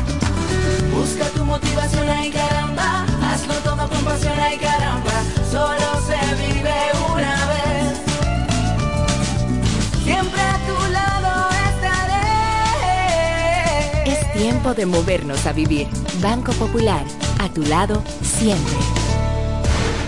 Busca 1.09 1.25
tu 1.31 1.43
motivación, 1.43 2.07
ay 2.07 2.31
caramba. 2.31 3.07
Hazlo 3.23 3.55
todo 3.65 3.89
con 3.89 4.05
pasión, 4.05 4.39
ay 4.39 4.59
caramba. 4.59 5.25
Solo 5.51 6.03
se 6.07 6.19
vive 6.37 6.75
una 7.11 7.47
vez. 7.47 7.99
Siempre 10.05 10.41
a 10.43 10.59
tu 10.67 10.77
lado 10.93 11.49
estaré. 11.73 12.93
Es 14.13 14.33
tiempo 14.35 14.75
de 14.75 14.85
movernos 14.85 15.47
a 15.47 15.55
vivir. 15.55 15.89
Banco 16.21 16.53
Popular, 16.53 17.07
a 17.41 17.49
tu 17.49 17.63
lado 17.63 18.05
siempre. 18.23 18.77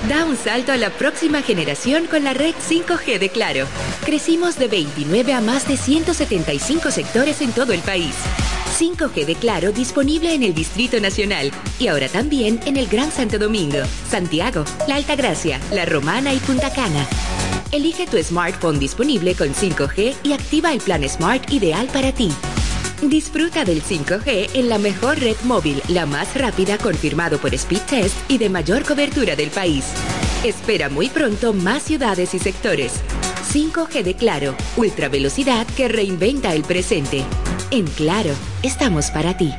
Da 0.06 0.26
un 0.26 0.36
salto 0.36 0.72
a 0.72 0.76
la 0.76 0.90
próxima 0.90 1.40
generación 1.40 2.08
con 2.08 2.24
la 2.24 2.34
red 2.34 2.54
5G 2.68 3.18
de 3.18 3.30
Claro. 3.30 3.66
Crecimos 4.04 4.58
de 4.58 4.68
29 4.68 5.32
a 5.32 5.40
más 5.40 5.66
de 5.66 5.78
175 5.78 6.90
sectores 6.90 7.40
en 7.40 7.52
todo 7.52 7.72
el 7.72 7.80
país. 7.80 8.14
5G 8.80 9.26
de 9.26 9.34
Claro 9.34 9.72
disponible 9.72 10.32
en 10.32 10.42
el 10.42 10.54
Distrito 10.54 10.98
Nacional 11.00 11.50
y 11.78 11.88
ahora 11.88 12.08
también 12.08 12.58
en 12.64 12.78
el 12.78 12.86
Gran 12.86 13.12
Santo 13.12 13.38
Domingo, 13.38 13.80
Santiago, 14.08 14.64
La 14.88 14.94
Altagracia, 14.94 15.60
La 15.70 15.84
Romana 15.84 16.32
y 16.32 16.38
Punta 16.38 16.72
Cana. 16.72 17.06
Elige 17.72 18.06
tu 18.06 18.16
smartphone 18.16 18.78
disponible 18.78 19.34
con 19.34 19.48
5G 19.48 20.14
y 20.22 20.32
activa 20.32 20.72
el 20.72 20.80
plan 20.80 21.06
Smart 21.06 21.52
ideal 21.52 21.88
para 21.92 22.12
ti. 22.12 22.32
Disfruta 23.02 23.66
del 23.66 23.82
5G 23.82 24.48
en 24.54 24.70
la 24.70 24.78
mejor 24.78 25.18
red 25.20 25.36
móvil, 25.44 25.82
la 25.88 26.06
más 26.06 26.34
rápida 26.34 26.78
confirmado 26.78 27.36
por 27.36 27.52
Speed 27.52 27.82
Test 27.82 28.16
y 28.30 28.38
de 28.38 28.48
mayor 28.48 28.84
cobertura 28.84 29.36
del 29.36 29.50
país. 29.50 29.84
Espera 30.42 30.88
muy 30.88 31.10
pronto 31.10 31.52
más 31.52 31.82
ciudades 31.82 32.32
y 32.32 32.38
sectores. 32.38 32.94
5G 33.52 34.02
de 34.02 34.14
Claro, 34.14 34.54
ultra 34.78 35.10
velocidad 35.10 35.66
que 35.76 35.88
reinventa 35.88 36.54
el 36.54 36.62
presente. 36.62 37.26
En 37.72 37.86
Claro, 37.86 38.32
estamos 38.64 39.12
para 39.12 39.36
ti. 39.36 39.54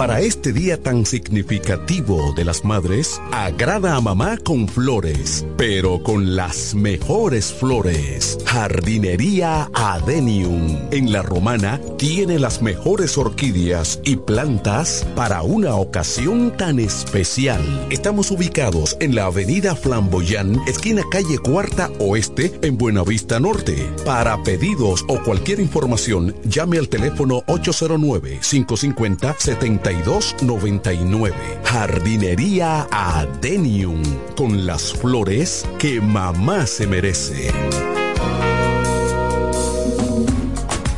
Para 0.00 0.22
este 0.22 0.54
día 0.54 0.82
tan 0.82 1.04
significativo 1.04 2.32
de 2.34 2.46
las 2.46 2.64
madres, 2.64 3.20
agrada 3.32 3.96
a 3.96 4.00
mamá 4.00 4.38
con 4.38 4.66
flores, 4.66 5.44
pero 5.58 6.02
con 6.02 6.36
las 6.36 6.74
mejores 6.74 7.52
flores. 7.52 8.38
Jardinería 8.46 9.68
Adenium. 9.74 10.78
En 10.90 11.12
la 11.12 11.20
romana 11.20 11.82
tiene 11.98 12.38
las 12.38 12.62
mejores 12.62 13.18
orquídeas 13.18 14.00
y 14.02 14.16
plantas 14.16 15.06
para 15.14 15.42
una 15.42 15.74
ocasión 15.74 16.56
tan 16.56 16.80
especial. 16.80 17.60
Estamos 17.90 18.30
ubicados 18.30 18.96
en 19.00 19.14
la 19.14 19.26
avenida 19.26 19.76
Flamboyán, 19.76 20.62
esquina 20.66 21.02
calle 21.10 21.36
Cuarta 21.36 21.90
Oeste, 21.98 22.58
en 22.62 22.78
Buenavista 22.78 23.38
Norte. 23.38 23.92
Para 24.06 24.42
pedidos 24.44 25.04
o 25.08 25.22
cualquier 25.22 25.60
información, 25.60 26.34
llame 26.44 26.78
al 26.78 26.88
teléfono 26.88 27.42
809 27.48 28.38
550 28.40 29.36
72 29.38 29.89
2299. 29.98 31.60
Jardinería 31.64 32.86
Adenium. 32.90 34.02
Con 34.36 34.66
las 34.66 34.92
flores 34.92 35.66
que 35.78 36.00
mamá 36.00 36.66
se 36.66 36.86
merece. 36.86 37.52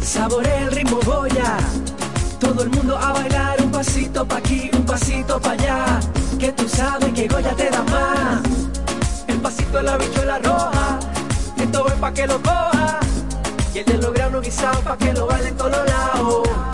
Saborea 0.01 0.59
el 0.60 0.70
ritmo 0.73 0.98
Goya. 1.05 1.56
Todo 2.39 2.62
el 2.62 2.70
mundo 2.70 2.97
a 2.97 3.12
bailar 3.12 3.62
un 3.62 3.70
pasito 3.70 4.27
pa' 4.27 4.36
aquí, 4.36 4.70
un 4.73 4.85
pasito 4.85 5.40
pa' 5.40 5.52
allá. 5.52 6.01
Que 6.39 6.52
tú 6.52 6.69
sabes 6.69 7.12
que 7.12 7.28
Goya 7.28 7.55
te 7.56 7.70
da 7.70 7.82
más. 7.85 8.43
El 9.27 9.39
pasito 9.39 9.78
de 9.78 9.82
la 9.85 9.97
bichuela 9.97 10.39
roja. 10.39 10.98
Esto 11.56 11.86
es 11.89 11.94
pa' 11.94 12.12
que 12.12 12.27
lo 12.27 12.40
coja. 12.43 13.01
Y 13.74 13.78
el 13.78 13.85
de 13.86 13.98
los 13.98 14.12
granos 14.12 14.43
guisados 14.43 14.82
pa' 14.85 14.97
que 14.97 15.12
lo 15.12 15.27
bailen 15.27 15.56
todos 15.56 15.86
lados. 15.86 16.72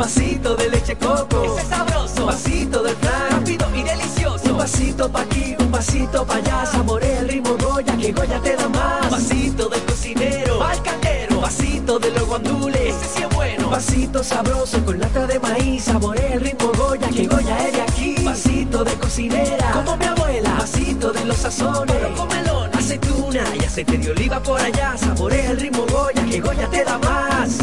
Vasito 0.00 0.56
de 0.56 0.70
leche 0.70 0.96
coco. 0.96 1.44
Ese 1.44 1.60
es 1.60 1.68
sabroso. 1.68 2.20
Un 2.20 2.26
vasito 2.26 2.82
del 2.82 2.96
flan. 2.96 3.30
Rápido 3.30 3.66
y 3.74 3.82
delicioso. 3.82 4.50
Un 4.50 4.56
vasito 4.56 5.12
pa' 5.12 5.20
aquí, 5.20 5.54
un 5.58 5.70
vasito 5.70 6.26
pa' 6.26 6.36
allá. 6.36 6.66
Saborea 6.66 7.20
el 7.20 7.28
ritmo 7.28 7.56
Goya, 7.58 7.96
que 7.98 8.12
Goya 8.12 8.40
te 8.40 8.56
da 8.56 8.68
más. 8.70 9.04
Un 9.04 9.10
vasito 9.10 9.68
del 9.68 9.82
cocinero. 9.82 10.64
Al 10.64 10.82
caldero. 10.82 11.40
Vasito 11.40 11.98
de 11.98 12.10
los 12.12 12.26
guandules. 12.26 12.94
Ese 12.94 13.06
sí 13.14 13.22
es 13.22 13.34
bueno. 13.36 13.68
Vasito 13.68 14.24
sabroso 14.24 14.82
con 14.86 14.98
lata 14.98 15.26
de 15.26 15.38
maíz. 15.38 15.84
Saborea 15.84 16.32
el 16.32 16.40
ritmo 16.40 16.72
Goya, 16.78 17.08
que 17.08 17.26
Goya 17.26 17.66
es 17.66 17.72
de 17.74 17.82
aquí. 17.82 18.24
Vasito 18.24 18.84
de 18.84 18.94
cocinera. 18.94 19.70
Como 19.72 19.98
mi 19.98 20.06
abuela. 20.06 20.54
Vasito 20.54 21.12
de 21.12 21.24
los 21.26 21.36
sazones. 21.36 21.94
Pero 21.94 22.14
con 22.14 22.28
melón. 22.28 22.70
Aceituna 22.74 23.44
y 23.54 23.64
aceite 23.64 23.98
de 23.98 24.10
oliva 24.12 24.42
por 24.42 24.60
allá. 24.60 24.96
Saborea 24.96 25.50
el 25.50 25.60
ritmo 25.60 25.84
Goya, 25.90 26.24
que 26.24 26.40
Goya 26.40 26.68
te 26.70 26.84
da 26.84 26.96
más. 26.98 27.58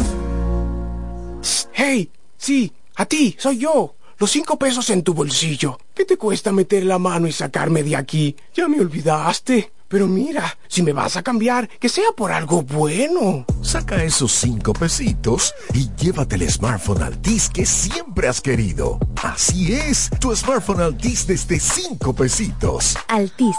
Hey, 1.72 2.10
sí, 2.38 2.72
a 2.96 3.04
ti, 3.04 3.36
soy 3.38 3.58
yo. 3.58 3.94
Los 4.18 4.30
cinco 4.30 4.58
pesos 4.58 4.90
en 4.90 5.02
tu 5.02 5.14
bolsillo. 5.14 5.78
¿Qué 5.94 6.04
te 6.04 6.16
cuesta 6.16 6.50
meter 6.50 6.84
la 6.84 6.98
mano 6.98 7.28
y 7.28 7.32
sacarme 7.32 7.84
de 7.84 7.94
aquí? 7.94 8.34
Ya 8.54 8.66
me 8.66 8.80
olvidaste. 8.80 9.70
Pero 9.88 10.06
mira, 10.06 10.58
si 10.68 10.82
me 10.82 10.92
vas 10.92 11.16
a 11.16 11.22
cambiar, 11.22 11.66
que 11.66 11.88
sea 11.88 12.12
por 12.14 12.30
algo 12.30 12.60
bueno. 12.60 13.46
Saca 13.62 14.04
esos 14.04 14.32
cinco 14.32 14.74
pesitos 14.74 15.54
y 15.72 15.90
llévate 15.96 16.36
el 16.36 16.50
smartphone 16.50 17.02
Altis 17.02 17.48
que 17.48 17.64
siempre 17.64 18.28
has 18.28 18.42
querido. 18.42 18.98
Así 19.22 19.72
es, 19.72 20.10
tu 20.20 20.36
smartphone 20.36 20.82
Altis 20.82 21.26
desde 21.26 21.58
cinco 21.58 22.12
pesitos. 22.12 22.98
Altis, 23.08 23.56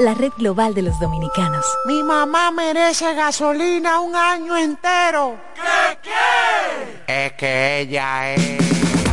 la 0.00 0.14
red 0.14 0.32
global 0.36 0.74
de 0.74 0.82
los 0.82 0.98
dominicanos. 0.98 1.64
Mi 1.86 2.02
mamá 2.02 2.50
merece 2.50 3.14
gasolina 3.14 4.00
un 4.00 4.16
año 4.16 4.56
entero. 4.56 5.36
¿Qué 5.54 5.98
qué? 6.02 7.26
Es 7.26 7.32
que 7.34 7.80
ella 7.82 8.34
es... 8.34 9.07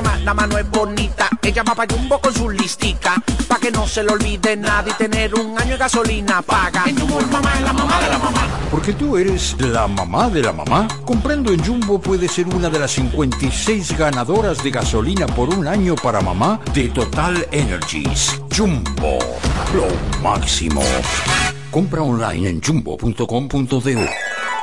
mamá, 0.00 0.18
la 0.24 0.34
mano 0.34 0.58
es 0.58 0.70
bonita, 0.70 1.28
ella 1.42 1.62
va 1.62 1.74
pa' 1.74 1.86
Jumbo 1.88 2.20
con 2.20 2.32
su 2.32 2.48
listica, 2.50 3.16
pa' 3.48 3.58
que 3.58 3.70
no 3.70 3.86
se 3.86 4.02
le 4.02 4.12
olvide 4.12 4.56
nada 4.56 4.88
y 4.88 4.92
tener 4.92 5.34
un 5.34 5.58
año 5.58 5.72
de 5.72 5.76
gasolina 5.76 6.42
paga. 6.42 6.84
En 6.86 6.98
Jumbo, 6.98 7.20
mamá 7.32 7.52
es 7.54 7.62
la 7.62 7.72
mamá 7.72 8.00
de 8.00 8.08
la 8.08 8.18
mamá. 8.18 8.40
Porque 8.70 8.92
tú 8.92 9.16
eres 9.16 9.56
la 9.60 9.88
mamá 9.88 10.28
de 10.28 10.42
la 10.42 10.52
mamá. 10.52 10.86
Comprando 11.04 11.52
en 11.52 11.64
Jumbo 11.64 12.00
puede 12.00 12.28
ser 12.28 12.46
una 12.48 12.68
de 12.68 12.78
las 12.78 12.92
56 12.92 13.96
ganadoras 13.96 14.62
de 14.62 14.70
gasolina 14.70 15.26
por 15.26 15.48
un 15.48 15.66
año 15.66 15.94
para 15.96 16.20
mamá 16.20 16.60
de 16.74 16.88
Total 16.88 17.46
Energies. 17.50 18.40
Jumbo, 18.56 19.18
lo 19.74 20.22
máximo. 20.22 20.82
Compra 21.70 22.02
online 22.02 22.48
en 22.48 22.62
jumbo.com.do. 22.62 23.78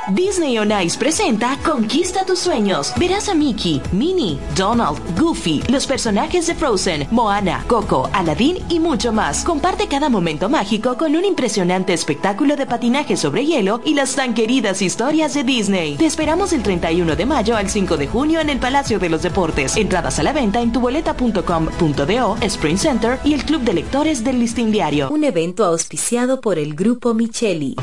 Disney 0.08 0.56
on 0.58 0.70
Ice 0.82 0.96
presenta 0.96 1.58
Conquista 1.64 2.24
tus 2.24 2.38
sueños. 2.38 2.92
Verás 2.96 3.28
a 3.28 3.34
Mickey, 3.34 3.82
Minnie, 3.90 4.38
Donald, 4.56 4.98
Goofy, 5.18 5.62
los 5.68 5.86
personajes 5.86 6.46
de 6.46 6.54
Frozen, 6.54 7.08
Moana, 7.10 7.64
Coco, 7.66 8.08
Aladdin 8.12 8.58
y 8.68 8.78
mucho 8.78 9.12
más. 9.12 9.42
Comparte 9.42 9.88
cada 9.88 10.08
momento 10.08 10.48
mágico 10.48 10.96
con 10.96 11.16
un 11.16 11.24
impresionante 11.24 11.92
espectáculo 11.92 12.56
de 12.56 12.66
patinaje 12.66 13.16
sobre 13.16 13.44
hielo 13.44 13.80
y 13.84 13.94
las 13.94 14.14
tan 14.14 14.34
queridas 14.34 14.80
historias 14.80 15.34
de 15.34 15.42
Disney. 15.42 15.96
Te 15.96 16.06
esperamos 16.06 16.50
del 16.50 16.62
31 16.62 17.16
de 17.16 17.26
mayo 17.26 17.56
al 17.56 17.68
5 17.68 17.96
de 17.96 18.06
junio 18.06 18.40
en 18.40 18.50
el 18.50 18.58
Palacio 18.58 19.00
de 19.00 19.08
los 19.08 19.22
Deportes. 19.22 19.76
Entradas 19.76 20.20
a 20.20 20.22
la 20.22 20.32
venta 20.32 20.60
en 20.60 20.72
tuboleta.com.do, 20.72 22.36
Sprint 22.42 22.78
Center 22.78 23.18
y 23.24 23.34
el 23.34 23.44
Club 23.44 23.62
de 23.62 23.74
Lectores 23.74 24.22
del 24.22 24.38
Listín 24.38 24.70
Diario. 24.70 25.10
Un 25.10 25.24
evento 25.24 25.64
auspiciado 25.64 26.40
por 26.40 26.58
el 26.58 26.74
Grupo 26.74 27.12
Micheli. 27.12 27.74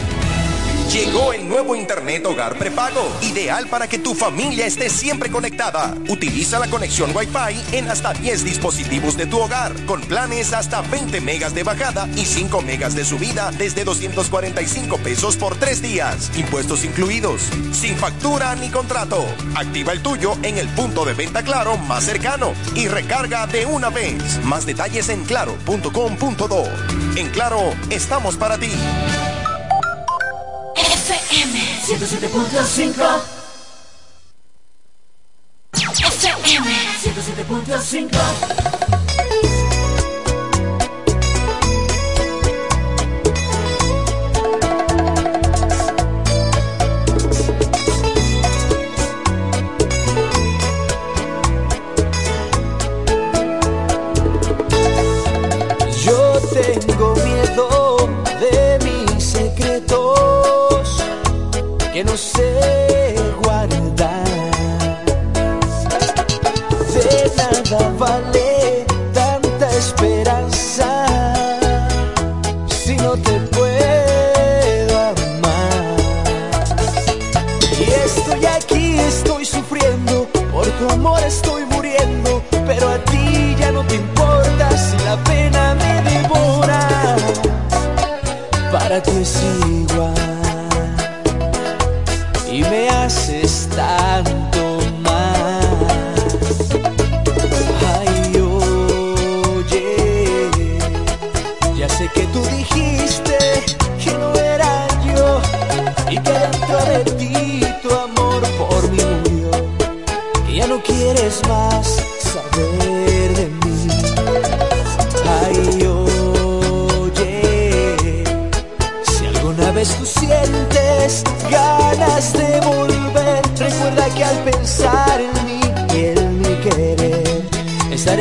Llegó 0.93 1.33
el 1.33 1.49
nuevo 1.49 1.75
Internet 1.75 2.23
Hogar 2.27 2.55
Prepago, 2.55 3.11
ideal 3.23 3.65
para 3.67 3.87
que 3.87 3.97
tu 3.97 4.13
familia 4.13 4.67
esté 4.67 4.91
siempre 4.91 5.31
conectada. 5.31 5.97
Utiliza 6.07 6.59
la 6.59 6.69
conexión 6.69 7.09
Wi-Fi 7.15 7.75
en 7.75 7.89
hasta 7.89 8.13
10 8.13 8.43
dispositivos 8.43 9.17
de 9.17 9.25
tu 9.25 9.39
hogar, 9.39 9.73
con 9.87 10.01
planes 10.01 10.53
hasta 10.53 10.81
20 10.81 11.19
megas 11.19 11.55
de 11.55 11.63
bajada 11.63 12.07
y 12.15 12.27
5 12.27 12.61
megas 12.61 12.93
de 12.93 13.05
subida 13.05 13.49
desde 13.57 13.85
245 13.85 14.99
pesos 14.99 15.35
por 15.35 15.55
3 15.55 15.81
días, 15.81 16.29
impuestos 16.37 16.85
incluidos, 16.85 17.41
sin 17.71 17.97
factura 17.97 18.53
ni 18.53 18.69
contrato. 18.69 19.25
Activa 19.55 19.93
el 19.93 20.03
tuyo 20.03 20.37
en 20.43 20.59
el 20.59 20.67
punto 20.67 21.05
de 21.05 21.15
venta 21.15 21.41
Claro 21.41 21.75
más 21.75 22.03
cercano 22.03 22.53
y 22.75 22.87
recarga 22.87 23.47
de 23.47 23.65
una 23.65 23.89
vez. 23.89 24.39
Más 24.43 24.67
detalles 24.67 25.09
en 25.09 25.23
claro.com.do. 25.23 26.65
En 27.15 27.29
Claro, 27.29 27.73
estamos 27.89 28.37
para 28.37 28.59
ti. 28.59 28.69
FM 31.03 31.51
107.5 31.83 32.95
FM 35.73 36.63
107.5 37.03 39.02
que 61.93 62.03
no 62.03 62.17
sé 62.17 63.15
guardar. 63.43 64.23
De 66.93 67.31
nada 67.37 67.89
vale 67.99 68.85
tanta 69.13 69.69
esperanza 69.77 71.05
si 72.67 72.95
no 72.95 73.11
te 73.11 73.39
puedo 73.55 74.99
amar. 74.99 75.83
Y 77.79 77.83
estoy 77.83 78.45
aquí, 78.47 78.97
estoy 78.97 79.45
sufriendo, 79.45 80.27
por 80.51 80.65
tu 80.65 80.89
amor 80.89 81.21
estoy 81.23 81.63
muriendo, 81.67 82.41
pero 82.65 82.89
a 82.89 82.97
ti 83.05 83.55
ya 83.59 83.71
no 83.71 83.83
te 83.85 83.95
importa 83.95 84.65
si 84.75 84.97
la 85.05 85.15
pena 85.25 85.75
me 85.75 86.01
devora. 86.09 87.15
Para 88.71 88.99
ti 89.03 89.11
es 89.21 89.37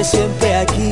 siempre 0.04 0.54
aquí 0.56 0.91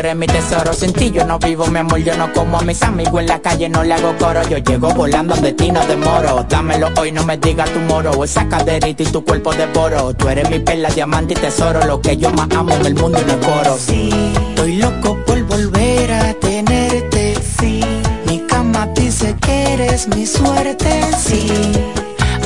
eres 0.00 0.16
mi 0.16 0.26
tesoro. 0.26 0.72
Sin 0.72 0.92
ti 0.92 1.10
yo 1.10 1.24
no 1.24 1.38
vivo, 1.38 1.66
mi 1.66 1.78
amor, 1.78 1.98
yo 1.98 2.16
no 2.16 2.32
como 2.32 2.58
a 2.58 2.62
mis 2.62 2.82
amigos 2.82 3.20
en 3.20 3.26
la 3.28 3.40
calle, 3.40 3.68
no 3.68 3.84
le 3.84 3.94
hago 3.94 4.14
coro. 4.18 4.42
Yo 4.48 4.58
llego 4.58 4.92
volando 4.92 5.34
de 5.36 5.52
ti, 5.52 5.70
no 5.70 5.86
demoro. 5.86 6.44
Dámelo 6.48 6.88
hoy, 6.98 7.12
no 7.12 7.24
me 7.24 7.36
digas 7.36 7.70
tu 7.70 7.78
moro. 7.80 8.24
Esa 8.24 8.48
caderita 8.48 9.02
y 9.02 9.06
tu 9.06 9.24
cuerpo 9.24 9.52
de 9.54 9.66
poro. 9.68 10.12
Tú 10.14 10.28
eres 10.28 10.50
mi 10.50 10.58
perla, 10.58 10.88
diamante 10.90 11.34
y 11.34 11.36
tesoro. 11.36 11.84
Lo 11.86 12.00
que 12.00 12.16
yo 12.16 12.30
más 12.30 12.48
amo 12.56 12.74
en 12.74 12.86
el 12.86 12.94
mundo 12.94 13.18
y 13.20 13.24
no 13.26 13.32
es 13.32 13.46
coro. 13.46 13.76
Sí, 13.78 14.10
estoy 14.48 14.76
loco 14.76 15.16
por 15.26 15.42
volver 15.44 16.12
a 16.12 16.34
tenerte. 16.34 17.34
Sí, 17.58 17.80
mi 18.26 18.38
cama 18.46 18.86
dice 18.94 19.36
que 19.40 19.74
eres 19.74 20.08
mi 20.08 20.26
suerte. 20.26 20.90
Sí, 21.18 21.48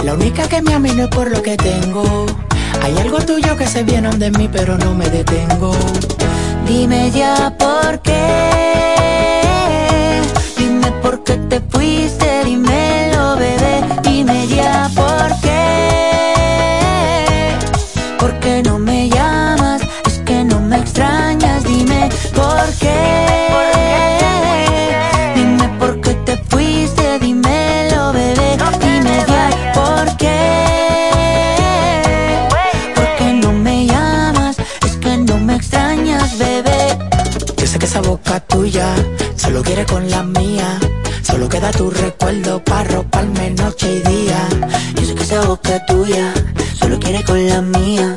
La 0.05 0.14
única 0.14 0.47
que 0.48 0.60
me 0.60 0.74
ama 0.74 0.89
y 0.89 0.93
no 0.93 1.05
es 1.05 1.09
por 1.10 1.31
lo 1.31 1.40
que 1.40 1.56
tengo. 1.56 2.26
Hay 2.82 2.97
algo 2.98 3.18
tuyo 3.18 3.56
que 3.56 3.66
se 3.66 3.82
viene 3.82 4.10
de 4.10 4.31
mí, 4.32 4.48
pero 4.52 4.76
no 4.76 4.93
me 4.94 5.09
detengo. 5.09 5.72
Dime 6.65 7.11
ya 7.11 7.53
por 7.59 7.99
qué. 8.01 8.43
Solo 39.74 39.86
quiere 39.86 39.86
con 39.86 40.10
la 40.10 40.22
mía. 40.22 40.78
Solo 41.22 41.48
queda 41.48 41.70
tu 41.72 41.90
recuerdo 41.90 42.62
para 42.62 42.84
roparme 42.84 43.51
noche 43.51 43.96
y 43.96 44.09
día. 44.09 44.48
Yo 44.94 45.05
sé 45.05 45.14
que 45.14 45.22
esa 45.24 45.40
boca 45.42 45.84
tuya 45.86 46.32
solo 46.78 46.98
quiere 47.01 47.24
con 47.24 47.44
la 47.48 47.60
mía. 47.60 48.16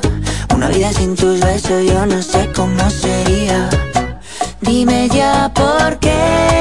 Una 0.54 0.68
vida 0.68 0.92
sin 0.94 1.16
tus 1.16 1.40
besos 1.40 1.84
yo 1.86 2.06
no 2.06 2.22
sé 2.22 2.52
cómo 2.56 2.90
sería. 2.90 3.70
Dime 4.62 5.10
ya 5.10 5.52
por 5.54 5.98
qué. 6.00 6.57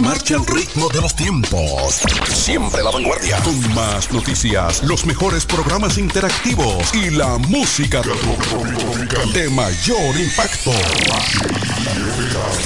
Marcha 0.00 0.36
al 0.36 0.46
ritmo 0.46 0.88
de 0.88 1.00
los 1.00 1.14
tiempos. 1.14 2.02
Siempre 2.26 2.82
la 2.82 2.90
vanguardia. 2.90 3.38
Con 3.42 3.74
más 3.74 4.12
noticias, 4.12 4.82
los 4.82 5.06
mejores 5.06 5.44
programas 5.44 5.98
interactivos 5.98 6.94
y 6.94 7.10
la 7.10 7.38
música 7.38 8.02
de 9.32 9.50
mayor 9.50 10.16
impacto. 10.18 10.70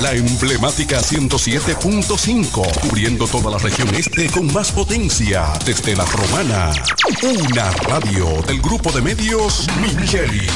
La 0.01 0.13
emblemática 0.13 1.01
107.5, 1.01 2.81
cubriendo 2.81 3.27
toda 3.27 3.51
la 3.51 3.59
región 3.59 3.95
este 3.95 4.29
con 4.29 4.53
más 4.53 4.73
potencia 4.73 5.53
desde 5.65 5.97
la 5.97 6.05
romana. 6.05 6.73
Una 7.23 7.71
radio 7.71 8.43
del 8.47 8.61
grupo 8.61 8.91
de 8.93 9.01
medios 9.01 9.67
Micheli. 9.81 10.47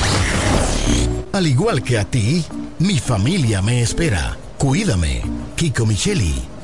Al 1.32 1.46
igual 1.46 1.82
que 1.82 1.98
a 1.98 2.04
ti, 2.04 2.44
mi 2.78 2.98
familia 2.98 3.62
me 3.62 3.82
espera. 3.82 4.36
Cuídame, 4.58 5.22
Kiko 5.54 5.84
Micheli, 5.84 6.34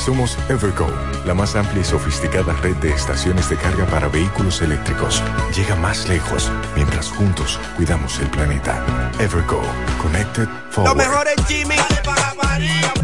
Somos 0.00 0.38
Evergo, 0.48 0.88
la 1.26 1.34
más 1.34 1.54
amplia 1.56 1.82
y 1.82 1.84
sofisticada 1.84 2.54
red 2.54 2.74
de 2.76 2.90
estaciones 2.90 3.50
de 3.50 3.56
carga 3.56 3.84
para 3.84 4.08
vehículos 4.08 4.62
eléctricos. 4.62 5.22
Llega 5.54 5.76
más 5.76 6.08
lejos 6.08 6.50
mientras 6.74 7.10
juntos 7.10 7.60
cuidamos 7.76 8.18
el 8.18 8.30
planeta. 8.30 8.82
Evergo, 9.20 9.60
Connected 10.00 10.48
Forward. 10.70 11.28
Jimmy. 11.46 11.76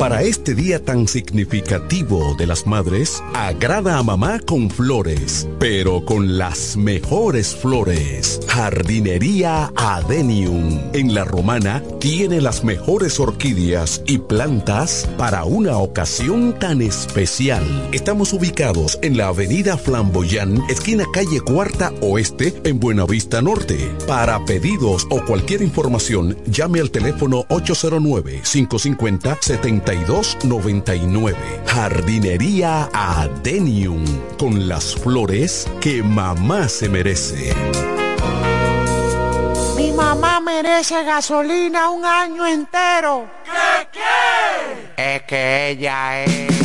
Para 0.00 0.22
este 0.22 0.54
día 0.54 0.82
tan 0.82 1.06
significativo 1.06 2.34
de 2.38 2.46
las 2.46 2.66
madres, 2.66 3.22
agrada 3.34 3.98
a 3.98 4.02
mamá 4.02 4.40
con 4.40 4.70
flores, 4.70 5.46
pero 5.58 6.06
con 6.06 6.38
las 6.38 6.74
mejores 6.78 7.54
flores. 7.54 8.40
Jardinería 8.48 9.70
Adenium. 9.76 10.80
En 10.94 11.12
la 11.12 11.26
romana 11.26 11.82
tiene 11.98 12.40
las 12.40 12.64
mejores 12.64 13.20
orquídeas 13.20 14.02
y 14.06 14.16
plantas 14.16 15.06
para 15.18 15.44
una 15.44 15.76
ocasión 15.76 16.58
tan 16.58 16.80
especial. 16.80 17.62
Estamos 17.92 18.32
ubicados 18.32 18.98
en 19.02 19.18
la 19.18 19.26
avenida 19.26 19.76
Flamboyán, 19.76 20.62
esquina 20.70 21.04
calle 21.12 21.42
Cuarta 21.42 21.92
Oeste, 22.00 22.58
en 22.64 22.80
Buenavista 22.80 23.42
Norte. 23.42 23.94
Para 24.06 24.42
pedidos 24.46 25.06
o 25.10 25.22
cualquier 25.26 25.60
información, 25.60 26.38
llame 26.46 26.80
al 26.80 26.90
teléfono 26.90 27.44
809 27.50 28.40
550 28.50 29.36
70 29.42 29.89
2299. 29.96 31.36
Jardinería 31.66 32.88
Adenium. 32.92 34.04
Con 34.38 34.68
las 34.68 34.94
flores 34.94 35.68
que 35.80 36.02
mamá 36.02 36.68
se 36.68 36.88
merece. 36.88 37.54
Mi 39.76 39.92
mamá 39.92 40.40
merece 40.40 41.02
gasolina 41.04 41.90
un 41.90 42.04
año 42.04 42.46
entero. 42.46 43.30
¿Qué 43.44 43.88
qué? 43.92 45.14
Es 45.14 45.22
que 45.22 45.70
ella 45.70 46.24
es. 46.24 46.59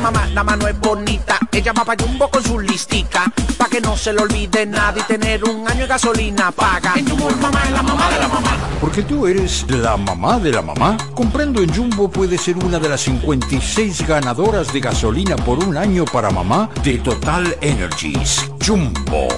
Mamá, 0.00 0.26
la 0.26 0.42
mano 0.42 0.66
es 0.66 0.78
bonita. 0.78 1.38
Ella 1.52 1.72
va 1.72 1.84
para 1.84 2.02
Jumbo 2.02 2.28
con 2.28 2.42
su 2.42 2.58
listica. 2.58 3.32
Pa' 3.56 3.68
que 3.68 3.80
no 3.80 3.96
se 3.96 4.12
le 4.12 4.22
olvide 4.22 4.66
nada 4.66 4.98
y 4.98 5.02
tener 5.02 5.44
un 5.44 5.68
año 5.68 5.80
de 5.80 5.86
gasolina 5.86 6.50
paga. 6.50 6.94
En 6.96 7.08
Jumbo, 7.08 7.30
mamá 7.40 7.62
es 7.64 7.70
la 7.72 7.82
mamá 7.82 8.10
de 8.10 8.18
la 8.18 8.28
mamá. 8.28 8.56
Porque 8.80 9.02
tú 9.02 9.26
eres 9.26 9.66
la 9.68 9.96
mamá 9.96 10.38
de 10.38 10.52
la 10.52 10.62
mamá. 10.62 10.96
Comprando 11.14 11.62
en 11.62 11.74
Jumbo 11.74 12.10
puede 12.10 12.38
ser 12.38 12.56
una 12.58 12.78
de 12.78 12.88
las 12.88 13.02
56 13.02 14.06
ganadoras 14.06 14.72
de 14.72 14.80
gasolina 14.80 15.36
por 15.36 15.58
un 15.62 15.76
año 15.76 16.04
para 16.04 16.30
mamá 16.30 16.70
de 16.82 16.98
Total 16.98 17.56
Energies. 17.60 18.50
Jumbo, 18.64 19.28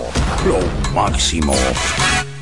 lo 0.47 0.59
máximo. 0.95 1.55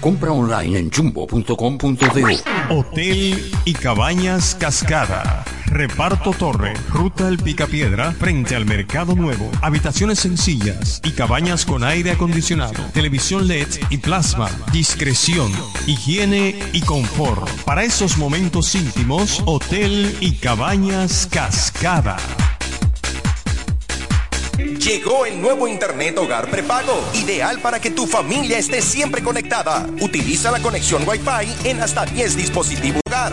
Compra 0.01 0.33
online 0.33 0.79
en 0.79 0.91
jumbo.com.de. 0.91 2.41
Hotel 2.71 3.53
y 3.65 3.73
Cabañas 3.75 4.55
Cascada. 4.55 5.45
Reparto 5.67 6.33
Torre, 6.33 6.75
Ruta 6.89 7.29
El 7.29 7.39
Picapiedra, 7.39 8.11
frente 8.13 8.57
al 8.57 8.65
Mercado 8.65 9.15
Nuevo. 9.15 9.51
Habitaciones 9.63 10.19
sencillas 10.19 11.01
y 11.05 11.13
cabañas 11.13 11.65
con 11.65 11.85
aire 11.85 12.11
acondicionado, 12.11 12.83
televisión 12.93 13.47
LED 13.47 13.69
y 13.91 13.99
plasma, 13.99 14.51
discreción, 14.73 15.53
higiene 15.87 16.59
y 16.73 16.81
confort. 16.81 17.49
Para 17.65 17.85
esos 17.85 18.17
momentos 18.17 18.75
íntimos, 18.75 19.43
Hotel 19.47 20.17
y 20.21 20.33
Cabañas 20.33 21.29
Cascada. 21.31 22.17
Llegó 24.79 25.27
el 25.27 25.41
nuevo 25.41 25.69
Internet 25.69 26.19
Hogar 26.19 26.51
Prepago, 26.51 27.03
ideal 27.15 27.61
para 27.61 27.81
que 27.81 27.91
tu 27.91 28.07
familia 28.07 28.59
esté 28.59 28.83
siempre 28.83 29.23
conectada. 29.23 29.87
Utiliza 30.01 30.51
la 30.51 30.61
conexión 30.61 31.03
Wi-Fi 31.07 31.69
en 31.69 31.81
hasta 31.81 32.05
10 32.07 32.37
dispositivos 32.37 33.01
hogar. 33.07 33.29